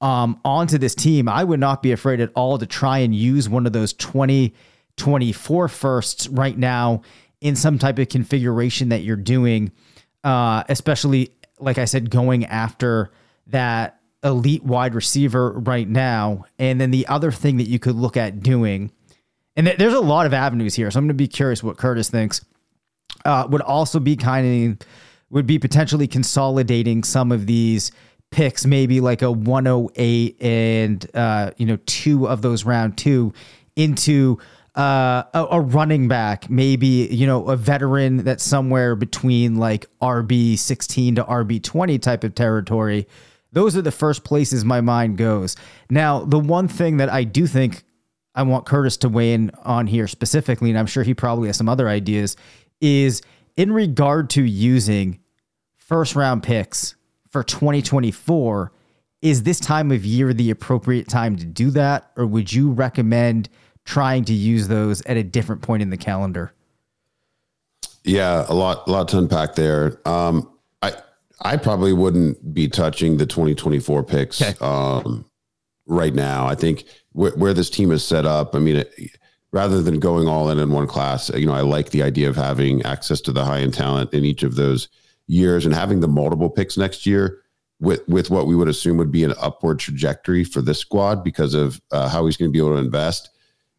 um, 0.00 0.40
onto 0.44 0.78
this 0.78 0.94
team. 0.94 1.28
I 1.28 1.44
would 1.44 1.60
not 1.60 1.82
be 1.82 1.92
afraid 1.92 2.20
at 2.20 2.30
all 2.34 2.58
to 2.58 2.66
try 2.66 2.98
and 2.98 3.14
use 3.14 3.48
one 3.48 3.66
of 3.66 3.72
those 3.72 3.92
2024 3.94 5.68
firsts 5.68 6.28
right 6.28 6.56
now 6.56 7.02
in 7.40 7.56
some 7.56 7.78
type 7.78 7.98
of 7.98 8.08
configuration 8.08 8.90
that 8.90 9.02
you're 9.02 9.16
doing, 9.16 9.72
uh, 10.24 10.64
especially, 10.68 11.30
like 11.58 11.78
I 11.78 11.84
said, 11.84 12.10
going 12.10 12.44
after 12.46 13.10
that 13.48 14.00
elite 14.22 14.62
wide 14.62 14.94
receiver 14.94 15.52
right 15.52 15.88
now. 15.88 16.44
And 16.58 16.80
then 16.80 16.90
the 16.90 17.06
other 17.06 17.30
thing 17.30 17.56
that 17.56 17.68
you 17.68 17.78
could 17.78 17.96
look 17.96 18.16
at 18.16 18.40
doing, 18.40 18.92
and 19.56 19.66
th- 19.66 19.78
there's 19.78 19.94
a 19.94 20.00
lot 20.00 20.26
of 20.26 20.34
avenues 20.34 20.74
here. 20.74 20.90
So 20.90 20.98
I'm 20.98 21.04
going 21.04 21.08
to 21.08 21.14
be 21.14 21.28
curious 21.28 21.62
what 21.62 21.76
Curtis 21.76 22.10
thinks. 22.10 22.44
Uh, 23.24 23.46
would 23.50 23.60
also 23.60 24.00
be 24.00 24.16
kind 24.16 24.80
of 24.80 24.86
would 25.30 25.46
be 25.46 25.58
potentially 25.58 26.08
consolidating 26.08 27.04
some 27.04 27.30
of 27.30 27.46
these 27.46 27.92
picks, 28.30 28.64
maybe 28.64 29.00
like 29.00 29.22
a 29.22 29.30
108 29.30 30.42
and 30.42 31.10
uh, 31.14 31.50
you 31.56 31.66
know 31.66 31.78
two 31.86 32.28
of 32.28 32.42
those 32.42 32.64
round 32.64 32.96
two 32.96 33.32
into 33.76 34.38
uh, 34.76 35.24
a, 35.34 35.46
a 35.52 35.60
running 35.60 36.08
back, 36.08 36.48
maybe 36.48 36.86
you 36.86 37.26
know 37.26 37.48
a 37.48 37.56
veteran 37.56 38.18
that's 38.18 38.44
somewhere 38.44 38.94
between 38.94 39.56
like 39.56 39.86
RB 40.00 40.58
16 40.58 41.16
to 41.16 41.24
RB 41.24 41.62
20 41.62 41.98
type 41.98 42.24
of 42.24 42.34
territory. 42.34 43.06
Those 43.52 43.76
are 43.76 43.82
the 43.82 43.90
first 43.90 44.22
places 44.22 44.64
my 44.64 44.80
mind 44.80 45.18
goes. 45.18 45.56
Now, 45.90 46.24
the 46.24 46.38
one 46.38 46.68
thing 46.68 46.98
that 46.98 47.08
I 47.08 47.24
do 47.24 47.48
think 47.48 47.82
I 48.34 48.44
want 48.44 48.64
Curtis 48.64 48.96
to 48.98 49.08
weigh 49.08 49.34
in 49.34 49.50
on 49.64 49.88
here 49.88 50.06
specifically, 50.06 50.70
and 50.70 50.78
I'm 50.78 50.86
sure 50.86 51.02
he 51.02 51.14
probably 51.14 51.48
has 51.48 51.56
some 51.56 51.68
other 51.68 51.88
ideas, 51.88 52.36
is 52.80 53.22
in 53.56 53.72
regard 53.72 54.30
to 54.30 54.44
using 54.44 55.18
first 55.76 56.14
round 56.14 56.44
picks 56.44 56.94
for 57.30 57.42
2024. 57.42 58.72
Is 59.22 59.42
this 59.42 59.60
time 59.60 59.92
of 59.92 60.04
year 60.04 60.32
the 60.32 60.50
appropriate 60.50 61.08
time 61.08 61.36
to 61.36 61.44
do 61.44 61.70
that? 61.72 62.10
Or 62.16 62.26
would 62.26 62.52
you 62.52 62.70
recommend 62.70 63.48
trying 63.84 64.24
to 64.24 64.32
use 64.32 64.68
those 64.68 65.02
at 65.02 65.16
a 65.16 65.22
different 65.22 65.62
point 65.62 65.82
in 65.82 65.90
the 65.90 65.96
calendar? 65.96 66.52
Yeah, 68.04 68.46
a 68.48 68.54
lot, 68.54 68.86
a 68.88 68.90
lot 68.90 69.08
to 69.08 69.18
unpack 69.18 69.54
there. 69.56 70.00
Um, 70.08 70.50
I, 70.80 70.94
I 71.42 71.56
probably 71.58 71.92
wouldn't 71.92 72.54
be 72.54 72.66
touching 72.68 73.18
the 73.18 73.26
2024 73.26 74.02
picks 74.04 74.40
Okay. 74.42 74.54
um, 74.64 75.26
right 75.86 76.14
now. 76.14 76.46
I 76.46 76.54
think 76.54 76.84
where, 77.12 77.32
where 77.32 77.52
this 77.52 77.68
team 77.68 77.92
is 77.92 78.02
set 78.02 78.24
up. 78.24 78.54
I 78.54 78.58
mean, 78.58 78.76
it, 78.76 78.94
rather 79.52 79.82
than 79.82 79.98
going 80.00 80.28
all 80.28 80.48
in 80.48 80.58
in 80.58 80.70
one 80.70 80.86
class, 80.86 81.28
you 81.30 81.44
know, 81.44 81.52
I 81.52 81.60
like 81.60 81.90
the 81.90 82.02
idea 82.02 82.30
of 82.30 82.36
having 82.36 82.82
access 82.84 83.20
to 83.22 83.32
the 83.32 83.44
high 83.44 83.60
end 83.60 83.74
talent 83.74 84.14
in 84.14 84.24
each 84.24 84.44
of 84.44 84.54
those 84.54 84.88
years 85.30 85.64
and 85.64 85.74
having 85.74 86.00
the 86.00 86.08
multiple 86.08 86.50
picks 86.50 86.76
next 86.76 87.06
year 87.06 87.42
with 87.80 88.06
with 88.08 88.30
what 88.30 88.46
we 88.46 88.54
would 88.54 88.68
assume 88.68 88.96
would 88.96 89.12
be 89.12 89.24
an 89.24 89.34
upward 89.40 89.78
trajectory 89.78 90.44
for 90.44 90.60
this 90.60 90.78
squad 90.78 91.24
because 91.24 91.54
of 91.54 91.80
uh, 91.92 92.08
how 92.08 92.26
he's 92.26 92.36
going 92.36 92.50
to 92.50 92.52
be 92.52 92.58
able 92.58 92.74
to 92.74 92.84
invest. 92.84 93.30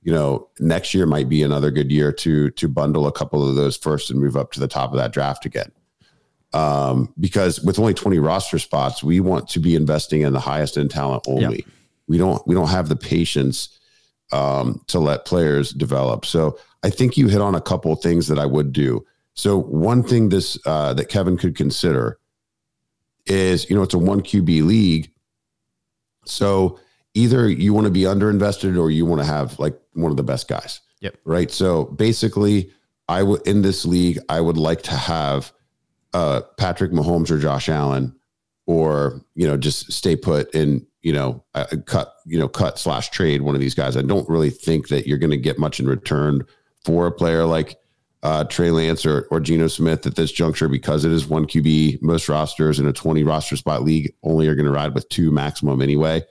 You 0.01 0.11
know, 0.11 0.49
next 0.59 0.95
year 0.95 1.05
might 1.05 1.29
be 1.29 1.43
another 1.43 1.69
good 1.69 1.91
year 1.91 2.11
to 2.13 2.49
to 2.51 2.67
bundle 2.67 3.05
a 3.05 3.11
couple 3.11 3.47
of 3.47 3.55
those 3.55 3.77
first 3.77 4.09
and 4.09 4.19
move 4.19 4.35
up 4.35 4.51
to 4.53 4.59
the 4.59 4.67
top 4.67 4.91
of 4.91 4.97
that 4.97 5.13
draft 5.13 5.45
again. 5.45 5.71
Um, 6.53 7.13
because 7.17 7.61
with 7.61 7.79
only 7.79 7.93
20 7.93 8.19
roster 8.19 8.59
spots, 8.59 9.01
we 9.01 9.21
want 9.21 9.47
to 9.49 9.59
be 9.59 9.75
investing 9.75 10.21
in 10.21 10.33
the 10.33 10.39
highest 10.39 10.77
end 10.77 10.91
talent 10.91 11.23
only. 11.27 11.65
We 12.07 12.17
don't 12.17 12.45
we 12.47 12.55
don't 12.55 12.69
have 12.69 12.89
the 12.89 12.95
patience 12.95 13.79
um, 14.31 14.81
to 14.87 14.99
let 14.99 15.25
players 15.25 15.71
develop. 15.71 16.25
So 16.25 16.57
I 16.83 16.89
think 16.89 17.17
you 17.17 17.27
hit 17.27 17.41
on 17.41 17.55
a 17.55 17.61
couple 17.61 17.93
of 17.93 18.01
things 18.01 18.27
that 18.27 18.39
I 18.39 18.45
would 18.45 18.73
do. 18.73 19.05
So 19.33 19.57
one 19.57 20.03
thing 20.03 20.29
this 20.29 20.57
uh, 20.65 20.93
that 20.93 21.09
Kevin 21.09 21.37
could 21.37 21.55
consider 21.55 22.19
is, 23.25 23.69
you 23.69 23.75
know, 23.75 23.83
it's 23.83 23.93
a 23.93 23.99
one 23.99 24.21
QB 24.21 24.65
league. 24.65 25.11
So 26.25 26.79
either 27.13 27.49
you 27.49 27.73
want 27.73 27.85
to 27.85 27.91
be 27.91 28.01
underinvested 28.01 28.79
or 28.79 28.91
you 28.91 29.05
want 29.05 29.21
to 29.21 29.25
have 29.25 29.57
like 29.59 29.79
one 29.93 30.11
of 30.11 30.17
the 30.17 30.23
best 30.23 30.47
guys. 30.47 30.81
Yep. 31.01 31.17
Right. 31.25 31.51
So 31.51 31.85
basically, 31.85 32.71
I 33.07 33.23
would 33.23 33.45
in 33.47 33.61
this 33.61 33.85
league, 33.85 34.19
I 34.29 34.39
would 34.39 34.57
like 34.57 34.83
to 34.83 34.95
have 34.95 35.51
uh, 36.13 36.41
Patrick 36.57 36.91
Mahomes 36.91 37.31
or 37.31 37.39
Josh 37.39 37.69
Allen, 37.69 38.15
or 38.67 39.21
you 39.35 39.47
know, 39.47 39.57
just 39.57 39.91
stay 39.91 40.15
put 40.15 40.53
and 40.53 40.85
you 41.01 41.11
know, 41.11 41.43
uh, 41.55 41.65
cut 41.87 42.13
you 42.25 42.37
know, 42.37 42.47
cut 42.47 42.77
slash 42.77 43.09
trade 43.09 43.41
one 43.41 43.55
of 43.55 43.61
these 43.61 43.73
guys. 43.73 43.97
I 43.97 44.03
don't 44.03 44.29
really 44.29 44.51
think 44.51 44.89
that 44.89 45.07
you're 45.07 45.17
going 45.17 45.31
to 45.31 45.37
get 45.37 45.57
much 45.57 45.79
in 45.79 45.87
return 45.87 46.45
for 46.85 47.07
a 47.07 47.11
player 47.11 47.45
like 47.45 47.77
uh, 48.23 48.43
Trey 48.43 48.69
Lance 48.71 49.05
or, 49.05 49.27
or 49.31 49.39
Geno 49.39 49.67
Smith 49.67 50.05
at 50.05 50.15
this 50.15 50.31
juncture 50.31 50.67
because 50.67 51.05
it 51.05 51.11
is 51.11 51.27
one 51.27 51.45
QB. 51.45 52.01
Most 52.01 52.29
rosters 52.29 52.79
in 52.79 52.85
a 52.85 52.93
20 52.93 53.23
roster 53.23 53.55
spot 53.55 53.83
league 53.83 54.13
only 54.23 54.47
are 54.47 54.55
going 54.55 54.65
to 54.65 54.71
ride 54.71 54.93
with 54.93 55.09
two 55.09 55.31
maximum 55.31 55.81
anyway. 55.81 56.23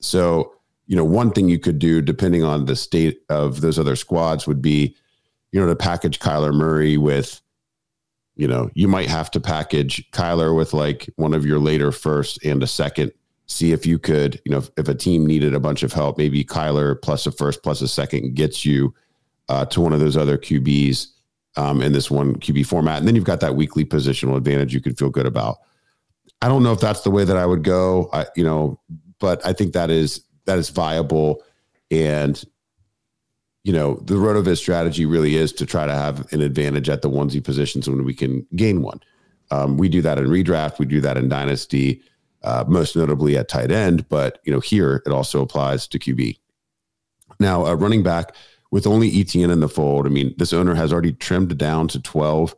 So, 0.00 0.54
you 0.86 0.96
know, 0.96 1.04
one 1.04 1.30
thing 1.30 1.48
you 1.48 1.58
could 1.58 1.78
do, 1.78 2.02
depending 2.02 2.42
on 2.42 2.64
the 2.64 2.74
state 2.74 3.20
of 3.28 3.60
those 3.60 3.78
other 3.78 3.94
squads, 3.94 4.46
would 4.46 4.60
be, 4.60 4.96
you 5.52 5.60
know, 5.60 5.66
to 5.66 5.76
package 5.76 6.18
Kyler 6.18 6.52
Murray 6.52 6.96
with, 6.96 7.40
you 8.34 8.48
know, 8.48 8.70
you 8.74 8.88
might 8.88 9.08
have 9.08 9.30
to 9.32 9.40
package 9.40 10.10
Kyler 10.10 10.56
with 10.56 10.72
like 10.72 11.08
one 11.16 11.34
of 11.34 11.46
your 11.46 11.58
later 11.58 11.92
first 11.92 12.44
and 12.44 12.62
a 12.62 12.66
second. 12.66 13.12
See 13.46 13.72
if 13.72 13.86
you 13.86 13.98
could, 13.98 14.40
you 14.44 14.52
know, 14.52 14.58
if, 14.58 14.70
if 14.76 14.88
a 14.88 14.94
team 14.94 15.24
needed 15.24 15.54
a 15.54 15.60
bunch 15.60 15.82
of 15.82 15.92
help, 15.92 16.18
maybe 16.18 16.44
Kyler 16.44 17.00
plus 17.00 17.26
a 17.26 17.32
first 17.32 17.62
plus 17.62 17.80
a 17.80 17.88
second 17.88 18.34
gets 18.34 18.64
you 18.64 18.92
uh, 19.48 19.64
to 19.66 19.80
one 19.80 19.92
of 19.92 20.00
those 20.00 20.16
other 20.16 20.36
QBs 20.36 21.06
um, 21.56 21.82
in 21.82 21.92
this 21.92 22.10
one 22.10 22.36
QB 22.36 22.66
format. 22.66 22.98
And 22.98 23.08
then 23.08 23.14
you've 23.14 23.24
got 23.24 23.40
that 23.40 23.56
weekly 23.56 23.84
positional 23.84 24.36
advantage 24.36 24.74
you 24.74 24.80
can 24.80 24.94
feel 24.94 25.10
good 25.10 25.26
about. 25.26 25.58
I 26.40 26.48
don't 26.48 26.62
know 26.62 26.72
if 26.72 26.80
that's 26.80 27.00
the 27.00 27.10
way 27.10 27.24
that 27.24 27.36
I 27.36 27.46
would 27.46 27.64
go. 27.64 28.08
I, 28.12 28.26
you 28.36 28.44
know, 28.44 28.80
but 29.18 29.44
I 29.44 29.52
think 29.52 29.72
that 29.72 29.90
is 29.90 30.22
that 30.44 30.58
is 30.58 30.70
viable. 30.70 31.42
And 31.90 32.42
you 33.64 33.72
know, 33.72 33.96
the 34.04 34.14
Rotoviz 34.14 34.58
strategy 34.58 35.04
really 35.04 35.36
is 35.36 35.52
to 35.54 35.66
try 35.66 35.84
to 35.84 35.92
have 35.92 36.32
an 36.32 36.40
advantage 36.40 36.88
at 36.88 37.02
the 37.02 37.10
onesie 37.10 37.42
positions 37.42 37.88
when 37.88 38.04
we 38.04 38.14
can 38.14 38.46
gain 38.56 38.82
one. 38.82 39.00
Um, 39.50 39.76
we 39.76 39.88
do 39.88 40.00
that 40.02 40.18
in 40.18 40.26
redraft. 40.26 40.78
We 40.78 40.86
do 40.86 41.00
that 41.00 41.16
in 41.16 41.28
dynasty, 41.28 42.02
uh, 42.44 42.64
most 42.68 42.96
notably 42.96 43.36
at 43.36 43.48
tight 43.48 43.70
end. 43.70 44.08
But 44.08 44.38
you 44.44 44.52
know, 44.52 44.60
here 44.60 45.02
it 45.04 45.12
also 45.12 45.42
applies 45.42 45.86
to 45.88 45.98
QB. 45.98 46.38
Now, 47.40 47.66
a 47.66 47.76
running 47.76 48.02
back 48.02 48.34
with 48.70 48.86
only 48.86 49.08
Etienne 49.20 49.50
in 49.50 49.60
the 49.60 49.68
fold. 49.68 50.06
I 50.06 50.10
mean, 50.10 50.34
this 50.38 50.52
owner 50.52 50.74
has 50.74 50.92
already 50.92 51.12
trimmed 51.12 51.56
down 51.56 51.88
to 51.88 52.00
12 52.00 52.54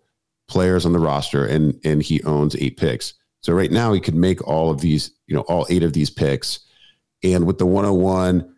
players 0.49 0.85
on 0.85 0.93
the 0.93 0.99
roster 0.99 1.47
and 1.47 1.79
and 1.85 2.03
he 2.03 2.23
owns 2.25 2.57
eight 2.57 2.77
picks. 2.77 3.15
So 3.43 3.53
right 3.53 3.71
now 3.71 3.93
he 3.93 4.01
could 4.01 4.15
make 4.15 4.47
all 4.47 4.71
of 4.71 4.81
these, 4.81 5.13
you 5.27 5.35
know, 5.35 5.43
all 5.43 5.67
eight 5.71 5.83
of 5.83 5.93
these 5.93 6.11
picks. 6.11 6.61
And 7.23 7.47
with 7.47 7.59
the 7.59 7.67
101 7.67 8.55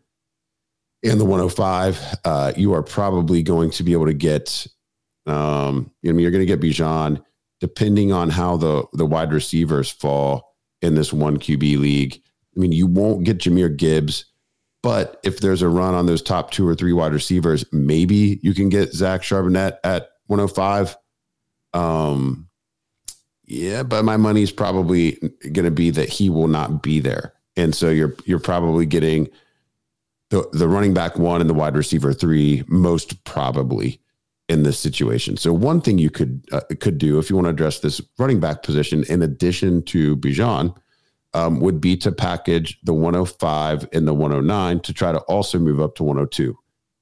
and 1.04 1.20
the 1.20 1.24
105, 1.24 2.16
uh, 2.24 2.52
you 2.56 2.72
are 2.74 2.82
probably 2.82 3.42
going 3.42 3.70
to 3.70 3.82
be 3.82 3.92
able 3.92 4.06
to 4.06 4.14
get 4.14 4.66
Um, 5.26 5.92
I 6.04 6.08
mean, 6.08 6.20
you're 6.20 6.30
going 6.30 6.46
to 6.46 6.56
get 6.56 6.60
Bijan 6.60 7.22
depending 7.60 8.12
on 8.12 8.28
how 8.28 8.56
the 8.56 8.84
the 8.94 9.06
wide 9.06 9.32
receivers 9.32 9.88
fall 9.88 10.56
in 10.80 10.94
this 10.96 11.12
one 11.12 11.38
QB 11.38 11.78
league. 11.78 12.20
I 12.56 12.60
mean, 12.60 12.72
you 12.72 12.86
won't 12.86 13.24
get 13.24 13.38
Jahmyr 13.38 13.76
Gibbs, 13.76 14.24
but 14.82 15.20
if 15.22 15.40
there's 15.40 15.62
a 15.62 15.68
run 15.68 15.94
on 15.94 16.06
those 16.06 16.22
top 16.22 16.50
two 16.50 16.66
or 16.66 16.74
three 16.74 16.92
wide 16.92 17.12
receivers, 17.12 17.64
maybe 17.72 18.40
you 18.42 18.52
can 18.52 18.68
get 18.68 18.92
Zach 18.92 19.22
Charbonnet 19.22 19.78
at 19.84 20.10
105. 20.26 20.96
Um, 21.72 22.48
yeah, 23.44 23.82
but 23.82 24.04
my 24.04 24.16
money's 24.16 24.52
probably 24.52 25.12
going 25.52 25.64
to 25.64 25.70
be 25.70 25.90
that 25.90 26.08
he 26.08 26.30
will 26.30 26.48
not 26.48 26.82
be 26.82 27.00
there, 27.00 27.34
and 27.56 27.74
so 27.74 27.90
you're 27.90 28.14
you're 28.24 28.38
probably 28.38 28.86
getting 28.86 29.28
the 30.30 30.48
the 30.52 30.68
running 30.68 30.94
back 30.94 31.18
one 31.18 31.40
and 31.40 31.50
the 31.50 31.54
wide 31.54 31.76
receiver 31.76 32.12
three 32.12 32.64
most 32.68 33.22
probably 33.24 34.00
in 34.48 34.62
this 34.62 34.78
situation. 34.78 35.36
So 35.36 35.52
one 35.52 35.80
thing 35.80 35.98
you 35.98 36.10
could 36.10 36.44
uh, 36.52 36.60
could 36.80 36.98
do 36.98 37.18
if 37.18 37.28
you 37.28 37.36
want 37.36 37.46
to 37.46 37.50
address 37.50 37.80
this 37.80 38.00
running 38.18 38.40
back 38.40 38.62
position, 38.62 39.04
in 39.08 39.22
addition 39.22 39.82
to 39.84 40.16
Bijan, 40.16 40.74
um, 41.34 41.60
would 41.60 41.80
be 41.80 41.96
to 41.98 42.12
package 42.12 42.78
the 42.82 42.92
105 42.92 43.88
and 43.92 44.06
the 44.06 44.14
109 44.14 44.80
to 44.80 44.92
try 44.92 45.12
to 45.12 45.20
also 45.20 45.58
move 45.58 45.80
up 45.80 45.94
to 45.96 46.04
102, 46.04 46.56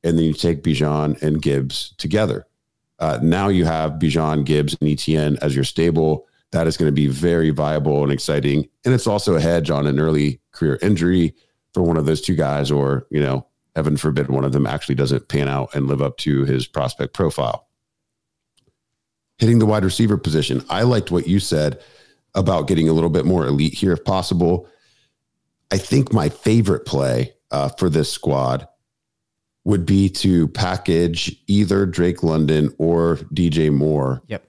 and 0.04 0.16
then 0.16 0.24
you 0.24 0.32
take 0.32 0.62
Bijan 0.62 1.20
and 1.22 1.42
Gibbs 1.42 1.94
together. 1.98 2.46
Uh, 2.98 3.18
now 3.22 3.48
you 3.48 3.64
have 3.64 3.92
Bijan, 3.92 4.44
Gibbs, 4.44 4.76
and 4.80 4.88
Etienne 4.88 5.38
as 5.40 5.54
your 5.54 5.64
stable. 5.64 6.26
That 6.52 6.66
is 6.66 6.76
going 6.76 6.88
to 6.88 6.92
be 6.92 7.06
very 7.06 7.50
viable 7.50 8.02
and 8.02 8.12
exciting, 8.12 8.68
and 8.84 8.94
it's 8.94 9.06
also 9.06 9.34
a 9.34 9.40
hedge 9.40 9.70
on 9.70 9.86
an 9.86 9.98
early 9.98 10.40
career 10.52 10.78
injury 10.82 11.34
for 11.72 11.82
one 11.82 11.96
of 11.96 12.06
those 12.06 12.20
two 12.20 12.34
guys, 12.34 12.70
or 12.70 13.06
you 13.10 13.20
know 13.20 13.46
heaven 13.76 13.96
forbid 13.96 14.28
one 14.28 14.44
of 14.44 14.52
them 14.52 14.66
actually 14.66 14.96
doesn't 14.96 15.28
pan 15.28 15.48
out 15.48 15.74
and 15.74 15.86
live 15.86 16.02
up 16.02 16.16
to 16.18 16.44
his 16.44 16.66
prospect 16.66 17.14
profile. 17.14 17.68
Hitting 19.38 19.58
the 19.58 19.66
wide 19.66 19.84
receiver 19.84 20.18
position, 20.18 20.64
I 20.68 20.82
liked 20.82 21.10
what 21.10 21.26
you 21.26 21.40
said 21.40 21.80
about 22.34 22.68
getting 22.68 22.88
a 22.88 22.92
little 22.92 23.10
bit 23.10 23.24
more 23.24 23.46
elite 23.46 23.74
here 23.74 23.92
if 23.92 24.04
possible. 24.04 24.68
I 25.70 25.78
think 25.78 26.12
my 26.12 26.28
favorite 26.28 26.86
play 26.86 27.34
uh, 27.50 27.68
for 27.70 27.88
this 27.88 28.12
squad 28.12 28.66
would 29.64 29.84
be 29.84 30.08
to 30.08 30.48
package 30.48 31.36
either 31.46 31.86
Drake 31.86 32.22
London 32.22 32.74
or 32.78 33.16
DJ 33.34 33.72
Moore 33.72 34.22
yep. 34.26 34.44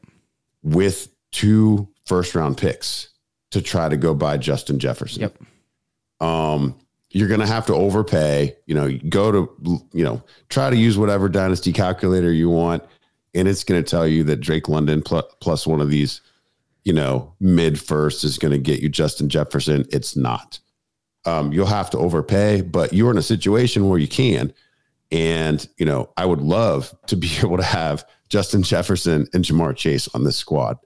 with 0.64 1.10
two 1.32 1.88
first 2.06 2.34
round 2.34 2.58
picks 2.58 3.10
to 3.52 3.62
try 3.62 3.90
to 3.90 3.98
go 3.98 4.14
buy 4.14 4.38
Justin 4.38 4.80
Jefferson. 4.80 5.22
Yep. 5.22 5.38
Um, 6.22 6.76
you're 7.10 7.28
going 7.28 7.42
to 7.42 7.48
have 7.48 7.66
to 7.66 7.76
overpay. 7.76 8.56
You 8.66 8.76
know, 8.76 8.98
go 9.10 9.32
to, 9.32 9.88
you 9.94 10.04
know, 10.04 10.24
try 10.50 10.70
to 10.70 10.76
use 10.76 10.98
whatever 10.98 11.28
dynasty 11.28 11.74
calculator 11.74 12.32
you 12.32 12.50
want. 12.50 12.84
And 13.34 13.48
it's 13.48 13.64
going 13.64 13.82
to 13.82 13.90
tell 13.90 14.08
you 14.08 14.24
that 14.26 14.38
Drake 14.38 14.70
London 14.70 15.02
plus, 15.02 15.26
plus 15.40 15.68
one 15.68 15.82
of 15.82 15.90
these, 15.90 16.22
you 16.84 16.94
know, 16.94 17.34
mid 17.40 17.80
first 17.80 18.24
is 18.24 18.38
going 18.38 18.52
to 18.52 18.58
get 18.58 18.82
you 18.82 18.90
Justin 18.90 19.30
Jefferson. 19.30 19.86
It's 19.92 20.16
not. 20.16 20.60
Um, 21.26 21.54
you'll 21.54 21.68
have 21.68 21.90
to 21.92 21.98
overpay, 21.98 22.62
but 22.62 22.94
you're 22.94 23.12
in 23.12 23.18
a 23.18 23.24
situation 23.24 23.88
where 23.90 24.00
you 24.00 24.08
can. 24.08 24.54
And, 25.12 25.68
you 25.78 25.86
know, 25.86 26.10
I 26.18 26.26
would 26.26 26.42
love 26.42 26.96
to 27.08 27.16
be 27.16 27.32
able 27.44 27.58
to 27.58 27.64
have 27.64 28.08
Justin 28.30 28.64
Jefferson 28.64 29.28
and 29.34 29.44
Ja'Marr 29.44 29.76
Chase 29.76 30.08
on 30.16 30.24
this 30.24 30.38
squad. 30.38 30.78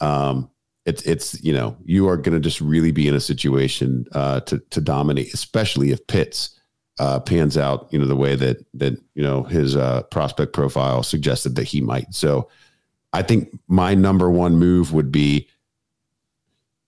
Um, 0.00 0.50
it's 0.86 1.02
it's 1.02 1.42
you 1.42 1.52
know 1.52 1.76
you 1.84 2.08
are 2.08 2.16
going 2.16 2.34
to 2.34 2.40
just 2.40 2.60
really 2.60 2.92
be 2.92 3.08
in 3.08 3.14
a 3.14 3.20
situation 3.20 4.06
uh, 4.12 4.40
to 4.40 4.60
to 4.70 4.80
dominate, 4.80 5.34
especially 5.34 5.90
if 5.90 6.06
Pitts 6.06 6.60
uh, 7.00 7.18
pans 7.18 7.58
out 7.58 7.88
you 7.90 7.98
know 7.98 8.06
the 8.06 8.16
way 8.16 8.36
that 8.36 8.64
that 8.74 8.94
you 9.14 9.22
know 9.22 9.42
his 9.42 9.74
uh, 9.74 10.02
prospect 10.04 10.52
profile 10.52 11.02
suggested 11.02 11.56
that 11.56 11.64
he 11.64 11.80
might. 11.80 12.14
So 12.14 12.48
I 13.12 13.22
think 13.22 13.48
my 13.68 13.94
number 13.94 14.30
one 14.30 14.56
move 14.56 14.92
would 14.92 15.10
be 15.10 15.48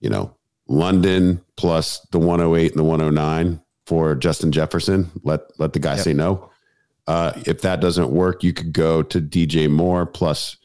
you 0.00 0.10
know 0.10 0.34
London 0.66 1.42
plus 1.56 2.00
the 2.12 2.18
108 2.18 2.72
and 2.72 2.78
the 2.78 2.84
109 2.84 3.60
for 3.86 4.14
Justin 4.14 4.52
Jefferson. 4.52 5.10
Let 5.22 5.40
let 5.58 5.72
the 5.72 5.78
guy 5.78 5.94
yep. 5.94 6.04
say 6.04 6.12
no. 6.12 6.50
Uh, 7.06 7.32
if 7.46 7.62
that 7.62 7.80
doesn't 7.80 8.10
work, 8.10 8.44
you 8.44 8.52
could 8.52 8.72
go 8.72 9.02
to 9.02 9.18
DJ 9.18 9.70
Moore 9.70 10.04
plus 10.04 10.58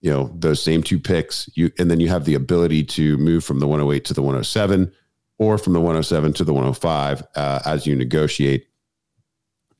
you 0.00 0.12
know 0.12 0.30
those 0.34 0.62
same 0.62 0.82
two 0.82 1.00
picks 1.00 1.48
you 1.54 1.70
and 1.78 1.90
then 1.90 2.00
you 2.00 2.08
have 2.08 2.24
the 2.24 2.34
ability 2.34 2.84
to 2.84 3.16
move 3.16 3.44
from 3.44 3.58
the 3.58 3.66
108 3.66 4.04
to 4.04 4.14
the 4.14 4.22
107 4.22 4.92
or 5.38 5.58
from 5.58 5.72
the 5.72 5.80
107 5.80 6.32
to 6.34 6.44
the 6.44 6.52
105 6.52 7.22
uh, 7.34 7.60
as 7.64 7.86
you 7.86 7.96
negotiate 7.96 8.68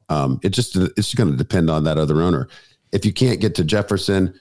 um, 0.09 0.41
it 0.43 0.51
just 0.51 0.75
it's 0.75 1.15
going 1.15 1.31
to 1.31 1.37
depend 1.37 1.71
on 1.71 1.85
that 1.85 1.99
other 1.99 2.23
owner 2.23 2.49
if 2.93 3.05
you 3.05 3.13
can't 3.13 3.41
get 3.41 3.55
to 3.55 3.63
jefferson 3.63 4.35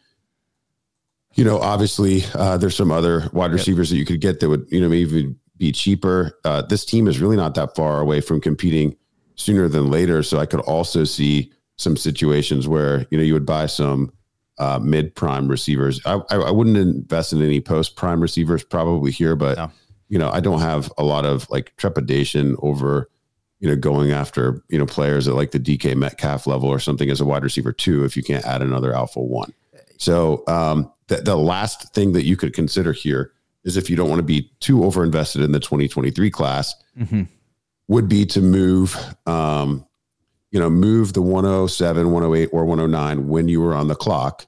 you 1.35 1.43
know 1.43 1.59
obviously 1.59 2.23
uh, 2.33 2.57
there's 2.57 2.75
some 2.75 2.91
other 2.91 3.29
wide 3.33 3.51
receivers 3.51 3.91
yep. 3.91 3.95
that 3.95 3.99
you 3.99 4.05
could 4.05 4.21
get 4.21 4.39
that 4.39 4.49
would 4.49 4.65
you 4.69 4.81
know 4.81 4.89
maybe 4.89 5.33
be 5.57 5.71
cheaper 5.71 6.37
uh, 6.43 6.61
this 6.63 6.83
team 6.83 7.07
is 7.07 7.19
really 7.19 7.37
not 7.37 7.55
that 7.55 7.75
far 7.75 8.01
away 8.01 8.19
from 8.19 8.41
competing 8.41 8.95
sooner 9.35 9.67
than 9.67 9.89
later 9.89 10.23
so 10.23 10.39
i 10.39 10.45
could 10.45 10.61
also 10.61 11.03
see 11.03 11.51
some 11.77 11.97
situations 11.97 12.67
where 12.67 13.05
you 13.11 13.17
know 13.17 13.23
you 13.23 13.33
would 13.33 13.45
buy 13.45 13.65
some 13.65 14.11
uh, 14.57 14.79
mid 14.81 15.13
prime 15.15 15.47
receivers. 15.47 15.99
I, 16.05 16.19
I, 16.29 16.35
I, 16.37 16.51
wouldn't 16.51 16.77
invest 16.77 17.33
in 17.33 17.41
any 17.41 17.59
post 17.59 17.95
prime 17.95 18.21
receivers 18.21 18.63
probably 18.63 19.11
here, 19.11 19.35
but 19.35 19.57
no. 19.57 19.71
you 20.07 20.17
know, 20.17 20.29
I 20.29 20.39
don't 20.39 20.61
have 20.61 20.91
a 20.97 21.03
lot 21.03 21.25
of 21.25 21.49
like 21.49 21.75
trepidation 21.77 22.55
over, 22.59 23.09
you 23.59 23.67
know, 23.67 23.75
going 23.75 24.11
after, 24.11 24.63
you 24.69 24.79
know, 24.79 24.85
players 24.85 25.27
at 25.27 25.35
like 25.35 25.51
the 25.51 25.59
DK 25.59 25.95
Metcalf 25.95 26.47
level 26.47 26.69
or 26.69 26.79
something 26.79 27.09
as 27.09 27.19
a 27.19 27.25
wide 27.25 27.43
receiver 27.43 27.73
two, 27.73 28.05
if 28.05 28.15
you 28.15 28.23
can't 28.23 28.45
add 28.45 28.61
another 28.61 28.93
alpha 28.93 29.19
one. 29.19 29.53
So 29.97 30.43
um, 30.47 30.91
the, 31.07 31.17
the 31.17 31.35
last 31.35 31.93
thing 31.93 32.13
that 32.13 32.25
you 32.25 32.35
could 32.35 32.53
consider 32.53 32.91
here 32.91 33.31
is 33.63 33.77
if 33.77 33.89
you 33.89 33.95
don't 33.95 34.09
want 34.09 34.19
to 34.19 34.23
be 34.23 34.51
too 34.59 34.83
over 34.83 35.03
invested 35.03 35.41
in 35.41 35.51
the 35.51 35.59
2023 35.59 36.29
class, 36.29 36.75
mm-hmm. 36.97 37.23
would 37.87 38.07
be 38.07 38.25
to 38.27 38.41
move 38.41 38.97
um, 39.25 39.85
you 40.55 40.61
know, 40.61 40.69
move 40.69 41.11
the 41.11 41.21
107, 41.21 42.11
108, 42.11 42.49
or 42.53 42.63
109 42.63 43.27
when 43.27 43.49
you 43.49 43.59
were 43.59 43.73
on 43.73 43.89
the 43.89 43.95
clock, 43.95 44.45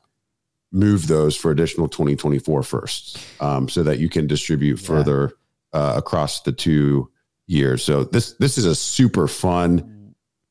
move 0.71 1.07
those 1.07 1.35
for 1.35 1.51
additional 1.51 1.89
2024 1.89 2.63
first 2.63 3.19
um, 3.41 3.67
so 3.67 3.83
that 3.83 3.99
you 3.99 4.07
can 4.07 4.25
distribute 4.25 4.79
yeah. 4.79 4.87
further 4.87 5.33
uh, 5.73 5.95
across 5.97 6.43
the 6.43 6.53
two 6.53 7.11
years. 7.45 7.83
So 7.83 8.05
this 8.05 8.35
this 8.35 8.57
is 8.57 8.63
a 8.63 8.73
super 8.73 9.27
fun 9.27 9.96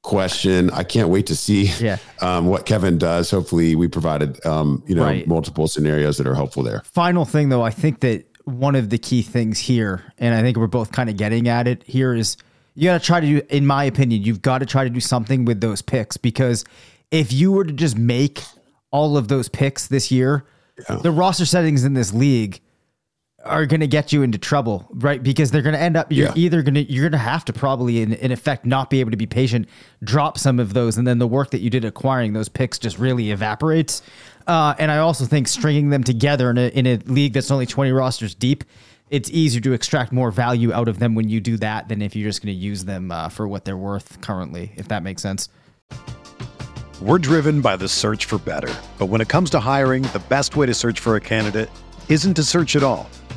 question. 0.07 0.71
I 0.71 0.85
can't 0.85 1.09
wait 1.09 1.27
to 1.27 1.37
see 1.37 1.64
yeah. 1.81 1.99
um, 2.23 2.47
what 2.47 2.64
Kevin 2.64 2.97
does. 2.97 3.31
Hopefully, 3.31 3.75
we 3.75 3.88
provided 3.88 4.45
um, 4.47 4.83
you 4.87 4.95
know 4.95 5.05
right. 5.05 5.27
multiple 5.27 5.69
scenarios 5.69 6.16
that 6.16 6.27
are 6.27 6.35
helpful 6.35 6.62
there. 6.62 6.81
Final 6.85 7.25
thing, 7.25 7.51
though, 7.51 7.62
I 7.62 7.71
think 7.71 8.01
that 8.01 8.25
one 8.45 8.77
of 8.77 8.88
the 8.88 8.99
key 8.99 9.23
things 9.23 9.59
here, 9.59 10.05
and 10.19 10.35
I 10.35 10.42
think 10.42 10.57
we're 10.57 10.69
both 10.69 10.92
kind 10.92 11.11
of 11.11 11.16
getting 11.16 11.49
at 11.49 11.66
it 11.66 11.83
here, 11.83 12.14
is 12.14 12.37
you 12.77 12.85
got 12.85 13.01
to 13.01 13.05
try 13.05 13.21
to 13.21 13.27
do, 13.27 13.42
in 13.51 13.66
my 13.66 13.85
opinion, 13.85 14.23
you've 14.23 14.42
got 14.42 14.59
to 14.59 14.66
try 14.66 14.85
to 14.85 14.90
do 14.90 15.01
something 15.01 15.45
with 15.45 15.61
those 15.61 15.83
picks 15.83 16.16
because 16.16 16.64
if 17.11 17.33
you 17.33 17.51
were 17.51 17.64
to 17.64 17.73
just 17.73 17.99
make 17.99 18.42
all 18.92 19.16
of 19.16 19.27
those 19.29 19.49
picks 19.49 19.88
this 19.88 20.12
year, 20.12 20.47
yeah. 20.88 20.97
the 20.97 21.11
roster 21.11 21.45
settings 21.45 21.85
in 21.85 21.95
this 21.95 22.14
league 22.14 22.61
are 23.46 23.66
going 23.66 23.80
to 23.80 23.87
get 23.87 24.12
you 24.12 24.22
into 24.22 24.38
trouble, 24.38 24.87
right? 24.94 25.22
Because 25.22 25.50
they're 25.50 25.62
going 25.62 25.74
to 25.74 25.80
end 25.80 25.96
up, 25.96 26.11
you're 26.11 26.28
yeah. 26.28 26.35
either 26.37 26.62
going 26.62 26.74
to, 26.74 26.92
you're 26.92 27.04
going 27.04 27.12
to 27.12 27.18
have 27.18 27.44
to 27.46 27.52
probably, 27.52 28.02
in, 28.02 28.12
in 28.14 28.32
effect, 28.32 28.66
not 28.66 28.90
be 28.90 29.00
able 29.00 29.11
to 29.11 29.16
be 29.16 29.26
patient, 29.26 29.68
drop 30.04 30.38
some 30.38 30.61
of 30.61 30.74
those, 30.74 30.98
and 30.98 31.06
then 31.06 31.18
the 31.18 31.26
work 31.26 31.50
that 31.50 31.61
you 31.61 31.70
did 31.70 31.85
acquiring 31.85 32.32
those 32.32 32.48
picks 32.48 32.78
just 32.78 32.98
really 32.98 33.30
evaporates. 33.30 34.02
Uh, 34.46 34.74
and 34.78 34.90
I 34.90 34.98
also 34.98 35.24
think 35.24 35.48
stringing 35.48 35.90
them 35.90 36.04
together 36.04 36.50
in 36.50 36.59
a, 36.59 36.68
in 36.68 36.87
a 36.87 36.96
league 37.06 37.32
that's 37.32 37.50
only 37.50 37.66
20 37.66 37.90
rosters 37.92 38.35
deep 38.35 38.64
it's 39.09 39.30
easier 39.30 39.61
to 39.61 39.72
extract 39.72 40.12
more 40.12 40.30
value 40.30 40.72
out 40.72 40.88
of 40.88 40.98
them 40.98 41.14
when 41.14 41.28
you 41.28 41.40
do 41.40 41.56
that 41.59 41.88
than 41.88 42.02
if 42.02 42.16
you're 42.16 42.28
just 42.28 42.42
going 42.42 42.52
to 42.52 42.61
use 42.61 42.85
them 42.85 43.12
uh, 43.12 43.28
for 43.28 43.46
what 43.46 43.64
they're 43.64 43.76
worth 43.76 44.20
currently, 44.20 44.72
if 44.76 44.88
that 44.88 45.02
makes 45.02 45.22
sense. 45.22 45.48
We're 47.00 47.18
driven 47.18 47.61
by 47.61 47.76
the 47.76 47.88
search 47.88 48.24
for 48.24 48.38
better. 48.38 48.74
But 48.98 49.06
when 49.06 49.20
it 49.20 49.28
comes 49.28 49.50
to 49.50 49.61
hiring, 49.61 50.02
the 50.02 50.22
best 50.28 50.56
way 50.56 50.66
to 50.66 50.74
search 50.74 50.98
for 50.98 51.16
a 51.16 51.20
candidate 51.20 51.70
isn't 52.09 52.35
to 52.35 52.42
search 52.42 52.74
at 52.74 52.82
all. 52.82 53.09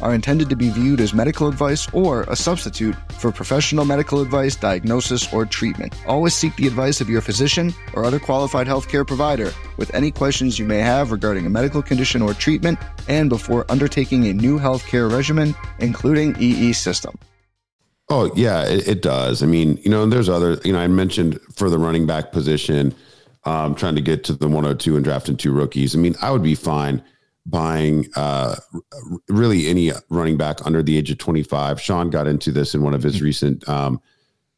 are 0.00 0.14
intended 0.14 0.48
to 0.50 0.56
be 0.56 0.70
viewed 0.70 1.00
as 1.00 1.14
medical 1.14 1.48
advice 1.48 1.88
or 1.92 2.22
a 2.24 2.36
substitute 2.36 2.94
for 3.12 3.32
professional 3.32 3.84
medical 3.84 4.20
advice, 4.20 4.56
diagnosis, 4.56 5.32
or 5.32 5.46
treatment. 5.46 5.94
Always 6.06 6.34
seek 6.34 6.54
the 6.56 6.66
advice 6.66 7.00
of 7.00 7.08
your 7.08 7.20
physician 7.20 7.72
or 7.94 8.04
other 8.04 8.18
qualified 8.18 8.66
healthcare 8.66 9.06
provider 9.06 9.52
with 9.76 9.94
any 9.94 10.10
questions 10.10 10.58
you 10.58 10.66
may 10.66 10.78
have 10.78 11.12
regarding 11.12 11.46
a 11.46 11.50
medical 11.50 11.82
condition 11.82 12.22
or 12.22 12.34
treatment 12.34 12.78
and 13.08 13.28
before 13.28 13.64
undertaking 13.68 14.26
a 14.26 14.32
new 14.32 14.58
healthcare 14.58 15.10
regimen, 15.10 15.54
including 15.78 16.36
EE 16.38 16.72
system. 16.72 17.18
Oh 18.08 18.30
yeah, 18.36 18.64
it, 18.64 18.86
it, 18.86 19.02
does. 19.02 19.42
I 19.42 19.46
mean, 19.46 19.78
you 19.82 19.90
know, 19.90 20.06
there's 20.06 20.28
other. 20.28 20.60
You 20.64 20.72
know, 20.72 20.78
I 20.78 20.86
mentioned 20.86 21.40
for 21.56 21.68
the 21.68 21.78
running 21.78 22.06
back 22.06 22.30
position, 22.30 22.94
um, 23.44 23.74
trying 23.74 23.96
to 23.96 24.00
get 24.00 24.22
to 24.24 24.32
the 24.32 24.46
102 24.46 24.94
and 24.94 25.04
drafting 25.04 25.36
two 25.36 25.52
rookies. 25.52 25.96
I 25.96 25.98
mean, 25.98 26.14
I 26.22 26.30
would 26.30 26.42
be 26.42 26.54
fine 26.54 27.02
buying 27.46 28.06
uh, 28.16 28.56
really 29.28 29.68
any 29.68 29.92
running 30.10 30.36
back 30.36 30.64
under 30.66 30.82
the 30.82 30.98
age 30.98 31.10
of 31.10 31.18
25. 31.18 31.80
Sean 31.80 32.10
got 32.10 32.26
into 32.26 32.50
this 32.50 32.74
in 32.74 32.82
one 32.82 32.92
of 32.92 33.02
his 33.02 33.22
recent 33.22 33.66
um, 33.68 34.00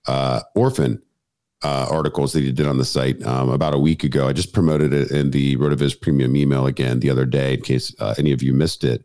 uh, 0.07 0.41
orphan 0.55 1.01
uh, 1.63 1.87
articles 1.91 2.33
that 2.33 2.43
he 2.43 2.51
did 2.51 2.67
on 2.67 2.79
the 2.79 2.85
site 2.85 3.23
um, 3.25 3.51
about 3.51 3.75
a 3.75 3.79
week 3.79 4.05
ago. 4.05 4.27
I 4.27 4.33
just 4.33 4.53
promoted 4.53 4.93
it 4.93 5.11
in 5.11 5.31
the 5.31 5.57
RotoViz 5.57 6.01
premium 6.01 6.35
email 6.35 6.67
again 6.67 7.01
the 7.01 7.11
other 7.11 7.27
day 7.27 7.55
in 7.55 7.61
case 7.61 7.95
uh, 8.01 8.15
any 8.17 8.33
of 8.33 8.43
you 8.43 8.55
missed 8.55 8.85
it. 8.85 9.05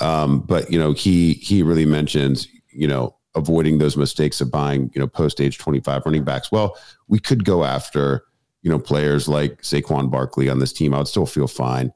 Um, 0.00 0.40
but 0.40 0.70
you 0.70 0.78
know, 0.78 0.92
he 0.92 1.34
he 1.34 1.62
really 1.62 1.84
mentions 1.84 2.48
you 2.70 2.88
know 2.88 3.16
avoiding 3.34 3.78
those 3.78 3.96
mistakes 3.96 4.40
of 4.40 4.50
buying, 4.50 4.90
you 4.94 5.00
know, 5.00 5.06
post 5.06 5.40
age 5.40 5.58
25 5.58 6.02
running 6.04 6.24
backs. 6.24 6.52
Well, 6.52 6.76
we 7.08 7.18
could 7.18 7.44
go 7.44 7.64
after, 7.64 8.24
you 8.60 8.70
know, 8.70 8.78
players 8.78 9.26
like 9.26 9.62
Saquon 9.62 10.10
Barkley 10.10 10.50
on 10.50 10.58
this 10.58 10.72
team. 10.72 10.92
I 10.92 10.98
would 10.98 11.08
still 11.08 11.24
feel 11.24 11.48
fine 11.48 11.92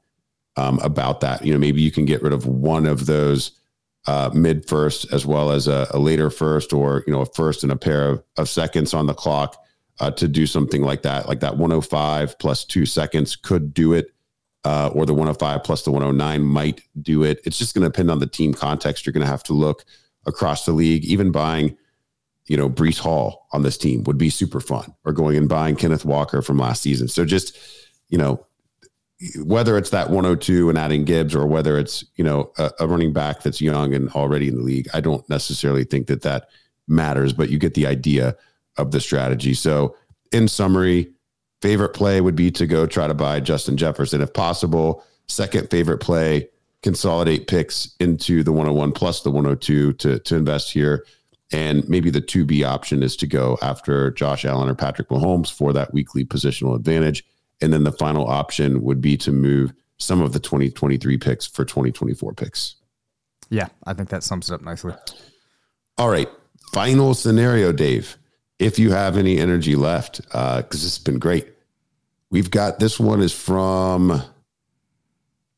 um, 0.57 0.79
about 0.79 1.21
that. 1.21 1.45
You 1.45 1.53
know, 1.53 1.59
maybe 1.59 1.81
you 1.81 1.91
can 1.91 2.05
get 2.05 2.21
rid 2.21 2.33
of 2.33 2.45
one 2.45 2.85
of 2.85 3.05
those 3.05 3.51
uh, 4.07 4.29
mid 4.33 4.67
first 4.67 5.11
as 5.13 5.25
well 5.25 5.51
as 5.51 5.67
a, 5.67 5.87
a, 5.91 5.99
later 5.99 6.29
first 6.29 6.73
or, 6.73 7.03
you 7.05 7.13
know, 7.13 7.21
a 7.21 7.25
first 7.25 7.63
and 7.63 7.71
a 7.71 7.75
pair 7.75 8.09
of, 8.09 8.23
of 8.37 8.49
seconds 8.49 8.93
on 8.93 9.05
the 9.05 9.13
clock 9.13 9.63
uh, 9.99 10.11
to 10.11 10.27
do 10.27 10.45
something 10.45 10.81
like 10.81 11.01
that. 11.03 11.27
Like 11.27 11.41
that 11.41 11.57
105 11.57 12.39
plus 12.39 12.65
two 12.65 12.85
seconds 12.85 13.35
could 13.35 13.73
do 13.73 13.93
it. 13.93 14.11
Uh, 14.63 14.89
or 14.93 15.05
the 15.05 15.13
105 15.13 15.63
plus 15.63 15.83
the 15.83 15.91
109 15.91 16.41
might 16.41 16.81
do 17.01 17.23
it. 17.23 17.39
It's 17.45 17.57
just 17.57 17.73
going 17.73 17.83
to 17.83 17.89
depend 17.89 18.11
on 18.11 18.19
the 18.19 18.27
team 18.27 18.53
context. 18.53 19.05
You're 19.05 19.13
going 19.13 19.25
to 19.25 19.31
have 19.31 19.43
to 19.43 19.53
look 19.53 19.85
across 20.25 20.65
the 20.65 20.73
league. 20.73 21.05
Even 21.05 21.31
buying, 21.31 21.77
you 22.47 22.57
know, 22.57 22.69
Breece 22.69 22.99
Hall 22.99 23.47
on 23.53 23.61
this 23.61 23.77
team 23.77 24.03
would 24.03 24.17
be 24.17 24.29
super 24.29 24.59
fun, 24.59 24.93
or 25.05 25.13
going 25.13 25.37
and 25.37 25.47
buying 25.47 25.77
Kenneth 25.77 26.03
Walker 26.03 26.41
from 26.41 26.57
last 26.57 26.81
season. 26.81 27.07
So 27.07 27.23
just, 27.23 27.57
you 28.09 28.17
know, 28.17 28.45
whether 29.43 29.77
it's 29.77 29.89
that 29.89 30.09
102 30.09 30.69
and 30.69 30.77
adding 30.77 31.03
Gibbs, 31.03 31.33
or 31.33 31.47
whether 31.47 31.77
it's 31.77 32.03
you 32.15 32.23
know 32.23 32.51
a, 32.57 32.71
a 32.81 32.87
running 32.87 33.13
back 33.13 33.41
that's 33.41 33.61
young 33.61 33.93
and 33.93 34.09
already 34.11 34.47
in 34.47 34.57
the 34.57 34.63
league, 34.63 34.87
I 34.93 35.01
don't 35.01 35.27
necessarily 35.29 35.83
think 35.83 36.07
that 36.07 36.21
that 36.21 36.49
matters. 36.87 37.33
But 37.33 37.49
you 37.49 37.57
get 37.57 37.73
the 37.73 37.87
idea 37.87 38.35
of 38.77 38.91
the 38.91 39.01
strategy. 39.01 39.53
So 39.53 39.95
in 40.31 40.47
summary, 40.47 41.11
favorite 41.61 41.93
play 41.93 42.21
would 42.21 42.35
be 42.35 42.51
to 42.51 42.67
go 42.67 42.85
try 42.85 43.07
to 43.07 43.13
buy 43.13 43.39
Justin 43.39 43.77
Jefferson 43.77 44.21
if 44.21 44.33
possible. 44.33 45.03
Second 45.27 45.69
favorite 45.69 45.97
play 45.97 46.49
consolidate 46.83 47.47
picks 47.47 47.95
into 47.99 48.43
the 48.43 48.51
101 48.51 48.91
plus 48.91 49.21
the 49.21 49.31
102 49.31 49.93
to, 49.93 50.19
to 50.19 50.35
invest 50.35 50.71
here. 50.71 51.05
And 51.51 51.87
maybe 51.89 52.09
the 52.09 52.21
2B 52.21 52.65
option 52.65 53.03
is 53.03 53.15
to 53.17 53.27
go 53.27 53.57
after 53.61 54.11
Josh 54.11 54.45
Allen 54.45 54.69
or 54.69 54.75
Patrick 54.75 55.09
Mahomes 55.09 55.51
for 55.51 55.73
that 55.73 55.93
weekly 55.93 56.25
positional 56.25 56.75
advantage. 56.75 57.25
And 57.61 57.73
then 57.73 57.83
the 57.83 57.91
final 57.91 58.27
option 58.27 58.83
would 58.83 59.01
be 59.01 59.17
to 59.17 59.31
move 59.31 59.73
some 59.97 60.21
of 60.21 60.33
the 60.33 60.39
2023 60.39 61.17
picks 61.17 61.47
for 61.47 61.65
2024 61.65 62.33
picks. 62.33 62.75
Yeah, 63.49 63.67
I 63.85 63.93
think 63.93 64.09
that 64.09 64.23
sums 64.23 64.49
it 64.49 64.53
up 64.53 64.61
nicely. 64.61 64.93
All 65.97 66.09
right. 66.09 66.29
Final 66.73 67.13
scenario, 67.13 67.71
Dave. 67.71 68.17
If 68.59 68.77
you 68.77 68.91
have 68.91 69.17
any 69.17 69.37
energy 69.37 69.75
left, 69.75 70.21
because 70.21 70.33
uh, 70.33 70.61
this 70.69 70.83
has 70.83 70.99
been 70.99 71.19
great. 71.19 71.47
We've 72.29 72.51
got 72.51 72.79
this 72.79 72.99
one 72.99 73.21
is 73.21 73.33
from 73.33 74.11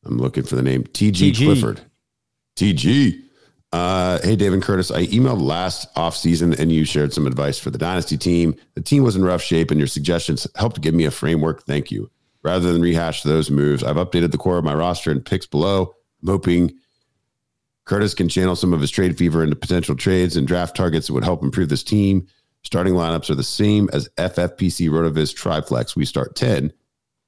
I'm 0.04 0.18
looking 0.18 0.44
for 0.44 0.56
the 0.56 0.62
name 0.62 0.84
TG, 0.84 1.32
TG. 1.32 1.44
Clifford. 1.44 1.80
TG. 2.56 3.22
Uh, 3.72 4.18
hey, 4.24 4.34
Dave 4.34 4.52
and 4.52 4.62
Curtis, 4.62 4.90
I 4.90 5.06
emailed 5.06 5.40
last 5.40 5.94
offseason 5.94 6.58
and 6.58 6.72
you 6.72 6.84
shared 6.84 7.12
some 7.12 7.26
advice 7.26 7.58
for 7.58 7.70
the 7.70 7.78
Dynasty 7.78 8.16
team. 8.16 8.56
The 8.74 8.80
team 8.80 9.04
was 9.04 9.14
in 9.14 9.24
rough 9.24 9.42
shape 9.42 9.70
and 9.70 9.78
your 9.78 9.86
suggestions 9.86 10.46
helped 10.56 10.80
give 10.80 10.94
me 10.94 11.04
a 11.04 11.10
framework. 11.10 11.64
Thank 11.64 11.90
you. 11.90 12.10
Rather 12.42 12.72
than 12.72 12.82
rehash 12.82 13.22
those 13.22 13.50
moves, 13.50 13.84
I've 13.84 13.96
updated 13.96 14.32
the 14.32 14.38
core 14.38 14.58
of 14.58 14.64
my 14.64 14.74
roster 14.74 15.10
and 15.10 15.24
picks 15.24 15.46
below. 15.46 15.94
I'm 16.22 16.28
hoping 16.28 16.72
Curtis 17.84 18.14
can 18.14 18.28
channel 18.28 18.56
some 18.56 18.72
of 18.72 18.80
his 18.80 18.90
trade 18.90 19.16
fever 19.16 19.44
into 19.44 19.56
potential 19.56 19.94
trades 19.94 20.36
and 20.36 20.48
draft 20.48 20.74
targets 20.74 21.06
that 21.06 21.12
would 21.12 21.24
help 21.24 21.42
improve 21.42 21.68
this 21.68 21.84
team. 21.84 22.26
Starting 22.62 22.94
lineups 22.94 23.30
are 23.30 23.34
the 23.34 23.42
same 23.42 23.88
as 23.92 24.08
FFPC 24.18 24.88
Rotoviz 24.88 25.34
Triflex. 25.34 25.94
We 25.94 26.04
start 26.04 26.34
10, 26.34 26.72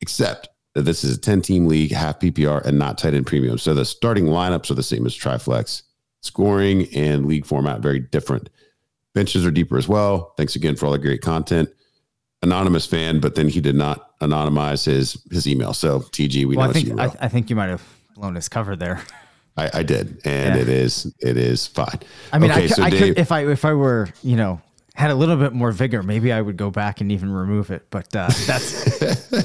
except 0.00 0.48
that 0.74 0.82
this 0.82 1.04
is 1.04 1.16
a 1.16 1.20
10 1.20 1.42
team 1.42 1.66
league, 1.66 1.92
half 1.92 2.18
PPR, 2.18 2.64
and 2.64 2.78
not 2.78 2.98
tight 2.98 3.14
end 3.14 3.26
premium. 3.26 3.58
So 3.58 3.74
the 3.74 3.84
starting 3.84 4.26
lineups 4.26 4.70
are 4.70 4.74
the 4.74 4.82
same 4.82 5.06
as 5.06 5.16
Triflex. 5.16 5.82
Scoring 6.22 6.86
and 6.94 7.26
league 7.26 7.44
format 7.44 7.80
very 7.80 7.98
different. 7.98 8.48
Benches 9.12 9.44
are 9.44 9.50
deeper 9.50 9.76
as 9.76 9.88
well. 9.88 10.32
Thanks 10.36 10.56
again 10.56 10.76
for 10.76 10.86
all 10.86 10.92
the 10.92 10.98
great 10.98 11.20
content. 11.20 11.68
Anonymous 12.42 12.86
fan, 12.86 13.20
but 13.20 13.34
then 13.34 13.48
he 13.48 13.60
did 13.60 13.74
not 13.74 14.18
anonymize 14.20 14.86
his 14.86 15.22
his 15.30 15.46
email. 15.46 15.74
So 15.74 16.00
TG, 16.00 16.46
we 16.46 16.56
well, 16.56 16.66
know 16.66 16.70
I 16.70 16.72
think 16.72 17.00
I, 17.00 17.04
I, 17.20 17.28
think 17.28 17.50
you 17.50 17.56
might 17.56 17.68
have 17.68 17.82
blown 18.14 18.34
his 18.34 18.48
cover 18.48 18.74
there. 18.74 19.00
I, 19.56 19.70
I 19.74 19.82
did, 19.82 20.20
and 20.24 20.56
yeah. 20.56 20.62
it 20.62 20.68
is 20.68 21.12
it 21.20 21.36
is 21.36 21.66
fine. 21.66 22.00
I 22.32 22.38
mean, 22.38 22.50
okay, 22.50 22.64
I, 22.64 22.66
so 22.66 22.82
I 22.82 22.90
Dave, 22.90 23.00
could 23.00 23.18
if 23.18 23.30
I 23.30 23.46
if 23.46 23.64
I 23.64 23.74
were 23.74 24.08
you 24.22 24.36
know 24.36 24.60
had 24.94 25.10
a 25.10 25.14
little 25.14 25.36
bit 25.36 25.52
more 25.52 25.72
vigor, 25.72 26.02
maybe 26.02 26.32
I 26.32 26.40
would 26.40 26.56
go 26.56 26.70
back 26.70 27.00
and 27.00 27.12
even 27.12 27.30
remove 27.30 27.70
it. 27.70 27.86
But 27.90 28.14
uh, 28.14 28.28
that's 28.46 29.02
in 29.32 29.40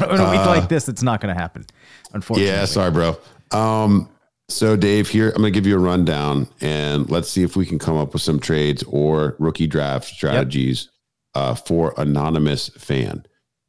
a 0.00 0.30
week 0.30 0.40
uh, 0.40 0.46
like 0.46 0.68
this, 0.68 0.88
it's 0.88 1.02
not 1.02 1.20
going 1.20 1.34
to 1.34 1.40
happen. 1.40 1.66
Unfortunately. 2.12 2.52
Yeah, 2.52 2.64
sorry, 2.64 2.90
bro. 2.90 3.16
Um, 3.50 4.08
so, 4.48 4.76
Dave, 4.76 5.08
here 5.08 5.28
I'm 5.30 5.42
going 5.42 5.52
to 5.52 5.58
give 5.58 5.66
you 5.66 5.76
a 5.76 5.80
rundown, 5.80 6.48
and 6.60 7.08
let's 7.10 7.30
see 7.30 7.42
if 7.42 7.56
we 7.56 7.66
can 7.66 7.78
come 7.78 7.96
up 7.96 8.12
with 8.12 8.22
some 8.22 8.40
trades 8.40 8.82
or 8.84 9.36
rookie 9.38 9.66
draft 9.66 10.06
strategies 10.06 10.88
yep. 11.34 11.42
uh, 11.42 11.54
for 11.54 11.94
anonymous 11.96 12.68
fan. 12.70 13.26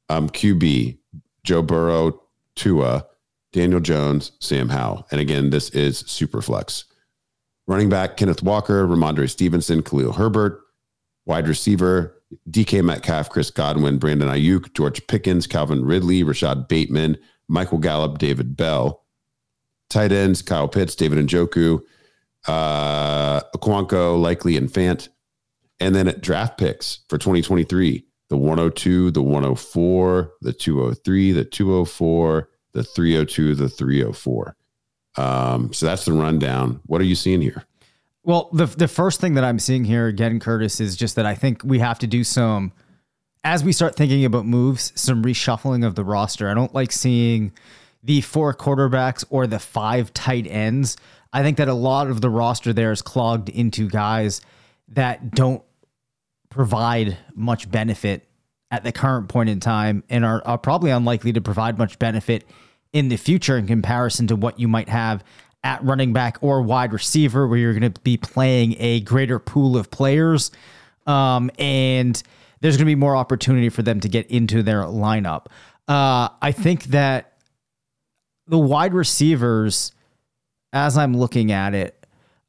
Um, 0.09 0.29
QB 0.29 0.97
Joe 1.43 1.61
Burrow, 1.61 2.21
Tua, 2.55 3.05
Daniel 3.53 3.79
Jones, 3.79 4.31
Sam 4.39 4.69
Howell, 4.69 5.07
and 5.11 5.19
again, 5.19 5.49
this 5.49 5.69
is 5.71 5.99
super 5.99 6.41
flex. 6.41 6.85
Running 7.67 7.89
back 7.89 8.17
Kenneth 8.17 8.41
Walker, 8.41 8.87
Rhamondre 8.87 9.29
Stevenson, 9.29 9.83
Khalil 9.83 10.13
Herbert, 10.13 10.61
Wide 11.25 11.47
receiver, 11.47 12.19
DK 12.49 12.83
Metcalf, 12.83 13.29
Chris 13.29 13.51
Godwin, 13.51 13.99
Brandon 13.99 14.29
Aiyuk, 14.29 14.73
George 14.73 15.05
Pickens, 15.05 15.45
Calvin 15.45 15.85
Ridley, 15.85 16.23
Rashod 16.23 16.67
Bateman, 16.67 17.17
Michael 17.47 17.77
Gallup, 17.77 18.17
David 18.17 18.57
Bell. 18.57 19.03
Tight 19.89 20.11
ends, 20.11 20.41
Kyle 20.41 20.67
Pitts, 20.67 20.95
David 20.95 21.25
Njoku, 21.27 21.81
uh, 22.47 23.41
Okonkwo, 23.55 24.19
likely, 24.19 24.55
and 24.55 24.69
Fant. 24.69 25.09
And 25.79 25.95
then 25.95 26.07
at 26.07 26.21
draft 26.21 26.57
picks 26.57 26.99
for 27.07 27.17
2023, 27.17 28.05
the 28.29 28.37
102, 28.37 29.11
the 29.11 29.21
104, 29.21 30.33
the 30.41 30.53
203, 30.53 31.31
the 31.31 31.45
204, 31.45 32.49
the 32.73 32.83
302, 32.83 33.55
the 33.55 33.69
304. 33.69 34.55
Um, 35.17 35.73
so 35.73 35.85
that's 35.85 36.05
the 36.05 36.13
rundown. 36.13 36.81
What 36.85 37.01
are 37.01 37.05
you 37.05 37.15
seeing 37.15 37.41
here? 37.41 37.65
Well, 38.23 38.49
the 38.53 38.65
the 38.67 38.87
first 38.87 39.21
thing 39.21 39.33
that 39.35 39.43
I'm 39.43 39.57
seeing 39.57 39.85
here 39.85 40.07
again, 40.07 40.39
Curtis, 40.39 40.79
is 40.79 40.95
just 40.95 41.15
that 41.15 41.25
I 41.25 41.33
think 41.33 41.63
we 41.63 41.79
have 41.79 41.97
to 41.99 42.07
do 42.07 42.23
some 42.23 42.73
as 43.43 43.63
we 43.63 43.71
start 43.71 43.95
thinking 43.95 44.25
about 44.25 44.45
moves, 44.45 44.91
some 44.95 45.23
reshuffling 45.23 45.85
of 45.85 45.95
the 45.95 46.03
roster. 46.03 46.49
I 46.49 46.53
don't 46.53 46.73
like 46.73 46.91
seeing 46.91 47.53
the 48.03 48.21
four 48.21 48.53
quarterbacks 48.53 49.25
or 49.29 49.47
the 49.47 49.59
five 49.59 50.13
tight 50.13 50.47
ends. 50.47 50.97
I 51.31 51.43
think 51.43 51.57
that 51.57 51.67
a 51.67 51.73
lot 51.73 52.07
of 52.07 52.21
the 52.21 52.29
roster 52.29 52.73
there 52.73 52.91
is 52.91 53.01
clogged 53.01 53.49
into 53.49 53.87
guys 53.87 54.41
that 54.89 55.31
don't 55.31 55.61
provide 56.49 57.17
much 57.35 57.69
benefit 57.69 58.27
at 58.71 58.83
the 58.83 58.91
current 58.91 59.29
point 59.29 59.49
in 59.49 59.59
time 59.59 60.03
and 60.09 60.25
are, 60.25 60.41
are 60.45 60.57
probably 60.57 60.91
unlikely 60.91 61.33
to 61.33 61.41
provide 61.41 61.77
much 61.77 61.99
benefit 61.99 62.45
in 62.93 63.09
the 63.09 63.17
future 63.17 63.57
in 63.57 63.67
comparison 63.67 64.27
to 64.27 64.35
what 64.35 64.59
you 64.59 64.67
might 64.67 64.89
have 64.89 65.23
at 65.63 65.83
running 65.83 66.13
back 66.13 66.37
or 66.41 66.61
wide 66.61 66.93
receiver, 66.93 67.47
where 67.47 67.57
you're 67.57 67.73
going 67.73 67.91
to 67.91 68.01
be 68.01 68.17
playing 68.17 68.75
a 68.79 69.01
greater 69.01 69.39
pool 69.39 69.77
of 69.77 69.91
players. 69.91 70.51
Um, 71.05 71.51
and 71.59 72.21
there's 72.61 72.77
going 72.77 72.85
to 72.85 72.89
be 72.89 72.95
more 72.95 73.15
opportunity 73.15 73.69
for 73.69 73.83
them 73.83 73.99
to 73.99 74.07
get 74.07 74.27
into 74.27 74.63
their 74.63 74.83
lineup. 74.83 75.47
Uh, 75.87 76.29
I 76.41 76.51
think 76.51 76.85
that 76.85 77.28
the 78.49 78.57
wide 78.57 78.93
receivers, 78.93 79.91
as 80.73 80.97
I'm 80.97 81.15
looking 81.15 81.51
at 81.51 81.73
it, 81.73 82.05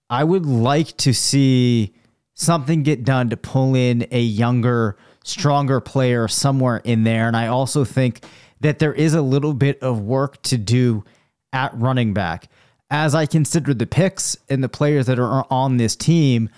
I 0.08 0.24
would 0.24 0.46
like 0.46 0.96
to 0.98 1.12
see 1.12 1.94
something 2.34 2.82
get 2.82 3.04
done 3.04 3.30
to 3.30 3.36
pull 3.36 3.74
in 3.76 4.06
a 4.10 4.20
younger, 4.20 4.96
stronger 5.22 5.80
player 5.80 6.26
somewhere 6.26 6.78
in 6.78 7.04
there. 7.04 7.28
And 7.28 7.36
I 7.36 7.48
also 7.48 7.84
think 7.84 8.24
that 8.60 8.78
there 8.78 8.94
is 8.94 9.14
a 9.14 9.22
little 9.22 9.52
bit 9.52 9.80
of 9.82 10.00
work 10.00 10.40
to 10.42 10.58
do 10.58 11.04
at 11.52 11.76
running 11.76 12.14
back. 12.14 12.48
As 12.90 13.14
I 13.14 13.26
consider 13.26 13.74
the 13.74 13.86
picks 13.86 14.36
and 14.48 14.64
the 14.64 14.68
players 14.68 15.06
that 15.06 15.18
are 15.18 15.46
on 15.50 15.76
this 15.76 15.94
team, 15.94 16.50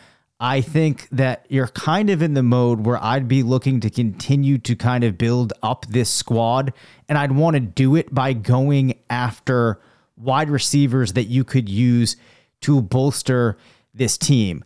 I 0.43 0.61
think 0.61 1.09
that 1.13 1.47
you're 1.51 1.69
kind 1.69 2.11
of 2.11 2.21
in 2.21 2.35
the 2.35 2.43
mode 2.43 2.85
where 2.85 3.01
I'd 3.01 3.29
be 3.29 3.45
looking 3.45 3.79
to 3.79 3.89
continue 3.89 4.59
to 4.59 4.75
kind 4.75 5.05
of 5.05 5.17
build 5.17 5.53
up 5.63 5.87
this 5.87 6.11
squad. 6.11 6.73
And 7.09 7.17
I'd 7.17 7.31
want 7.31 7.55
to 7.55 7.61
do 7.61 7.95
it 7.95 8.13
by 8.13 8.33
going 8.33 8.99
after 9.09 9.79
wide 10.17 10.51
receivers 10.51 11.13
that 11.13 11.27
you 11.27 11.45
could 11.45 11.69
use 11.69 12.17
to 12.63 12.83
bolster 12.83 13.57
this 13.95 14.19
team. 14.19 14.65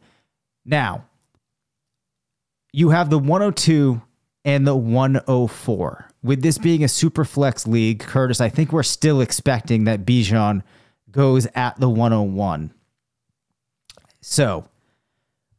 Now, 0.64 1.04
you 2.72 2.88
have 2.88 3.10
the 3.10 3.18
102 3.18 4.00
and 4.46 4.66
the 4.66 4.76
104. 4.76 6.08
With 6.22 6.40
this 6.40 6.56
being 6.56 6.84
a 6.84 6.88
super 6.88 7.26
flex 7.26 7.66
league, 7.66 8.00
Curtis, 8.00 8.40
I 8.40 8.48
think 8.48 8.72
we're 8.72 8.82
still 8.82 9.20
expecting 9.20 9.84
that 9.84 10.06
Bijan 10.06 10.62
goes 11.10 11.46
at 11.54 11.78
the 11.78 11.90
101. 11.90 12.72
So, 14.22 14.70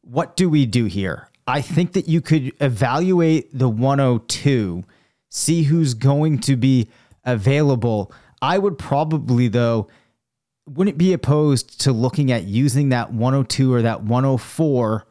what 0.10 0.36
do 0.36 0.50
we 0.50 0.66
do 0.66 0.86
here? 0.86 1.30
I 1.46 1.62
think 1.62 1.94
that 1.94 2.08
you 2.08 2.22
could 2.22 2.52
evaluate 2.60 3.58
the 3.58 3.70
102, 3.70 4.84
see 5.30 5.64
who's 5.64 5.94
going 5.94 6.40
to 6.40 6.56
be 6.56 6.90
available. 7.24 8.12
I 8.42 8.58
would 8.58 8.78
probably, 8.78 9.48
though, 9.48 9.88
wouldn't 10.68 10.98
be 10.98 11.14
opposed 11.14 11.82
to 11.82 11.94
looking 11.94 12.32
at 12.32 12.44
using 12.44 12.90
that 12.90 13.14
102 13.14 13.74
or 13.74 13.82
that 13.82 14.04
104 14.04 15.06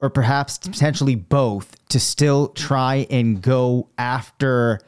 or 0.00 0.10
perhaps 0.10 0.58
potentially 0.58 1.14
both 1.14 1.76
to 1.88 1.98
still 1.98 2.48
try 2.48 3.06
and 3.10 3.42
go 3.42 3.88
after 3.96 4.80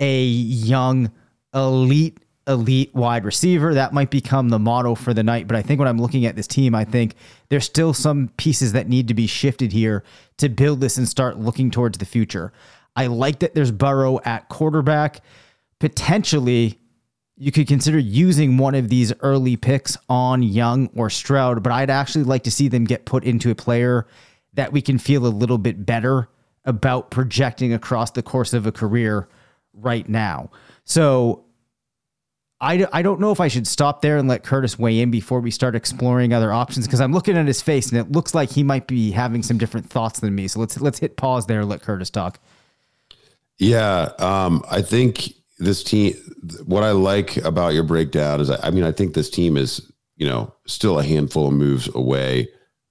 a 0.00 0.24
young 0.24 1.10
elite 1.54 2.18
elite 2.46 2.94
wide 2.94 3.26
receiver 3.26 3.74
that 3.74 3.92
might 3.92 4.10
become 4.10 4.48
the 4.48 4.58
motto 4.58 4.94
for 4.94 5.12
the 5.12 5.22
night 5.22 5.46
but 5.46 5.56
i 5.56 5.60
think 5.60 5.78
when 5.78 5.86
i'm 5.86 6.00
looking 6.00 6.24
at 6.24 6.34
this 6.34 6.46
team 6.46 6.74
i 6.74 6.84
think 6.84 7.14
there's 7.50 7.64
still 7.64 7.94
some 7.94 8.30
pieces 8.36 8.72
that 8.72 8.88
need 8.88 9.08
to 9.08 9.14
be 9.14 9.26
shifted 9.26 9.72
here 9.72 10.04
to 10.36 10.48
build 10.48 10.80
this 10.80 10.98
and 10.98 11.08
start 11.08 11.38
looking 11.38 11.70
towards 11.70 11.98
the 11.98 12.04
future 12.04 12.52
i 12.96 13.06
like 13.06 13.38
that 13.40 13.54
there's 13.54 13.70
burrow 13.70 14.20
at 14.24 14.48
quarterback 14.48 15.20
potentially 15.78 16.78
you 17.40 17.52
could 17.52 17.68
consider 17.68 17.98
using 17.98 18.56
one 18.56 18.74
of 18.74 18.88
these 18.88 19.12
early 19.20 19.56
picks 19.56 19.96
on 20.08 20.42
young 20.42 20.88
or 20.94 21.08
stroud 21.08 21.62
but 21.62 21.72
i'd 21.72 21.90
actually 21.90 22.24
like 22.24 22.42
to 22.42 22.50
see 22.50 22.68
them 22.68 22.84
get 22.84 23.04
put 23.04 23.24
into 23.24 23.50
a 23.50 23.54
player 23.54 24.06
that 24.54 24.72
we 24.72 24.82
can 24.82 24.98
feel 24.98 25.26
a 25.26 25.28
little 25.28 25.58
bit 25.58 25.86
better 25.86 26.28
about 26.64 27.10
projecting 27.10 27.72
across 27.72 28.10
the 28.10 28.22
course 28.22 28.52
of 28.52 28.66
a 28.66 28.72
career 28.72 29.28
right 29.72 30.08
now. 30.08 30.50
So 30.84 31.44
I, 32.60 32.86
I 32.92 33.02
don't 33.02 33.20
know 33.20 33.30
if 33.30 33.40
I 33.40 33.48
should 33.48 33.68
stop 33.68 34.02
there 34.02 34.16
and 34.16 34.28
let 34.28 34.42
Curtis 34.42 34.78
weigh 34.78 35.00
in 35.00 35.10
before 35.10 35.40
we 35.40 35.50
start 35.50 35.76
exploring 35.76 36.32
other 36.32 36.52
options 36.52 36.86
because 36.86 37.00
I'm 37.00 37.12
looking 37.12 37.36
at 37.36 37.46
his 37.46 37.62
face 37.62 37.90
and 37.90 38.00
it 38.00 38.10
looks 38.10 38.34
like 38.34 38.50
he 38.50 38.64
might 38.64 38.88
be 38.88 39.12
having 39.12 39.44
some 39.44 39.58
different 39.58 39.88
thoughts 39.88 40.18
than 40.20 40.34
me. 40.34 40.48
So 40.48 40.58
let's 40.58 40.80
let's 40.80 40.98
hit 40.98 41.16
pause 41.16 41.46
there 41.46 41.60
and 41.60 41.68
let 41.68 41.82
Curtis 41.82 42.10
talk. 42.10 42.40
Yeah, 43.58 44.10
um, 44.18 44.64
I 44.70 44.82
think 44.82 45.34
this 45.58 45.84
team. 45.84 46.14
What 46.64 46.84
I 46.84 46.92
like 46.92 47.36
about 47.38 47.74
your 47.74 47.82
breakdown 47.82 48.40
is, 48.40 48.50
I 48.50 48.70
mean, 48.70 48.84
I 48.84 48.92
think 48.92 49.14
this 49.14 49.30
team 49.30 49.56
is 49.56 49.92
you 50.16 50.26
know 50.26 50.52
still 50.66 50.98
a 50.98 51.04
handful 51.04 51.48
of 51.48 51.54
moves 51.54 51.88
away 51.94 52.48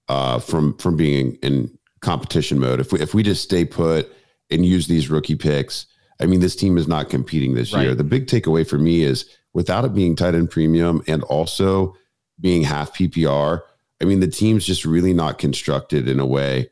uh, 0.07 0.39
from 0.39 0.77
from 0.77 0.95
being 0.95 1.37
in 1.43 1.77
competition 1.99 2.57
mode. 2.57 2.79
If 2.79 2.93
we 2.93 3.01
if 3.01 3.13
we 3.13 3.21
just 3.21 3.43
stay 3.43 3.65
put 3.65 4.09
and 4.49 4.65
use 4.65 4.87
these 4.87 5.09
rookie 5.09 5.35
picks 5.35 5.87
I 6.19 6.25
mean, 6.25 6.39
this 6.39 6.55
team 6.55 6.77
is 6.77 6.87
not 6.87 7.09
competing 7.09 7.53
this 7.53 7.73
right. 7.73 7.83
year. 7.83 7.95
The 7.95 8.03
big 8.03 8.27
takeaway 8.27 8.67
for 8.67 8.77
me 8.77 9.03
is 9.03 9.25
without 9.57 9.83
it 9.83 9.91
being 9.95 10.15
tight 10.15 10.35
end 10.35 10.51
premium 10.51 11.01
and 11.07 11.23
also 11.23 11.97
being 12.39 12.61
half 12.61 12.93
PPR, 12.93 13.61
I 13.99 14.05
mean, 14.05 14.19
the 14.19 14.27
team's 14.27 14.63
just 14.63 14.85
really 14.85 15.13
not 15.13 15.39
constructed 15.39 16.07
in 16.07 16.19
a 16.19 16.27
way 16.27 16.69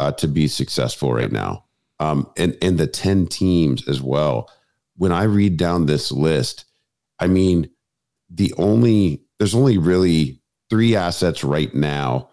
uh, 0.00 0.10
to 0.10 0.26
be 0.26 0.48
successful 0.48 1.12
right 1.14 1.30
now. 1.30 1.64
Um, 2.00 2.28
and 2.36 2.58
and 2.60 2.76
the 2.76 2.88
ten 2.88 3.28
teams 3.28 3.86
as 3.86 4.02
well. 4.02 4.50
When 4.96 5.12
I 5.12 5.22
read 5.22 5.56
down 5.56 5.86
this 5.86 6.10
list, 6.10 6.64
I 7.20 7.28
mean, 7.28 7.70
the 8.28 8.52
only 8.58 9.22
there's 9.38 9.54
only 9.54 9.78
really 9.78 10.42
three 10.70 10.96
assets 10.96 11.44
right 11.44 11.72
now. 11.72 12.30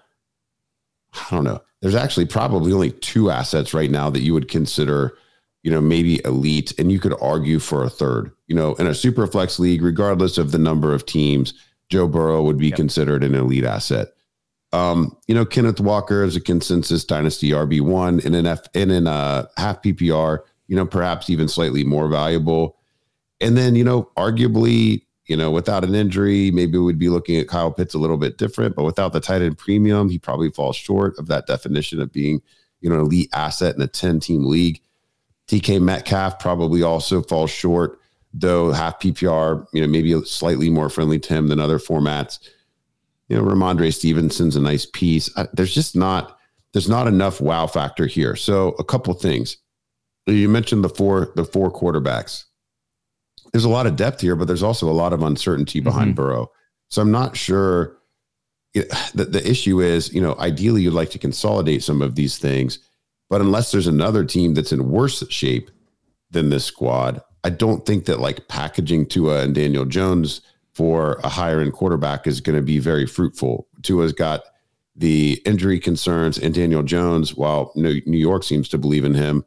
I 1.13 1.27
don't 1.29 1.43
know. 1.43 1.61
There's 1.83 1.93
actually 1.93 2.25
probably 2.25 2.73
only 2.73 2.89
two 2.89 3.29
assets 3.29 3.71
right 3.71 3.91
now 3.91 4.09
that 4.09 4.21
you 4.21 4.33
would 4.33 4.49
consider 4.49 5.15
you 5.63 5.71
know, 5.71 5.81
maybe 5.81 6.23
elite, 6.25 6.73
and 6.79 6.91
you 6.91 6.99
could 6.99 7.13
argue 7.21 7.59
for 7.59 7.83
a 7.83 7.89
third. 7.89 8.31
You 8.51 8.57
know, 8.57 8.73
in 8.73 8.85
a 8.85 8.93
super 8.93 9.27
flex 9.27 9.59
league, 9.59 9.81
regardless 9.81 10.37
of 10.37 10.51
the 10.51 10.57
number 10.57 10.93
of 10.93 11.05
teams, 11.05 11.53
Joe 11.87 12.05
Burrow 12.05 12.43
would 12.43 12.57
be 12.57 12.67
yep. 12.67 12.75
considered 12.75 13.23
an 13.23 13.33
elite 13.33 13.63
asset. 13.63 14.09
Um, 14.73 15.15
you 15.25 15.33
know, 15.33 15.45
Kenneth 15.45 15.79
Walker 15.79 16.21
is 16.21 16.35
a 16.35 16.41
consensus 16.41 17.05
dynasty 17.05 17.51
RB 17.51 17.79
one 17.79 18.19
in 18.19 18.35
an 18.35 18.45
F 18.45 18.59
in 18.73 18.91
an 18.91 19.07
uh, 19.07 19.45
half 19.55 19.81
PPR. 19.81 20.39
You 20.67 20.75
know, 20.75 20.85
perhaps 20.85 21.29
even 21.29 21.47
slightly 21.47 21.85
more 21.85 22.09
valuable. 22.09 22.75
And 23.39 23.55
then, 23.55 23.77
you 23.77 23.85
know, 23.85 24.09
arguably, 24.17 25.05
you 25.27 25.37
know, 25.37 25.49
without 25.49 25.85
an 25.85 25.95
injury, 25.95 26.51
maybe 26.51 26.77
we'd 26.77 26.99
be 26.99 27.07
looking 27.07 27.37
at 27.37 27.47
Kyle 27.47 27.71
Pitts 27.71 27.93
a 27.93 27.99
little 27.99 28.17
bit 28.17 28.37
different. 28.37 28.75
But 28.75 28.83
without 28.83 29.13
the 29.13 29.21
tight 29.21 29.41
end 29.41 29.57
premium, 29.57 30.09
he 30.09 30.19
probably 30.19 30.49
falls 30.49 30.75
short 30.75 31.17
of 31.17 31.27
that 31.27 31.47
definition 31.47 32.01
of 32.01 32.11
being, 32.11 32.41
you 32.81 32.89
know, 32.89 32.95
an 32.95 33.01
elite 33.03 33.29
asset 33.31 33.77
in 33.77 33.81
a 33.81 33.87
ten 33.87 34.19
team 34.19 34.43
league. 34.43 34.81
DK 35.47 35.81
Metcalf 35.81 36.37
probably 36.37 36.83
also 36.83 37.21
falls 37.21 37.49
short, 37.49 38.00
though 38.33 38.71
half 38.71 38.99
PPR, 38.99 39.65
you 39.73 39.81
know, 39.81 39.87
maybe 39.87 40.19
slightly 40.23 40.69
more 40.69 40.89
friendly 40.89 41.19
to 41.19 41.33
him 41.33 41.47
than 41.47 41.59
other 41.59 41.79
formats. 41.79 42.39
You 43.27 43.37
know, 43.37 43.43
Rhamondre 43.43 43.93
Stevenson's 43.93 44.55
a 44.55 44.61
nice 44.61 44.85
piece. 44.85 45.29
I, 45.37 45.47
there's 45.53 45.73
just 45.73 45.95
not 45.95 46.37
there's 46.73 46.89
not 46.89 47.07
enough 47.07 47.41
wow 47.41 47.67
factor 47.67 48.05
here. 48.05 48.35
So 48.35 48.69
a 48.79 48.83
couple 48.83 49.13
things. 49.13 49.57
You 50.25 50.47
mentioned 50.47 50.83
the 50.83 50.89
four 50.89 51.31
the 51.35 51.45
four 51.45 51.71
quarterbacks. 51.71 52.45
There's 53.51 53.65
a 53.65 53.69
lot 53.69 53.87
of 53.87 53.95
depth 53.95 54.21
here, 54.21 54.35
but 54.35 54.47
there's 54.47 54.63
also 54.63 54.89
a 54.89 54.93
lot 54.93 55.13
of 55.13 55.23
uncertainty 55.23 55.81
behind 55.81 56.11
mm-hmm. 56.11 56.23
Burrow. 56.23 56.51
So 56.89 57.01
I'm 57.01 57.11
not 57.11 57.35
sure. 57.35 57.97
It, 58.73 58.89
the, 59.15 59.25
the 59.25 59.49
issue 59.49 59.81
is, 59.81 60.13
you 60.13 60.21
know, 60.21 60.35
ideally 60.39 60.81
you'd 60.81 60.93
like 60.93 61.09
to 61.11 61.19
consolidate 61.19 61.83
some 61.83 62.01
of 62.01 62.15
these 62.15 62.37
things 62.37 62.79
but 63.31 63.39
unless 63.39 63.71
there's 63.71 63.87
another 63.87 64.25
team 64.25 64.53
that's 64.53 64.73
in 64.73 64.91
worse 64.91 65.25
shape 65.29 65.71
than 66.31 66.49
this 66.49 66.65
squad, 66.65 67.21
I 67.43 67.49
don't 67.49 67.85
think 67.85 68.05
that 68.05 68.19
like 68.19 68.47
packaging 68.47 69.07
Tua 69.07 69.41
and 69.41 69.55
Daniel 69.55 69.85
Jones 69.85 70.41
for 70.73 71.19
a 71.23 71.29
higher 71.29 71.59
end 71.59 71.73
quarterback 71.73 72.27
is 72.27 72.41
going 72.41 72.55
to 72.55 72.61
be 72.61 72.79
very 72.79 73.05
fruitful. 73.05 73.67
Tua's 73.81 74.13
got 74.13 74.43
the 74.95 75.41
injury 75.45 75.79
concerns, 75.79 76.37
and 76.37 76.53
Daniel 76.53 76.83
Jones, 76.83 77.35
while 77.35 77.71
New 77.75 78.01
York 78.05 78.43
seems 78.43 78.69
to 78.69 78.77
believe 78.77 79.05
in 79.05 79.13
him, 79.13 79.43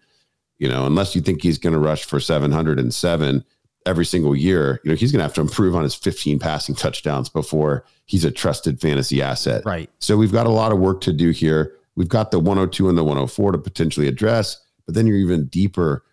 you 0.59 0.69
know, 0.69 0.87
unless 0.87 1.15
you 1.15 1.21
think 1.21 1.43
he's 1.43 1.59
going 1.59 1.73
to 1.73 1.79
rush 1.79 2.05
for 2.05 2.19
707, 2.19 3.45
every 3.87 4.07
single 4.07 4.35
year, 4.35 4.81
you 4.83 4.91
know, 4.91 4.97
he's 4.97 5.13
going 5.13 5.19
to 5.19 5.25
have 5.25 5.35
to 5.35 5.41
improve 5.41 5.77
on 5.77 5.83
his 5.83 5.95
15 5.95 6.39
passing 6.39 6.75
touchdowns 6.75 7.29
before 7.29 7.85
he's 8.07 8.25
a 8.25 8.31
trusted 8.31 8.81
fantasy 8.81 9.21
asset. 9.21 9.63
Right. 9.65 9.91
So 9.99 10.17
we've 10.17 10.33
got 10.33 10.47
a 10.47 10.51
lot 10.51 10.73
of 10.73 10.79
work 10.79 11.01
to 11.03 11.13
do 11.13 11.31
here. 11.31 11.75
We've 11.97 12.09
got 12.09 12.31
the 12.31 12.39
102 12.39 12.89
and 12.89 12.97
the 12.97 13.05
104 13.05 13.53
to 13.53 13.59
potentially 13.59 14.09
address, 14.09 14.59
but 14.87 14.95
then 14.95 15.07
you're 15.07 15.19
even 15.19 15.47
deeper, 15.47 16.05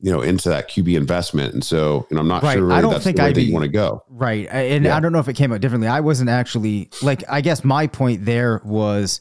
you 0.00 0.12
know, 0.12 0.20
into 0.20 0.48
that 0.48 0.68
QB 0.70 0.96
investment. 0.96 1.54
And 1.54 1.64
so, 1.64 2.06
you 2.10 2.14
know, 2.14 2.20
I'm 2.20 2.28
not 2.28 2.42
Right. 2.44 2.54
sure 2.54 2.62
really 2.66 2.76
I 2.76 2.80
don't 2.80 2.92
that's 2.92 3.04
think 3.04 3.16
the 3.16 3.22
way 3.24 3.28
I'd 3.30 3.34
that 3.34 3.42
you 3.42 3.52
want 3.52 3.64
to 3.64 3.68
go. 3.68 4.04
Right. 4.08 4.46
And 4.50 4.84
Yeah. 4.84 4.96
I 4.96 5.00
don't 5.00 5.12
know 5.12 5.18
if 5.18 5.28
it 5.28 5.34
came 5.34 5.52
out 5.52 5.60
differently. 5.60 5.88
I 5.88 6.00
wasn't 6.00 6.30
actually 6.30 6.88
like 7.02 7.24
I 7.28 7.40
guess 7.40 7.64
my 7.64 7.86
point 7.88 8.24
there 8.24 8.60
was 8.64 9.18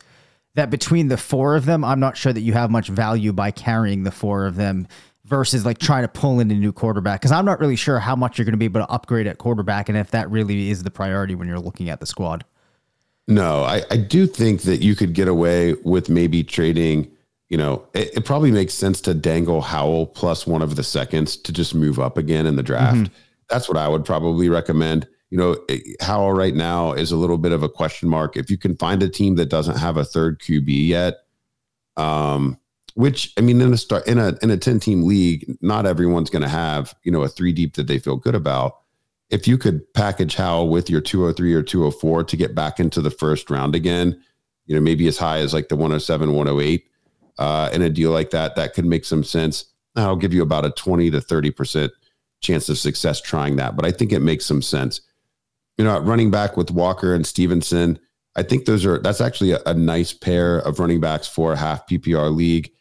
that 0.53 0.69
between 0.69 1.07
the 1.07 1.17
four 1.17 1.55
of 1.55 1.65
them, 1.65 1.84
I'm 1.84 1.99
not 1.99 2.15
sure 2.15 2.32
that 2.32 2.41
you 2.41 2.53
have 2.53 2.69
much 2.69 2.89
value 2.89 3.34
by 3.34 3.49
carrying 3.51 4.03
the 4.03 4.11
four 4.11 4.45
of 4.45 4.55
them 4.55 4.88
versus 5.25 5.65
like 5.65 5.78
trying 5.80 6.03
to 6.03 6.07
pull 6.07 6.39
in 6.39 6.49
a 6.51 6.53
new 6.55 6.71
quarterback 6.71 7.21
because 7.21 7.32
I'm 7.32 7.43
not 7.45 7.59
really 7.59 7.75
sure 7.75 7.99
how 7.99 8.15
much 8.15 8.38
you're 8.38 8.45
going 8.45 8.53
to 8.53 8.57
be 8.57 8.65
able 8.65 8.82
to 8.82 8.89
upgrade 8.89 9.28
at 9.28 9.39
quarterback 9.39 9.89
and 9.89 9.97
if 9.97 10.11
that 10.11 10.30
really 10.30 10.69
is 10.69 10.84
the 10.84 10.91
priority 10.91 11.34
when 11.36 11.47
you're 11.47 11.59
looking 11.59 11.89
at 11.89 11.99
the 11.99 12.05
squad. 12.05 12.45
No, 13.28 13.63
I, 13.63 13.82
I 13.91 13.97
do 13.97 14.25
think 14.25 14.61
that 14.61 14.82
you 14.82 14.95
could 14.95 15.13
get 15.13 15.28
away 15.28 15.73
with 15.84 16.07
maybe 16.07 16.43
trading. 16.43 17.11
You 17.50 17.58
know, 17.58 17.88
it, 17.93 18.18
it 18.18 18.26
probably 18.26 18.52
makes 18.52 18.74
sense 18.74 19.00
to 19.02 19.14
dangle 19.14 19.62
Howell 19.62 20.08
plus 20.08 20.45
one 20.45 20.62
of 20.62 20.76
the 20.76 20.84
seconds 20.84 21.38
to 21.38 21.54
just 21.54 21.74
move 21.74 22.00
up 22.00 22.18
again 22.18 22.45
in 22.45 22.56
the 22.58 22.64
draft. 22.64 23.10
That's 23.50 23.70
what 23.70 23.78
I 23.78 23.88
would 23.88 24.04
probably 24.04 24.50
recommend. 24.50 25.08
You 25.30 25.38
know, 25.38 25.58
it- 25.70 26.02
Howell 26.02 26.34
right 26.34 26.54
now 26.56 26.91
is 26.91 27.12
a 27.12 27.16
little 27.18 27.38
bit 27.38 27.54
of 27.54 27.64
a 27.64 27.70
question 27.70 28.10
mark. 28.10 28.36
If 28.36 28.52
you 28.52 28.58
can 28.58 28.76
find 28.76 29.02
a 29.02 29.08
team 29.10 29.36
that 29.36 29.48
doesn't 29.50 29.78
have 29.78 29.95
a 29.98 30.04
third 30.04 30.39
QB 30.41 30.88
yet, 30.88 31.16
um, 31.95 32.58
which 32.95 33.32
I 33.38 33.41
mean, 33.41 33.62
in 33.62 33.74
a 33.74 33.78
start 33.78 34.08
in 34.08 34.18
a 34.18 34.38
in 34.41 34.50
a 34.52 34.58
ten 34.58 34.80
team 34.80 35.04
league, 35.04 35.45
not 35.62 35.86
everyone's 35.86 36.30
going 36.30 36.41
to 36.41 36.48
have 36.50 36.93
you 37.04 37.12
know 37.12 37.22
a 37.22 37.28
three 37.30 37.54
deep 37.54 37.76
that 37.76 37.88
they 37.88 38.00
feel 38.00 38.16
good 38.16 38.36
about 38.36 38.78
if 39.30 39.48
you 39.48 39.58
could 39.58 39.82
package 39.93 40.36
Howell 40.36 40.70
with 40.70 40.89
your 40.89 41.02
203 41.02 41.54
or 41.54 41.62
204 41.62 42.24
to 42.24 42.38
get 42.38 42.56
back 42.56 42.80
into 42.80 43.02
the 43.02 43.12
first 43.12 43.50
round 43.50 43.76
again, 43.76 44.18
you 44.68 44.74
know, 44.76 44.80
maybe 44.82 45.06
as 45.06 45.18
high 45.18 45.39
as 45.39 45.54
like 45.54 45.68
the 45.68 45.76
107, 45.76 46.34
108, 46.34 46.86
uh, 47.38 47.69
in 47.73 47.81
a 47.81 47.89
deal 47.89 48.11
like 48.11 48.31
that, 48.31 48.55
that 48.55 48.73
could 48.73 48.85
make 48.85 49.05
some 49.05 49.23
sense. 49.23 49.65
I'll 49.95 50.15
give 50.15 50.33
you 50.33 50.43
about 50.43 50.65
a 50.65 50.71
20 50.71 51.11
to 51.11 51.19
30% 51.19 51.89
chance 52.41 52.69
of 52.69 52.77
success 52.77 53.19
trying 53.19 53.55
that, 53.55 53.75
but 53.75 53.85
I 53.85 53.91
think 53.91 54.11
it 54.11 54.19
makes 54.19 54.45
some 54.45 54.61
sense. 54.61 55.01
You 55.77 55.85
know, 55.85 55.99
running 55.99 56.31
back 56.31 56.57
with 56.57 56.71
Walker 56.71 57.13
and 57.13 57.25
Stevenson, 57.25 57.99
I 58.35 58.43
think 58.43 58.65
those 58.65 58.85
are, 58.85 58.99
that's 58.99 59.21
actually 59.21 59.51
a, 59.51 59.61
a 59.65 59.73
nice 59.73 60.13
pair 60.13 60.59
of 60.59 60.79
running 60.79 60.99
backs 60.99 61.27
for 61.27 61.53
a 61.53 61.57
half 61.57 61.88
PPR 61.88 62.35
league. 62.35 62.71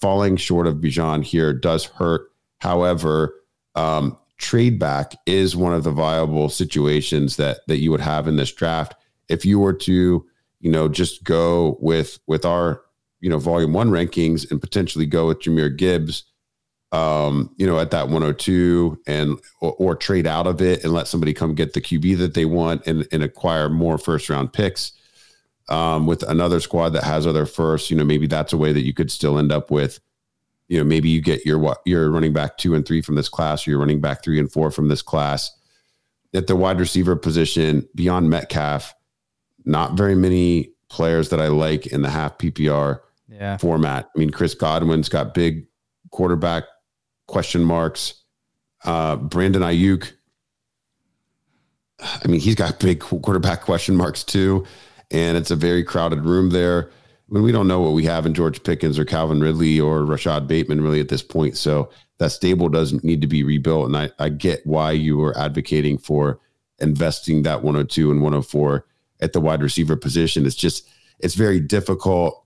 Falling 0.00 0.36
short 0.36 0.66
of 0.66 0.76
Bijan 0.76 1.24
here 1.24 1.54
does 1.54 1.84
hurt. 1.84 2.30
However, 2.58 3.34
um, 3.74 4.18
trade 4.38 4.78
back 4.78 5.14
is 5.26 5.56
one 5.56 5.74
of 5.74 5.84
the 5.84 5.90
viable 5.90 6.48
situations 6.48 7.36
that 7.36 7.60
that 7.66 7.78
you 7.78 7.90
would 7.90 8.00
have 8.00 8.28
in 8.28 8.36
this 8.36 8.52
draft 8.52 8.94
if 9.28 9.44
you 9.44 9.58
were 9.58 9.72
to 9.72 10.24
you 10.60 10.70
know 10.70 10.88
just 10.88 11.24
go 11.24 11.76
with 11.80 12.18
with 12.26 12.44
our 12.44 12.82
you 13.20 13.28
know 13.28 13.38
volume 13.38 13.72
one 13.72 13.90
rankings 13.90 14.50
and 14.50 14.60
potentially 14.60 15.06
go 15.06 15.26
with 15.26 15.40
Jahmyr 15.40 15.76
Gibbs 15.76 16.24
um 16.92 17.54
you 17.58 17.66
know 17.66 17.78
at 17.78 17.90
that 17.90 18.08
102 18.08 18.98
and 19.06 19.38
or, 19.60 19.72
or 19.74 19.94
trade 19.94 20.26
out 20.26 20.46
of 20.46 20.62
it 20.62 20.82
and 20.84 20.92
let 20.92 21.06
somebody 21.06 21.34
come 21.34 21.54
get 21.54 21.74
the 21.74 21.80
QB 21.82 22.16
that 22.18 22.34
they 22.34 22.46
want 22.46 22.86
and 22.86 23.06
and 23.12 23.22
acquire 23.22 23.68
more 23.68 23.98
first 23.98 24.30
round 24.30 24.52
picks 24.52 24.92
um 25.68 26.06
with 26.06 26.22
another 26.22 26.60
squad 26.60 26.90
that 26.90 27.04
has 27.04 27.26
other 27.26 27.44
firsts. 27.44 27.90
You 27.90 27.96
know 27.96 28.04
maybe 28.04 28.26
that's 28.26 28.52
a 28.52 28.56
way 28.56 28.72
that 28.72 28.84
you 28.84 28.94
could 28.94 29.10
still 29.10 29.38
end 29.38 29.52
up 29.52 29.70
with 29.70 30.00
you 30.68 30.78
know 30.78 30.84
maybe 30.84 31.10
you 31.10 31.20
get 31.20 31.44
your 31.44 31.76
your 31.84 32.10
running 32.10 32.32
back 32.32 32.56
two 32.56 32.74
and 32.74 32.86
three 32.86 33.02
from 33.02 33.16
this 33.16 33.28
class 33.28 33.66
or 33.66 33.70
your 33.70 33.80
running 33.80 34.00
back 34.00 34.24
three 34.24 34.38
and 34.38 34.50
four 34.50 34.70
from 34.70 34.88
this 34.88 35.02
class. 35.02 35.50
At 36.34 36.46
the 36.46 36.56
wide 36.56 36.78
receiver 36.78 37.16
position 37.16 37.88
beyond 37.94 38.30
metcalf 38.30 38.94
not 39.64 39.92
very 39.92 40.14
many 40.14 40.72
players 40.88 41.28
that 41.28 41.40
i 41.40 41.48
like 41.48 41.86
in 41.86 42.02
the 42.02 42.10
half 42.10 42.38
ppr 42.38 43.00
Yeah. 43.28 43.58
format 43.58 44.08
i 44.14 44.18
mean 44.18 44.30
chris 44.30 44.54
godwin's 44.54 45.08
got 45.08 45.34
big 45.34 45.66
quarterback 46.10 46.64
question 47.26 47.62
marks 47.62 48.22
uh 48.84 49.16
brandon 49.16 49.62
aiyuk 49.62 50.12
i 52.00 52.26
mean 52.26 52.40
he's 52.40 52.54
got 52.54 52.80
big 52.80 53.00
quarterback 53.00 53.60
question 53.62 53.96
marks 53.96 54.24
too 54.24 54.66
and 55.10 55.36
it's 55.36 55.50
a 55.50 55.56
very 55.56 55.84
crowded 55.84 56.20
room 56.24 56.50
there 56.50 56.90
when 57.28 57.42
we 57.42 57.52
don't 57.52 57.68
know 57.68 57.80
what 57.80 57.92
we 57.92 58.04
have 58.04 58.26
in 58.26 58.34
George 58.34 58.62
Pickens 58.62 58.98
or 58.98 59.04
Calvin 59.04 59.40
Ridley 59.40 59.78
or 59.78 60.04
Rashod 60.04 60.48
Bateman 60.48 60.80
really 60.80 61.00
at 61.00 61.08
this 61.08 61.22
point. 61.22 61.56
So 61.56 61.90
that 62.18 62.32
stable 62.32 62.68
doesn't 62.68 63.04
need 63.04 63.20
to 63.20 63.26
be 63.26 63.42
rebuilt. 63.42 63.86
And 63.86 63.96
I, 63.96 64.10
I 64.18 64.30
get 64.30 64.66
why 64.66 64.92
you 64.92 65.22
are 65.22 65.36
advocating 65.38 65.98
for 65.98 66.40
investing 66.78 67.42
that 67.42 67.62
102 67.62 68.10
and 68.10 68.22
104 68.22 68.86
at 69.20 69.32
the 69.32 69.40
wide 69.40 69.62
receiver 69.62 69.96
position. 69.96 70.46
It's 70.46 70.56
just, 70.56 70.88
it's 71.20 71.34
very 71.34 71.60
difficult 71.60 72.44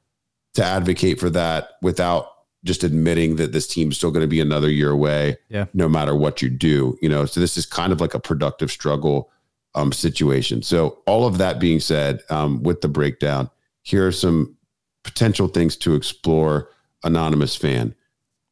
to 0.54 0.64
advocate 0.64 1.18
for 1.20 1.30
that 1.30 1.70
without 1.82 2.28
just 2.64 2.84
admitting 2.84 3.36
that 3.36 3.52
this 3.52 3.66
team's 3.66 3.96
still 3.96 4.10
going 4.10 4.20
to 4.22 4.28
be 4.28 4.40
another 4.40 4.70
year 4.70 4.90
away, 4.90 5.36
Yeah. 5.48 5.64
no 5.74 5.88
matter 5.88 6.14
what 6.14 6.40
you 6.42 6.48
do. 6.48 6.96
You 7.02 7.08
know, 7.08 7.24
so 7.26 7.40
this 7.40 7.56
is 7.56 7.66
kind 7.66 7.92
of 7.92 8.00
like 8.00 8.14
a 8.14 8.20
productive 8.20 8.70
struggle 8.70 9.30
um, 9.74 9.90
situation. 9.92 10.62
So 10.62 10.98
all 11.06 11.26
of 11.26 11.38
that 11.38 11.58
being 11.58 11.80
said, 11.80 12.22
um, 12.30 12.62
with 12.62 12.80
the 12.82 12.88
breakdown, 12.88 13.50
here 13.82 14.06
are 14.06 14.12
some 14.12 14.56
potential 15.02 15.48
things 15.48 15.76
to 15.78 15.94
explore 15.96 16.68
anonymous 17.02 17.56
fan 17.56 17.92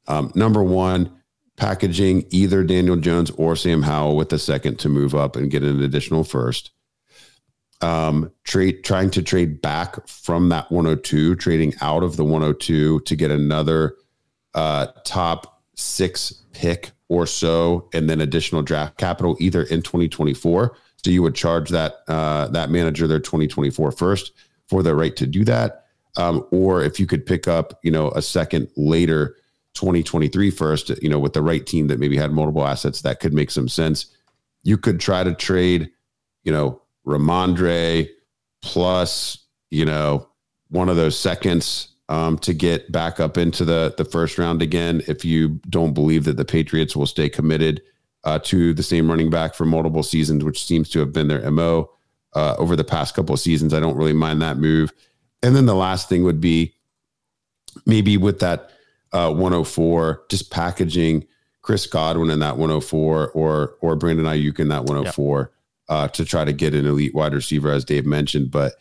um, 0.08 0.32
number 0.34 0.60
one 0.64 1.08
packaging 1.56 2.24
either 2.30 2.64
daniel 2.64 2.96
jones 2.96 3.30
or 3.36 3.54
sam 3.54 3.82
howell 3.82 4.16
with 4.16 4.32
a 4.32 4.38
second 4.40 4.76
to 4.76 4.88
move 4.88 5.14
up 5.14 5.36
and 5.36 5.52
get 5.52 5.62
an 5.62 5.80
additional 5.80 6.24
first 6.24 6.72
um, 7.82 8.30
trade 8.44 8.84
trying 8.84 9.10
to 9.10 9.22
trade 9.22 9.62
back 9.62 10.06
from 10.06 10.48
that 10.50 10.70
102 10.70 11.36
trading 11.36 11.74
out 11.80 12.02
of 12.02 12.16
the 12.16 12.24
102 12.24 13.00
to 13.00 13.16
get 13.16 13.30
another 13.30 13.96
uh, 14.54 14.86
top 15.04 15.62
six 15.76 16.42
pick 16.52 16.90
or 17.08 17.26
so 17.26 17.88
and 17.94 18.10
then 18.10 18.20
additional 18.20 18.62
draft 18.62 18.98
capital 18.98 19.36
either 19.40 19.62
in 19.64 19.80
2024 19.82 20.76
so 21.02 21.10
you 21.10 21.22
would 21.22 21.34
charge 21.34 21.70
that 21.70 22.00
uh, 22.08 22.48
that 22.48 22.70
manager 22.70 23.06
their 23.06 23.20
2024 23.20 23.92
first 23.92 24.32
for 24.68 24.82
the 24.82 24.94
right 24.94 25.16
to 25.16 25.26
do 25.26 25.44
that 25.44 25.80
um, 26.16 26.46
or 26.50 26.82
if 26.82 26.98
you 26.98 27.06
could 27.06 27.24
pick 27.24 27.46
up, 27.46 27.78
you 27.82 27.90
know, 27.90 28.10
a 28.10 28.22
second 28.22 28.68
later, 28.76 29.36
2023 29.74 30.50
first, 30.50 30.90
you 31.02 31.08
know, 31.08 31.18
with 31.18 31.32
the 31.32 31.42
right 31.42 31.64
team 31.64 31.86
that 31.86 32.00
maybe 32.00 32.16
had 32.16 32.32
multiple 32.32 32.66
assets, 32.66 33.02
that 33.02 33.20
could 33.20 33.32
make 33.32 33.50
some 33.50 33.68
sense. 33.68 34.06
You 34.62 34.76
could 34.76 35.00
try 35.00 35.22
to 35.22 35.34
trade, 35.34 35.90
you 36.42 36.52
know, 36.52 36.82
Rhamondre 37.06 38.08
plus, 38.62 39.38
you 39.70 39.84
know, 39.84 40.28
one 40.68 40.88
of 40.88 40.96
those 40.96 41.18
seconds 41.18 41.88
um, 42.08 42.38
to 42.38 42.52
get 42.52 42.90
back 42.90 43.20
up 43.20 43.38
into 43.38 43.64
the 43.64 43.94
the 43.96 44.04
first 44.04 44.38
round 44.38 44.62
again. 44.62 45.02
If 45.08 45.24
you 45.24 45.60
don't 45.68 45.94
believe 45.94 46.24
that 46.24 46.36
the 46.36 46.44
Patriots 46.44 46.96
will 46.96 47.06
stay 47.06 47.28
committed 47.28 47.82
uh, 48.24 48.38
to 48.40 48.74
the 48.74 48.82
same 48.82 49.08
running 49.08 49.30
back 49.30 49.54
for 49.54 49.64
multiple 49.64 50.02
seasons, 50.02 50.44
which 50.44 50.64
seems 50.64 50.90
to 50.90 50.98
have 50.98 51.12
been 51.12 51.28
their 51.28 51.48
mo 51.50 51.90
uh, 52.34 52.54
over 52.58 52.76
the 52.76 52.84
past 52.84 53.14
couple 53.14 53.34
of 53.34 53.40
seasons, 53.40 53.74
I 53.74 53.80
don't 53.80 53.96
really 53.96 54.12
mind 54.12 54.42
that 54.42 54.58
move. 54.58 54.92
And 55.42 55.56
then 55.56 55.66
the 55.66 55.74
last 55.74 56.08
thing 56.08 56.22
would 56.24 56.40
be 56.40 56.74
maybe 57.86 58.16
with 58.16 58.40
that 58.40 58.70
uh, 59.12 59.32
104, 59.32 60.24
just 60.28 60.50
packaging 60.50 61.26
Chris 61.62 61.86
Godwin 61.86 62.30
in 62.30 62.40
that 62.40 62.56
104 62.56 63.30
or 63.30 63.74
or 63.80 63.96
Brandon 63.96 64.26
Aiyuk 64.26 64.58
in 64.58 64.68
that 64.68 64.84
104 64.84 65.50
uh, 65.90 66.08
to 66.08 66.24
try 66.24 66.44
to 66.44 66.52
get 66.52 66.72
an 66.72 66.86
elite 66.86 67.14
wide 67.14 67.34
receiver, 67.34 67.70
as 67.70 67.84
Dave 67.84 68.06
mentioned. 68.06 68.50
But 68.50 68.74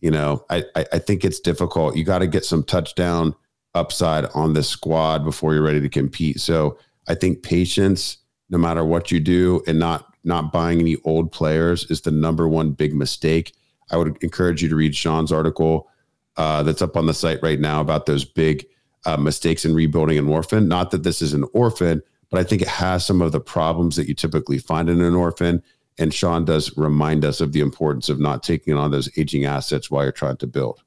you 0.00 0.10
know, 0.10 0.44
I 0.48 0.64
I, 0.76 0.98
think 0.98 1.24
it's 1.24 1.40
difficult. 1.40 1.96
You 1.96 2.04
got 2.04 2.20
to 2.20 2.26
get 2.26 2.44
some 2.44 2.62
touchdown 2.62 3.34
upside 3.74 4.26
on 4.34 4.52
this 4.52 4.68
squad 4.68 5.24
before 5.24 5.54
you're 5.54 5.62
ready 5.62 5.80
to 5.80 5.88
compete. 5.88 6.40
So 6.40 6.78
I 7.08 7.14
think 7.14 7.42
patience, 7.42 8.18
no 8.48 8.58
matter 8.58 8.84
what 8.84 9.10
you 9.10 9.20
do, 9.20 9.62
and 9.66 9.78
not 9.78 10.14
not 10.22 10.52
buying 10.52 10.80
any 10.80 10.96
old 11.04 11.32
players 11.32 11.90
is 11.90 12.02
the 12.02 12.10
number 12.10 12.46
one 12.46 12.72
big 12.72 12.94
mistake. 12.94 13.54
I 13.90 13.96
would 13.96 14.22
encourage 14.22 14.62
you 14.62 14.68
to 14.68 14.76
read 14.76 14.94
Sean's 14.94 15.32
article 15.32 15.88
uh, 16.36 16.62
that's 16.62 16.82
up 16.82 16.96
on 16.96 17.06
the 17.06 17.14
site 17.14 17.42
right 17.42 17.58
now 17.58 17.80
about 17.80 18.06
those 18.06 18.24
big 18.24 18.66
uh, 19.06 19.16
mistakes 19.16 19.64
in 19.64 19.74
rebuilding 19.74 20.18
an 20.18 20.28
orphan. 20.28 20.68
Not 20.68 20.90
that 20.90 21.02
this 21.02 21.22
is 21.22 21.32
an 21.32 21.44
orphan, 21.54 22.02
but 22.30 22.38
I 22.38 22.44
think 22.44 22.62
it 22.62 22.68
has 22.68 23.04
some 23.04 23.22
of 23.22 23.32
the 23.32 23.40
problems 23.40 23.96
that 23.96 24.08
you 24.08 24.14
typically 24.14 24.58
find 24.58 24.88
in 24.88 25.00
an 25.00 25.14
orphan. 25.14 25.62
And 26.00 26.12
Sean 26.12 26.44
does 26.44 26.76
remind 26.76 27.24
us 27.24 27.40
of 27.40 27.52
the 27.52 27.60
importance 27.60 28.08
of 28.08 28.18
not 28.18 28.42
taking 28.42 28.74
on 28.74 28.90
those 28.90 29.08
aging 29.18 29.44
assets 29.44 29.90
while 29.90 30.02
you're 30.02 30.12
trying 30.12 30.38
to 30.38 30.46
build. 30.46 30.82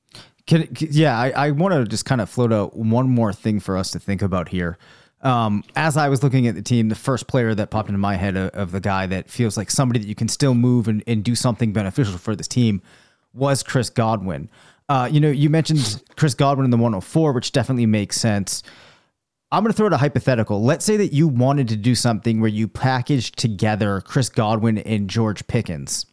Can, 0.48 0.68
can- 0.68 0.90
yeah, 0.92 1.18
I, 1.18 1.30
I 1.30 1.52
want 1.52 1.74
to 1.74 1.86
just 1.86 2.04
kind 2.04 2.20
of 2.20 2.30
float 2.30 2.52
out 2.52 2.76
one 2.76 3.10
more 3.10 3.32
thing 3.32 3.60
for 3.60 3.78
us 3.78 3.92
to 3.92 4.00
think 4.00 4.22
about 4.22 4.50
here. 4.50 4.78
Um, 5.22 5.64
as 5.78 5.96
I 5.96 6.10
was 6.10 6.22
looking 6.22 6.48
at 6.48 6.56
the 6.56 6.62
team, 6.62 6.90
the 6.90 6.96
first 6.96 7.28
player 7.28 7.56
that 7.56 7.70
popped 7.70 7.88
into 7.88 8.00
my 8.00 8.16
head 8.16 8.36
of, 8.36 8.50
of 8.50 8.72
the 8.72 8.82
guy 8.82 9.06
that 9.06 9.30
feels 9.30 9.56
like 9.56 9.72
somebody 9.72 10.00
that 10.02 10.08
you 10.08 10.16
can 10.16 10.28
still 10.28 10.54
move 10.54 10.90
and, 10.90 11.02
and 11.08 11.24
do 11.24 11.34
something 11.34 11.72
beneficial 11.72 12.18
for 12.18 12.36
this 12.36 12.48
team 12.48 12.82
was 13.34 13.64
Chris 13.64 13.90
Godwin. 13.90 14.50
Uh, 14.90 15.08
you 15.10 15.22
know, 15.22 15.30
you 15.30 15.50
mentioned 15.50 16.04
Chris 16.18 16.34
Godwin 16.34 16.66
in 16.66 16.72
the 16.72 16.78
104, 16.78 17.32
which 17.32 17.54
definitely 17.54 17.86
makes 17.86 18.20
sense. 18.20 18.64
I'm 19.54 19.62
going 19.62 19.72
to 19.72 19.78
throw 19.78 19.86
out 19.86 19.94
a 19.94 19.98
hypothetical. 19.98 20.64
Let's 20.64 20.84
say 20.84 20.98
that 20.98 21.14
you 21.14 21.28
wanted 21.28 21.68
to 21.68 21.76
do 21.76 21.94
something 21.94 22.42
where 22.42 22.50
you 22.50 22.68
packaged 22.68 23.38
together 23.38 24.02
Chris 24.02 24.28
Godwin 24.28 24.80
and 24.80 25.08
George 25.08 25.46
Pickens. 25.46 26.08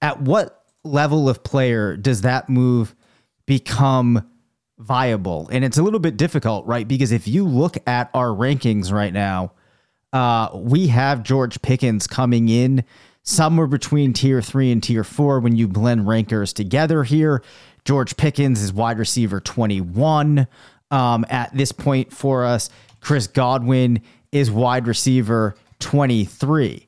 At 0.00 0.22
what 0.22 0.66
level 0.84 1.28
of 1.28 1.42
player 1.42 1.96
does 1.96 2.22
that 2.22 2.48
move 2.48 2.94
become 3.44 4.30
viable? 4.78 5.48
And 5.50 5.64
it's 5.64 5.78
a 5.78 5.82
little 5.82 5.98
bit 5.98 6.16
difficult, 6.16 6.64
right? 6.64 6.86
Because 6.86 7.10
if 7.10 7.26
you 7.26 7.44
look 7.44 7.76
at 7.88 8.08
our 8.14 8.28
rankings 8.28 8.92
right 8.92 9.12
now, 9.12 9.50
uh, 10.12 10.50
we 10.54 10.86
have 10.86 11.24
George 11.24 11.60
Pickens 11.62 12.06
coming 12.06 12.48
in 12.48 12.84
somewhere 13.24 13.66
between 13.66 14.12
tier 14.12 14.40
three 14.40 14.70
and 14.70 14.80
tier 14.80 15.02
four 15.02 15.40
when 15.40 15.56
you 15.56 15.66
blend 15.66 16.06
rankers 16.06 16.52
together 16.52 17.02
here. 17.02 17.42
George 17.84 18.16
Pickens 18.16 18.62
is 18.62 18.72
wide 18.72 19.00
receiver 19.00 19.40
21 19.40 20.46
um, 20.90 21.24
at 21.28 21.54
this 21.54 21.72
point 21.72 22.12
for 22.12 22.44
us. 22.44 22.70
Chris 23.00 23.26
Godwin 23.26 24.02
is 24.32 24.50
wide 24.50 24.86
receiver 24.86 25.54
23. 25.80 26.86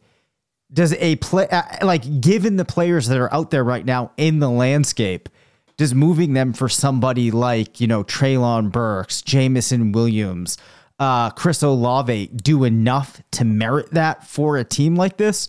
Does 0.73 0.95
a 0.95 1.17
play, 1.17 1.49
uh, 1.49 1.63
like, 1.83 2.21
given 2.21 2.57
the 2.57 2.65
players 2.65 3.09
that 3.09 3.19
are 3.19 3.33
out 3.33 3.51
there 3.51 3.65
right 3.65 3.85
now 3.85 4.13
in 4.17 4.39
the 4.39 4.49
landscape, 4.49 5.29
does 5.77 5.95
moving 5.95 6.33
them 6.33 6.53
for 6.53 6.69
somebody 6.69 7.31
like, 7.31 7.81
you 7.81 7.87
know, 7.87 8.05
Treylon 8.05 8.71
Burks, 8.71 9.21
Jameson 9.23 9.93
Williams, 9.93 10.57
uh, 10.99 11.31
Chris 11.31 11.63
Olave 11.63 12.29
do 12.29 12.65
enough 12.65 13.21
to 13.33 13.45
merit 13.45 13.91
that 13.93 14.27
for 14.27 14.57
a 14.57 14.65
team 14.65 14.95
like 14.97 15.17
this? 15.17 15.49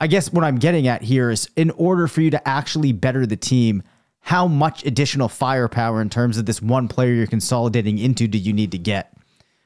I 0.00 0.06
guess 0.06 0.32
what 0.32 0.44
I'm 0.44 0.58
getting 0.58 0.86
at 0.86 1.02
here 1.02 1.30
is 1.30 1.50
in 1.56 1.70
order 1.72 2.06
for 2.06 2.20
you 2.20 2.30
to 2.30 2.48
actually 2.48 2.92
better 2.92 3.26
the 3.26 3.36
team, 3.36 3.82
how 4.28 4.46
much 4.46 4.84
additional 4.84 5.26
firepower 5.26 6.02
in 6.02 6.10
terms 6.10 6.36
of 6.36 6.44
this 6.44 6.60
one 6.60 6.86
player 6.86 7.14
you're 7.14 7.26
consolidating 7.26 7.96
into 7.96 8.28
do 8.28 8.36
you 8.36 8.52
need 8.52 8.70
to 8.70 8.76
get? 8.76 9.16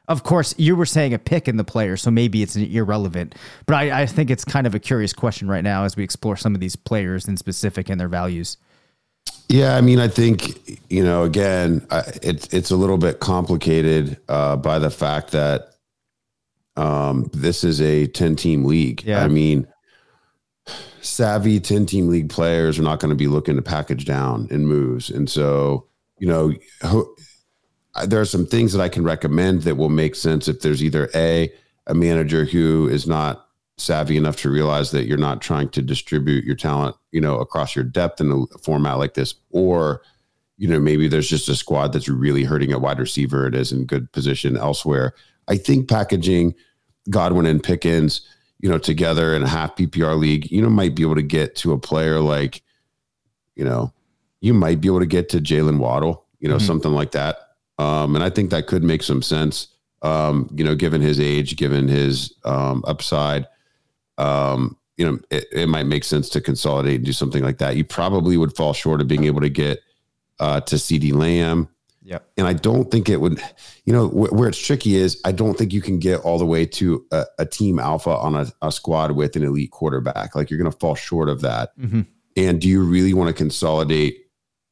Of 0.06 0.22
course, 0.22 0.54
you 0.56 0.76
were 0.76 0.86
saying 0.86 1.12
a 1.12 1.18
pick 1.18 1.48
in 1.48 1.56
the 1.56 1.64
player, 1.64 1.96
so 1.96 2.12
maybe 2.12 2.44
it's 2.44 2.54
irrelevant. 2.54 3.34
But 3.66 3.74
I, 3.74 4.02
I 4.02 4.06
think 4.06 4.30
it's 4.30 4.44
kind 4.44 4.64
of 4.64 4.72
a 4.72 4.78
curious 4.78 5.12
question 5.12 5.48
right 5.48 5.64
now 5.64 5.82
as 5.82 5.96
we 5.96 6.04
explore 6.04 6.36
some 6.36 6.54
of 6.54 6.60
these 6.60 6.76
players 6.76 7.26
in 7.26 7.36
specific 7.36 7.90
and 7.90 8.00
their 8.00 8.06
values. 8.06 8.56
Yeah, 9.48 9.76
I 9.76 9.80
mean, 9.80 9.98
I 9.98 10.06
think 10.06 10.80
you 10.88 11.02
know, 11.02 11.24
again, 11.24 11.84
it's 12.22 12.46
it's 12.54 12.70
a 12.70 12.76
little 12.76 12.98
bit 12.98 13.18
complicated 13.18 14.16
uh, 14.28 14.54
by 14.54 14.78
the 14.78 14.90
fact 14.90 15.32
that 15.32 15.74
um, 16.76 17.28
this 17.32 17.64
is 17.64 17.80
a 17.80 18.06
ten 18.06 18.36
team 18.36 18.64
league. 18.64 19.02
Yeah. 19.02 19.24
I 19.24 19.26
mean, 19.26 19.66
savvy 21.00 21.60
10 21.60 21.86
team 21.86 22.08
league 22.08 22.30
players 22.30 22.78
are 22.78 22.82
not 22.82 23.00
going 23.00 23.10
to 23.10 23.16
be 23.16 23.26
looking 23.26 23.56
to 23.56 23.62
package 23.62 24.04
down 24.04 24.48
in 24.50 24.66
moves. 24.66 25.10
And 25.10 25.28
so, 25.28 25.86
you 26.18 26.28
know, 26.28 26.54
ho- 26.82 27.14
there 28.06 28.20
are 28.20 28.26
some 28.26 28.46
things 28.46 28.72
that 28.72 28.80
I 28.80 28.88
can 28.88 29.04
recommend 29.04 29.62
that 29.62 29.76
will 29.76 29.88
make 29.88 30.14
sense 30.14 30.48
if 30.48 30.60
there's 30.60 30.82
either 30.82 31.10
a 31.14 31.52
a 31.88 31.94
manager 31.94 32.44
who 32.44 32.88
is 32.88 33.08
not 33.08 33.48
savvy 33.76 34.16
enough 34.16 34.36
to 34.36 34.50
realize 34.50 34.92
that 34.92 35.06
you're 35.06 35.18
not 35.18 35.42
trying 35.42 35.68
to 35.70 35.82
distribute 35.82 36.44
your 36.44 36.54
talent, 36.54 36.94
you 37.10 37.20
know, 37.20 37.38
across 37.38 37.74
your 37.74 37.84
depth 37.84 38.20
in 38.20 38.30
a 38.30 38.58
format 38.58 38.98
like 38.98 39.14
this, 39.14 39.34
or 39.50 40.02
you 40.58 40.68
know, 40.68 40.78
maybe 40.78 41.08
there's 41.08 41.28
just 41.28 41.48
a 41.48 41.56
squad 41.56 41.92
that's 41.92 42.08
really 42.08 42.44
hurting 42.44 42.72
a 42.72 42.78
wide 42.78 43.00
receiver. 43.00 43.48
It 43.48 43.54
is 43.54 43.72
in 43.72 43.84
good 43.84 44.12
position 44.12 44.56
elsewhere. 44.56 45.14
I 45.48 45.56
think 45.56 45.88
packaging 45.88 46.54
Godwin 47.10 47.46
and 47.46 47.62
Pickens 47.62 48.20
you 48.62 48.68
know, 48.68 48.78
together 48.78 49.34
in 49.34 49.42
a 49.42 49.48
half 49.48 49.76
PPR 49.76 50.18
league, 50.18 50.50
you 50.50 50.62
know, 50.62 50.70
might 50.70 50.94
be 50.94 51.02
able 51.02 51.16
to 51.16 51.22
get 51.22 51.56
to 51.56 51.72
a 51.72 51.78
player 51.78 52.20
like, 52.20 52.62
you 53.56 53.64
know, 53.64 53.92
you 54.40 54.54
might 54.54 54.80
be 54.80 54.88
able 54.88 55.00
to 55.00 55.06
get 55.06 55.28
to 55.30 55.38
Jaylen 55.38 55.78
Waddle, 55.78 56.24
you 56.38 56.48
know, 56.48 56.56
mm-hmm. 56.56 56.66
something 56.66 56.92
like 56.92 57.10
that. 57.10 57.36
Um, 57.78 58.14
and 58.14 58.24
I 58.24 58.30
think 58.30 58.50
that 58.50 58.68
could 58.68 58.84
make 58.84 59.02
some 59.02 59.20
sense, 59.20 59.68
um, 60.02 60.48
you 60.54 60.64
know, 60.64 60.76
given 60.76 61.00
his 61.00 61.18
age, 61.18 61.56
given 61.56 61.88
his 61.88 62.34
um, 62.44 62.84
upside. 62.86 63.48
Um, 64.16 64.76
you 64.96 65.06
know, 65.06 65.18
it, 65.30 65.46
it, 65.52 65.68
might 65.68 65.86
make 65.86 66.04
sense 66.04 66.28
to 66.28 66.40
consolidate 66.40 66.96
and 66.96 67.04
do 67.04 67.12
something 67.12 67.42
like 67.42 67.58
that. 67.58 67.76
You 67.76 67.84
probably 67.84 68.36
would 68.36 68.54
fall 68.54 68.72
short 68.72 69.00
of 69.00 69.08
being 69.08 69.24
able 69.24 69.40
to 69.40 69.48
get 69.48 69.80
uh, 70.38 70.60
to 70.60 70.76
CeeDee 70.76 71.14
Lamb. 71.14 71.68
Yeah. 72.04 72.18
And 72.36 72.46
I 72.46 72.52
don't 72.52 72.90
think 72.90 73.08
it 73.08 73.20
would, 73.20 73.40
you 73.84 73.92
know, 73.92 74.08
wh- 74.08 74.32
where 74.32 74.48
it's 74.48 74.58
tricky 74.58 74.96
is 74.96 75.20
I 75.24 75.32
don't 75.32 75.56
think 75.56 75.72
you 75.72 75.80
can 75.80 75.98
get 75.98 76.20
all 76.20 76.38
the 76.38 76.46
way 76.46 76.66
to 76.66 77.06
a, 77.12 77.24
a 77.40 77.46
team 77.46 77.78
alpha 77.78 78.10
on 78.10 78.34
a, 78.34 78.46
a, 78.60 78.72
squad 78.72 79.12
with 79.12 79.36
an 79.36 79.44
elite 79.44 79.70
quarterback. 79.70 80.34
Like 80.34 80.50
you're 80.50 80.58
going 80.58 80.70
to 80.70 80.76
fall 80.76 80.94
short 80.94 81.28
of 81.28 81.40
that. 81.42 81.78
Mm-hmm. 81.78 82.02
And 82.36 82.60
do 82.60 82.68
you 82.68 82.82
really 82.82 83.14
want 83.14 83.28
to 83.28 83.34
consolidate, 83.34 84.26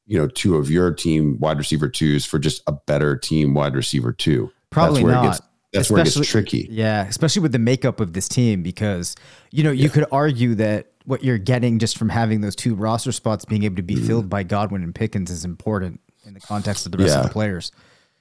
you 0.07 0.19
know, 0.19 0.27
two 0.27 0.57
of 0.57 0.71
your 0.71 0.93
team 0.93 1.39
wide 1.39 1.59
receiver 1.59 1.89
twos 1.89 2.25
for 2.25 2.39
just 2.39 2.63
a 2.67 2.73
better 2.73 3.17
team 3.17 3.55
wide 3.55 3.75
receiver 3.75 4.13
two? 4.13 4.51
Probably 4.71 5.05
not. 5.05 5.25
Gets, 5.25 5.41
that's 5.73 5.89
especially, 5.89 5.95
where 5.95 6.03
it 6.03 6.15
gets 6.15 6.29
tricky. 6.29 6.69
Yeah, 6.69 7.07
especially 7.07 7.43
with 7.43 7.53
the 7.53 7.61
makeup 7.61 8.01
of 8.01 8.13
this 8.13 8.29
team, 8.29 8.63
because 8.63 9.15
you 9.53 9.63
know 9.63 9.71
you 9.71 9.85
yeah. 9.85 9.89
could 9.91 10.07
argue 10.11 10.57
that 10.57 10.91
what 11.05 11.23
you're 11.23 11.39
getting 11.39 11.79
just 11.79 11.97
from 11.97 12.09
having 12.09 12.41
those 12.41 12.57
two 12.57 12.75
roster 12.75 13.13
spots 13.13 13.45
being 13.45 13.63
able 13.63 13.77
to 13.77 13.83
be 13.83 13.95
mm. 13.95 14.05
filled 14.05 14.29
by 14.29 14.43
Godwin 14.43 14.83
and 14.83 14.93
Pickens 14.93 15.31
is 15.31 15.45
important 15.45 16.01
in 16.31 16.35
the 16.35 16.41
context 16.41 16.87
of 16.87 16.93
the 16.93 16.99
rest 16.99 17.11
yeah. 17.11 17.21
of 17.21 17.27
the 17.27 17.33
players. 17.33 17.73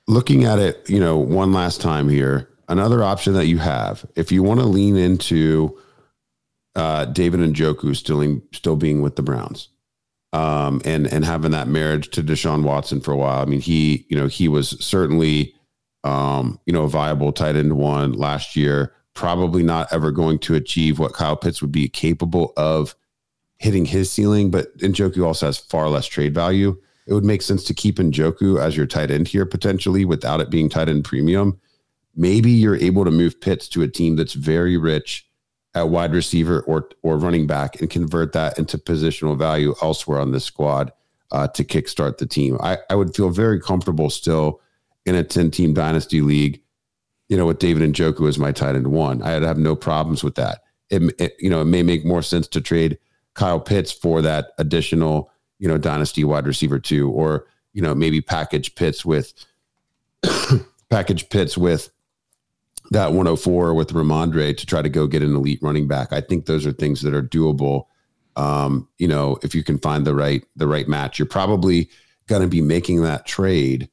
Looking 0.08 0.44
at 0.44 0.60
it, 0.60 0.90
you 0.90 1.00
know, 1.00 1.18
one 1.18 1.54
last 1.54 1.80
time 1.80 2.10
here, 2.10 2.50
another 2.68 3.04
option 3.04 3.34
that 3.34 3.46
you 3.46 3.60
have, 3.60 4.06
if 4.16 4.32
you 4.32 4.42
want 4.44 4.60
to 4.60 4.66
lean 4.66 4.98
into 4.98 5.80
uh, 6.76 7.06
David 7.06 7.40
Njoku 7.40 7.96
still 7.96 8.22
in, 8.22 8.42
still 8.52 8.76
being 8.76 9.02
with 9.02 9.16
the 9.16 9.22
Browns, 9.22 9.70
um, 10.34 10.82
and 10.84 11.06
and 11.08 11.24
having 11.24 11.52
that 11.52 11.68
marriage 11.68 12.10
to 12.10 12.24
Deshaun 12.24 12.64
Watson 12.64 13.02
for 13.02 13.12
a 13.12 13.18
while. 13.18 13.42
I 13.42 13.46
mean, 13.46 13.62
he 13.62 14.08
you 14.10 14.18
know 14.18 14.28
he 14.28 14.48
was 14.48 14.70
certainly 14.84 15.54
um, 16.04 16.60
you 16.66 16.74
know 16.74 16.84
a 16.84 16.90
viable 16.90 17.32
tight 17.32 17.56
end 17.56 17.78
one 17.78 18.14
last 18.14 18.56
year. 18.56 18.94
Probably 19.14 19.64
not 19.64 19.92
ever 19.92 20.12
going 20.12 20.40
to 20.40 20.56
achieve 20.56 20.98
what 20.98 21.14
Kyle 21.14 21.36
Pitts 21.36 21.62
would 21.62 21.72
be 21.72 21.90
capable 21.90 22.54
of 22.58 22.96
hitting 23.58 23.86
his 23.86 24.10
ceiling, 24.10 24.50
but 24.50 24.76
Njoku 24.78 25.26
also 25.26 25.48
has 25.48 25.58
far 25.58 25.90
less 25.90 26.08
trade 26.08 26.34
value 26.34 26.80
it 27.10 27.14
would 27.14 27.26
make 27.26 27.42
sense 27.42 27.64
to 27.64 27.74
keep 27.74 27.98
Njoku 27.98 28.62
as 28.62 28.78
your 28.78 28.86
tight 28.86 29.10
end 29.10 29.28
here 29.28 29.46
potentially 29.46 30.06
without 30.06 30.42
it 30.42 30.52
being 30.52 30.70
tight 30.70 30.90
end 30.90 31.04
premium. 31.04 31.60
Maybe 32.16 32.52
you're 32.52 32.76
able 32.76 33.04
to 33.04 33.12
move 33.12 33.42
Pitts 33.42 33.68
to 33.70 33.82
a 33.82 33.88
team 33.88 34.16
that's 34.16 34.34
very 34.34 34.78
rich 34.78 35.28
at 35.74 35.90
wide 35.90 36.14
receiver 36.14 36.62
or 36.62 36.90
or 37.02 37.18
running 37.18 37.48
back 37.48 37.82
and 37.82 37.90
convert 37.90 38.34
that 38.34 38.60
into 38.60 38.78
positional 38.78 39.36
value 39.36 39.74
elsewhere 39.82 40.20
on 40.20 40.32
the 40.32 40.40
squad 40.40 40.92
uh, 41.32 41.48
to 41.48 41.64
kickstart 41.64 42.20
the 42.20 42.28
team. 42.28 42.58
I, 42.62 42.78
I 42.92 42.96
would 42.96 43.16
feel 43.16 43.30
very 43.30 43.60
comfortable 43.60 44.12
still 44.12 44.62
in 45.08 45.16
a 45.16 45.24
10 45.24 45.50
team 45.50 45.74
dynasty 45.74 46.22
league, 46.22 46.62
you 47.28 47.38
know, 47.38 47.48
with 47.48 47.58
David 47.58 47.82
and 47.82 47.96
Njoku 47.96 48.30
as 48.30 48.38
my 48.38 48.52
tight 48.52 48.76
end 48.76 48.88
one. 48.88 49.24
I'd 49.24 49.42
have 49.42 49.58
no 49.58 49.76
problems 49.76 50.24
with 50.24 50.36
that. 50.36 50.62
It, 50.92 51.02
it, 51.20 51.36
you 51.40 51.50
know, 51.50 51.62
it 51.62 51.66
may 51.66 51.82
make 51.82 52.06
more 52.06 52.22
sense 52.22 52.48
to 52.50 52.62
trade 52.62 53.00
Kyle 53.34 53.60
Pitts 53.60 53.92
for 53.92 54.22
that 54.22 54.52
additional 54.60 55.32
you 55.60 55.68
know, 55.68 55.78
dynasty 55.78 56.24
wide 56.24 56.48
receiver 56.48 56.80
two, 56.80 57.10
or, 57.12 57.46
you 57.74 57.82
know, 57.82 57.94
maybe 57.94 58.22
package 58.22 58.74
Pitts 58.76 59.06
with 59.06 59.34
package 60.90 61.30
Pitts 61.30 61.58
with 61.58 61.90
that 62.92 63.10
104 63.10 63.74
with 63.74 63.94
Rhamondre 63.94 64.58
to 64.58 64.66
try 64.66 64.82
to 64.82 64.90
go 64.90 65.08
get 65.08 65.22
an 65.22 65.36
elite 65.36 65.60
running 65.62 65.88
back. 65.88 66.12
I 66.12 66.22
think 66.22 66.46
those 66.46 66.66
are 66.66 66.72
things 66.72 67.02
that 67.02 67.14
are 67.14 67.24
doable. 67.24 67.86
Um, 68.36 68.88
you 68.98 69.08
know, 69.08 69.38
if 69.44 69.54
you 69.54 69.64
can 69.64 69.78
find 69.78 70.06
the 70.06 70.16
right 70.16 70.44
the 70.56 70.68
right 70.68 70.88
match, 70.88 71.20
you're 71.20 71.28
probably 71.28 71.90
going 72.28 72.42
to 72.42 72.48
be 72.48 72.62
making 72.62 73.02
that 73.04 73.26
trade 73.26 73.90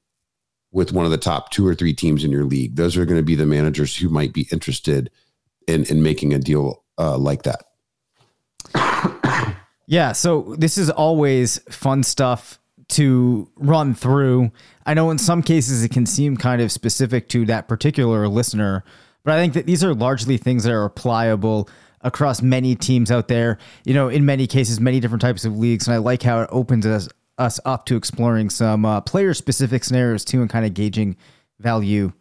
with 0.72 0.92
one 0.92 1.04
of 1.04 1.10
the 1.10 1.18
top 1.18 1.50
two 1.50 1.66
or 1.66 1.74
three 1.74 1.94
teams 1.94 2.22
in 2.22 2.30
your 2.30 2.44
league. 2.44 2.76
Those 2.76 2.96
are 2.96 3.04
going 3.04 3.18
to 3.18 3.24
be 3.24 3.34
the 3.34 3.46
managers 3.46 3.96
who 3.96 4.08
might 4.08 4.32
be 4.32 4.46
interested 4.52 5.10
in 5.66 5.84
in 5.84 6.02
making 6.02 6.32
a 6.32 6.38
deal 6.38 6.84
uh, 6.98 7.18
like 7.18 7.42
that. 7.42 7.64
Yeah, 9.86 10.12
so 10.12 10.54
this 10.58 10.78
is 10.78 10.90
always 10.90 11.58
fun 11.70 12.02
stuff 12.02 12.58
to 12.88 13.48
run 13.56 13.94
through. 13.94 14.50
I 14.84 14.94
know 14.94 15.10
in 15.10 15.18
some 15.18 15.42
cases 15.42 15.82
it 15.82 15.90
can 15.90 16.06
seem 16.06 16.36
kind 16.36 16.60
of 16.60 16.70
specific 16.70 17.28
to 17.30 17.46
that 17.46 17.68
particular 17.68 18.28
listener, 18.28 18.84
but 19.24 19.34
I 19.34 19.38
think 19.38 19.54
that 19.54 19.66
these 19.66 19.82
are 19.82 19.94
largely 19.94 20.36
things 20.36 20.64
that 20.64 20.72
are 20.72 20.86
applicable 20.86 21.68
across 22.02 22.42
many 22.42 22.74
teams 22.76 23.10
out 23.10 23.28
there. 23.28 23.58
You 23.84 23.94
know, 23.94 24.08
in 24.08 24.24
many 24.24 24.46
cases, 24.46 24.80
many 24.80 25.00
different 25.00 25.22
types 25.22 25.44
of 25.44 25.56
leagues, 25.56 25.86
and 25.86 25.94
I 25.94 25.98
like 25.98 26.22
how 26.22 26.42
it 26.42 26.48
opens 26.52 26.86
us 26.86 27.08
us 27.38 27.60
up 27.66 27.84
to 27.84 27.96
exploring 27.96 28.48
some 28.48 28.86
uh, 28.86 29.00
player 29.02 29.34
specific 29.34 29.84
scenarios 29.84 30.24
too, 30.24 30.40
and 30.40 30.48
kind 30.48 30.64
of 30.64 30.74
gauging 30.74 31.16
value 31.58 32.12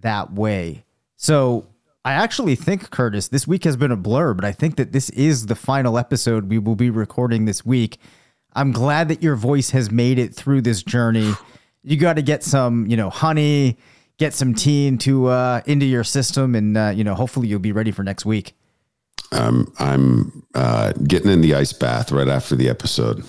that 0.00 0.32
way. 0.32 0.84
So 1.16 1.66
I 2.04 2.12
actually 2.14 2.56
think, 2.56 2.90
Curtis, 2.90 3.28
this 3.28 3.46
week 3.46 3.62
has 3.62 3.76
been 3.76 3.92
a 3.92 3.96
blur, 3.96 4.34
but 4.34 4.44
I 4.44 4.50
think 4.50 4.76
that 4.76 4.90
this 4.90 5.08
is 5.10 5.46
the 5.46 5.54
final 5.54 5.96
episode 5.96 6.48
we 6.48 6.58
will 6.58 6.74
be 6.74 6.90
recording 6.90 7.44
this 7.44 7.64
week. 7.64 7.98
I'm 8.54 8.72
glad 8.72 9.08
that 9.08 9.22
your 9.22 9.36
voice 9.36 9.70
has 9.70 9.90
made 9.90 10.18
it 10.18 10.34
through 10.34 10.62
this 10.62 10.82
journey. 10.82 11.32
You 11.84 11.96
got 11.96 12.12
to 12.12 12.22
get 12.22 12.44
some, 12.44 12.86
you 12.86 12.96
know, 12.96 13.10
honey, 13.10 13.76
get 14.16 14.34
some 14.34 14.54
tea 14.54 14.86
into 14.86 15.26
uh, 15.26 15.62
into 15.66 15.84
your 15.84 16.04
system, 16.04 16.54
and 16.54 16.78
uh, 16.78 16.92
you 16.94 17.02
know, 17.02 17.16
hopefully 17.16 17.48
you'll 17.48 17.58
be 17.58 17.72
ready 17.72 17.90
for 17.90 18.04
next 18.04 18.24
week. 18.24 18.54
Um, 19.32 19.72
I'm 19.80 20.44
uh, 20.54 20.92
getting 20.92 21.28
in 21.32 21.40
the 21.40 21.56
ice 21.56 21.72
bath 21.72 22.12
right 22.12 22.28
after 22.28 22.54
the 22.54 22.68
episode. 22.68 23.24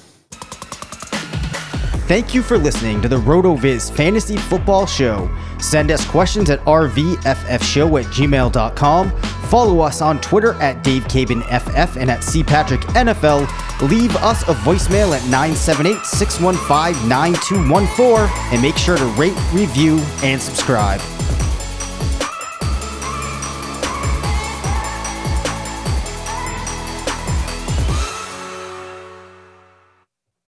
Thank 2.05 2.35
you 2.35 2.43
for 2.43 2.59
listening 2.59 3.01
to 3.01 3.07
the 3.07 3.17
RotoViz 3.17 3.91
Fantasy 3.91 4.37
Football 4.37 4.85
Show. 4.85 5.35
Send 5.63 5.91
us 5.91 6.05
questions 6.05 6.49
at 6.49 6.59
rvffshow 6.65 8.03
at 8.03 8.05
gmail.com. 8.07 9.11
Follow 9.49 9.79
us 9.79 10.01
on 10.01 10.19
Twitter 10.19 10.53
at 10.55 10.83
DaveCabanFF 10.83 11.95
and 11.95 12.11
at 12.11 12.19
CPatrickNFL. 12.19 13.87
Leave 13.89 14.15
us 14.17 14.41
a 14.43 14.53
voicemail 14.55 15.15
at 15.15 15.23
978 15.29 16.05
615 16.05 17.07
9214 17.07 18.53
and 18.53 18.61
make 18.61 18.77
sure 18.77 18.97
to 18.97 19.05
rate, 19.05 19.37
review, 19.53 19.99
and 20.21 20.41
subscribe. 20.41 20.99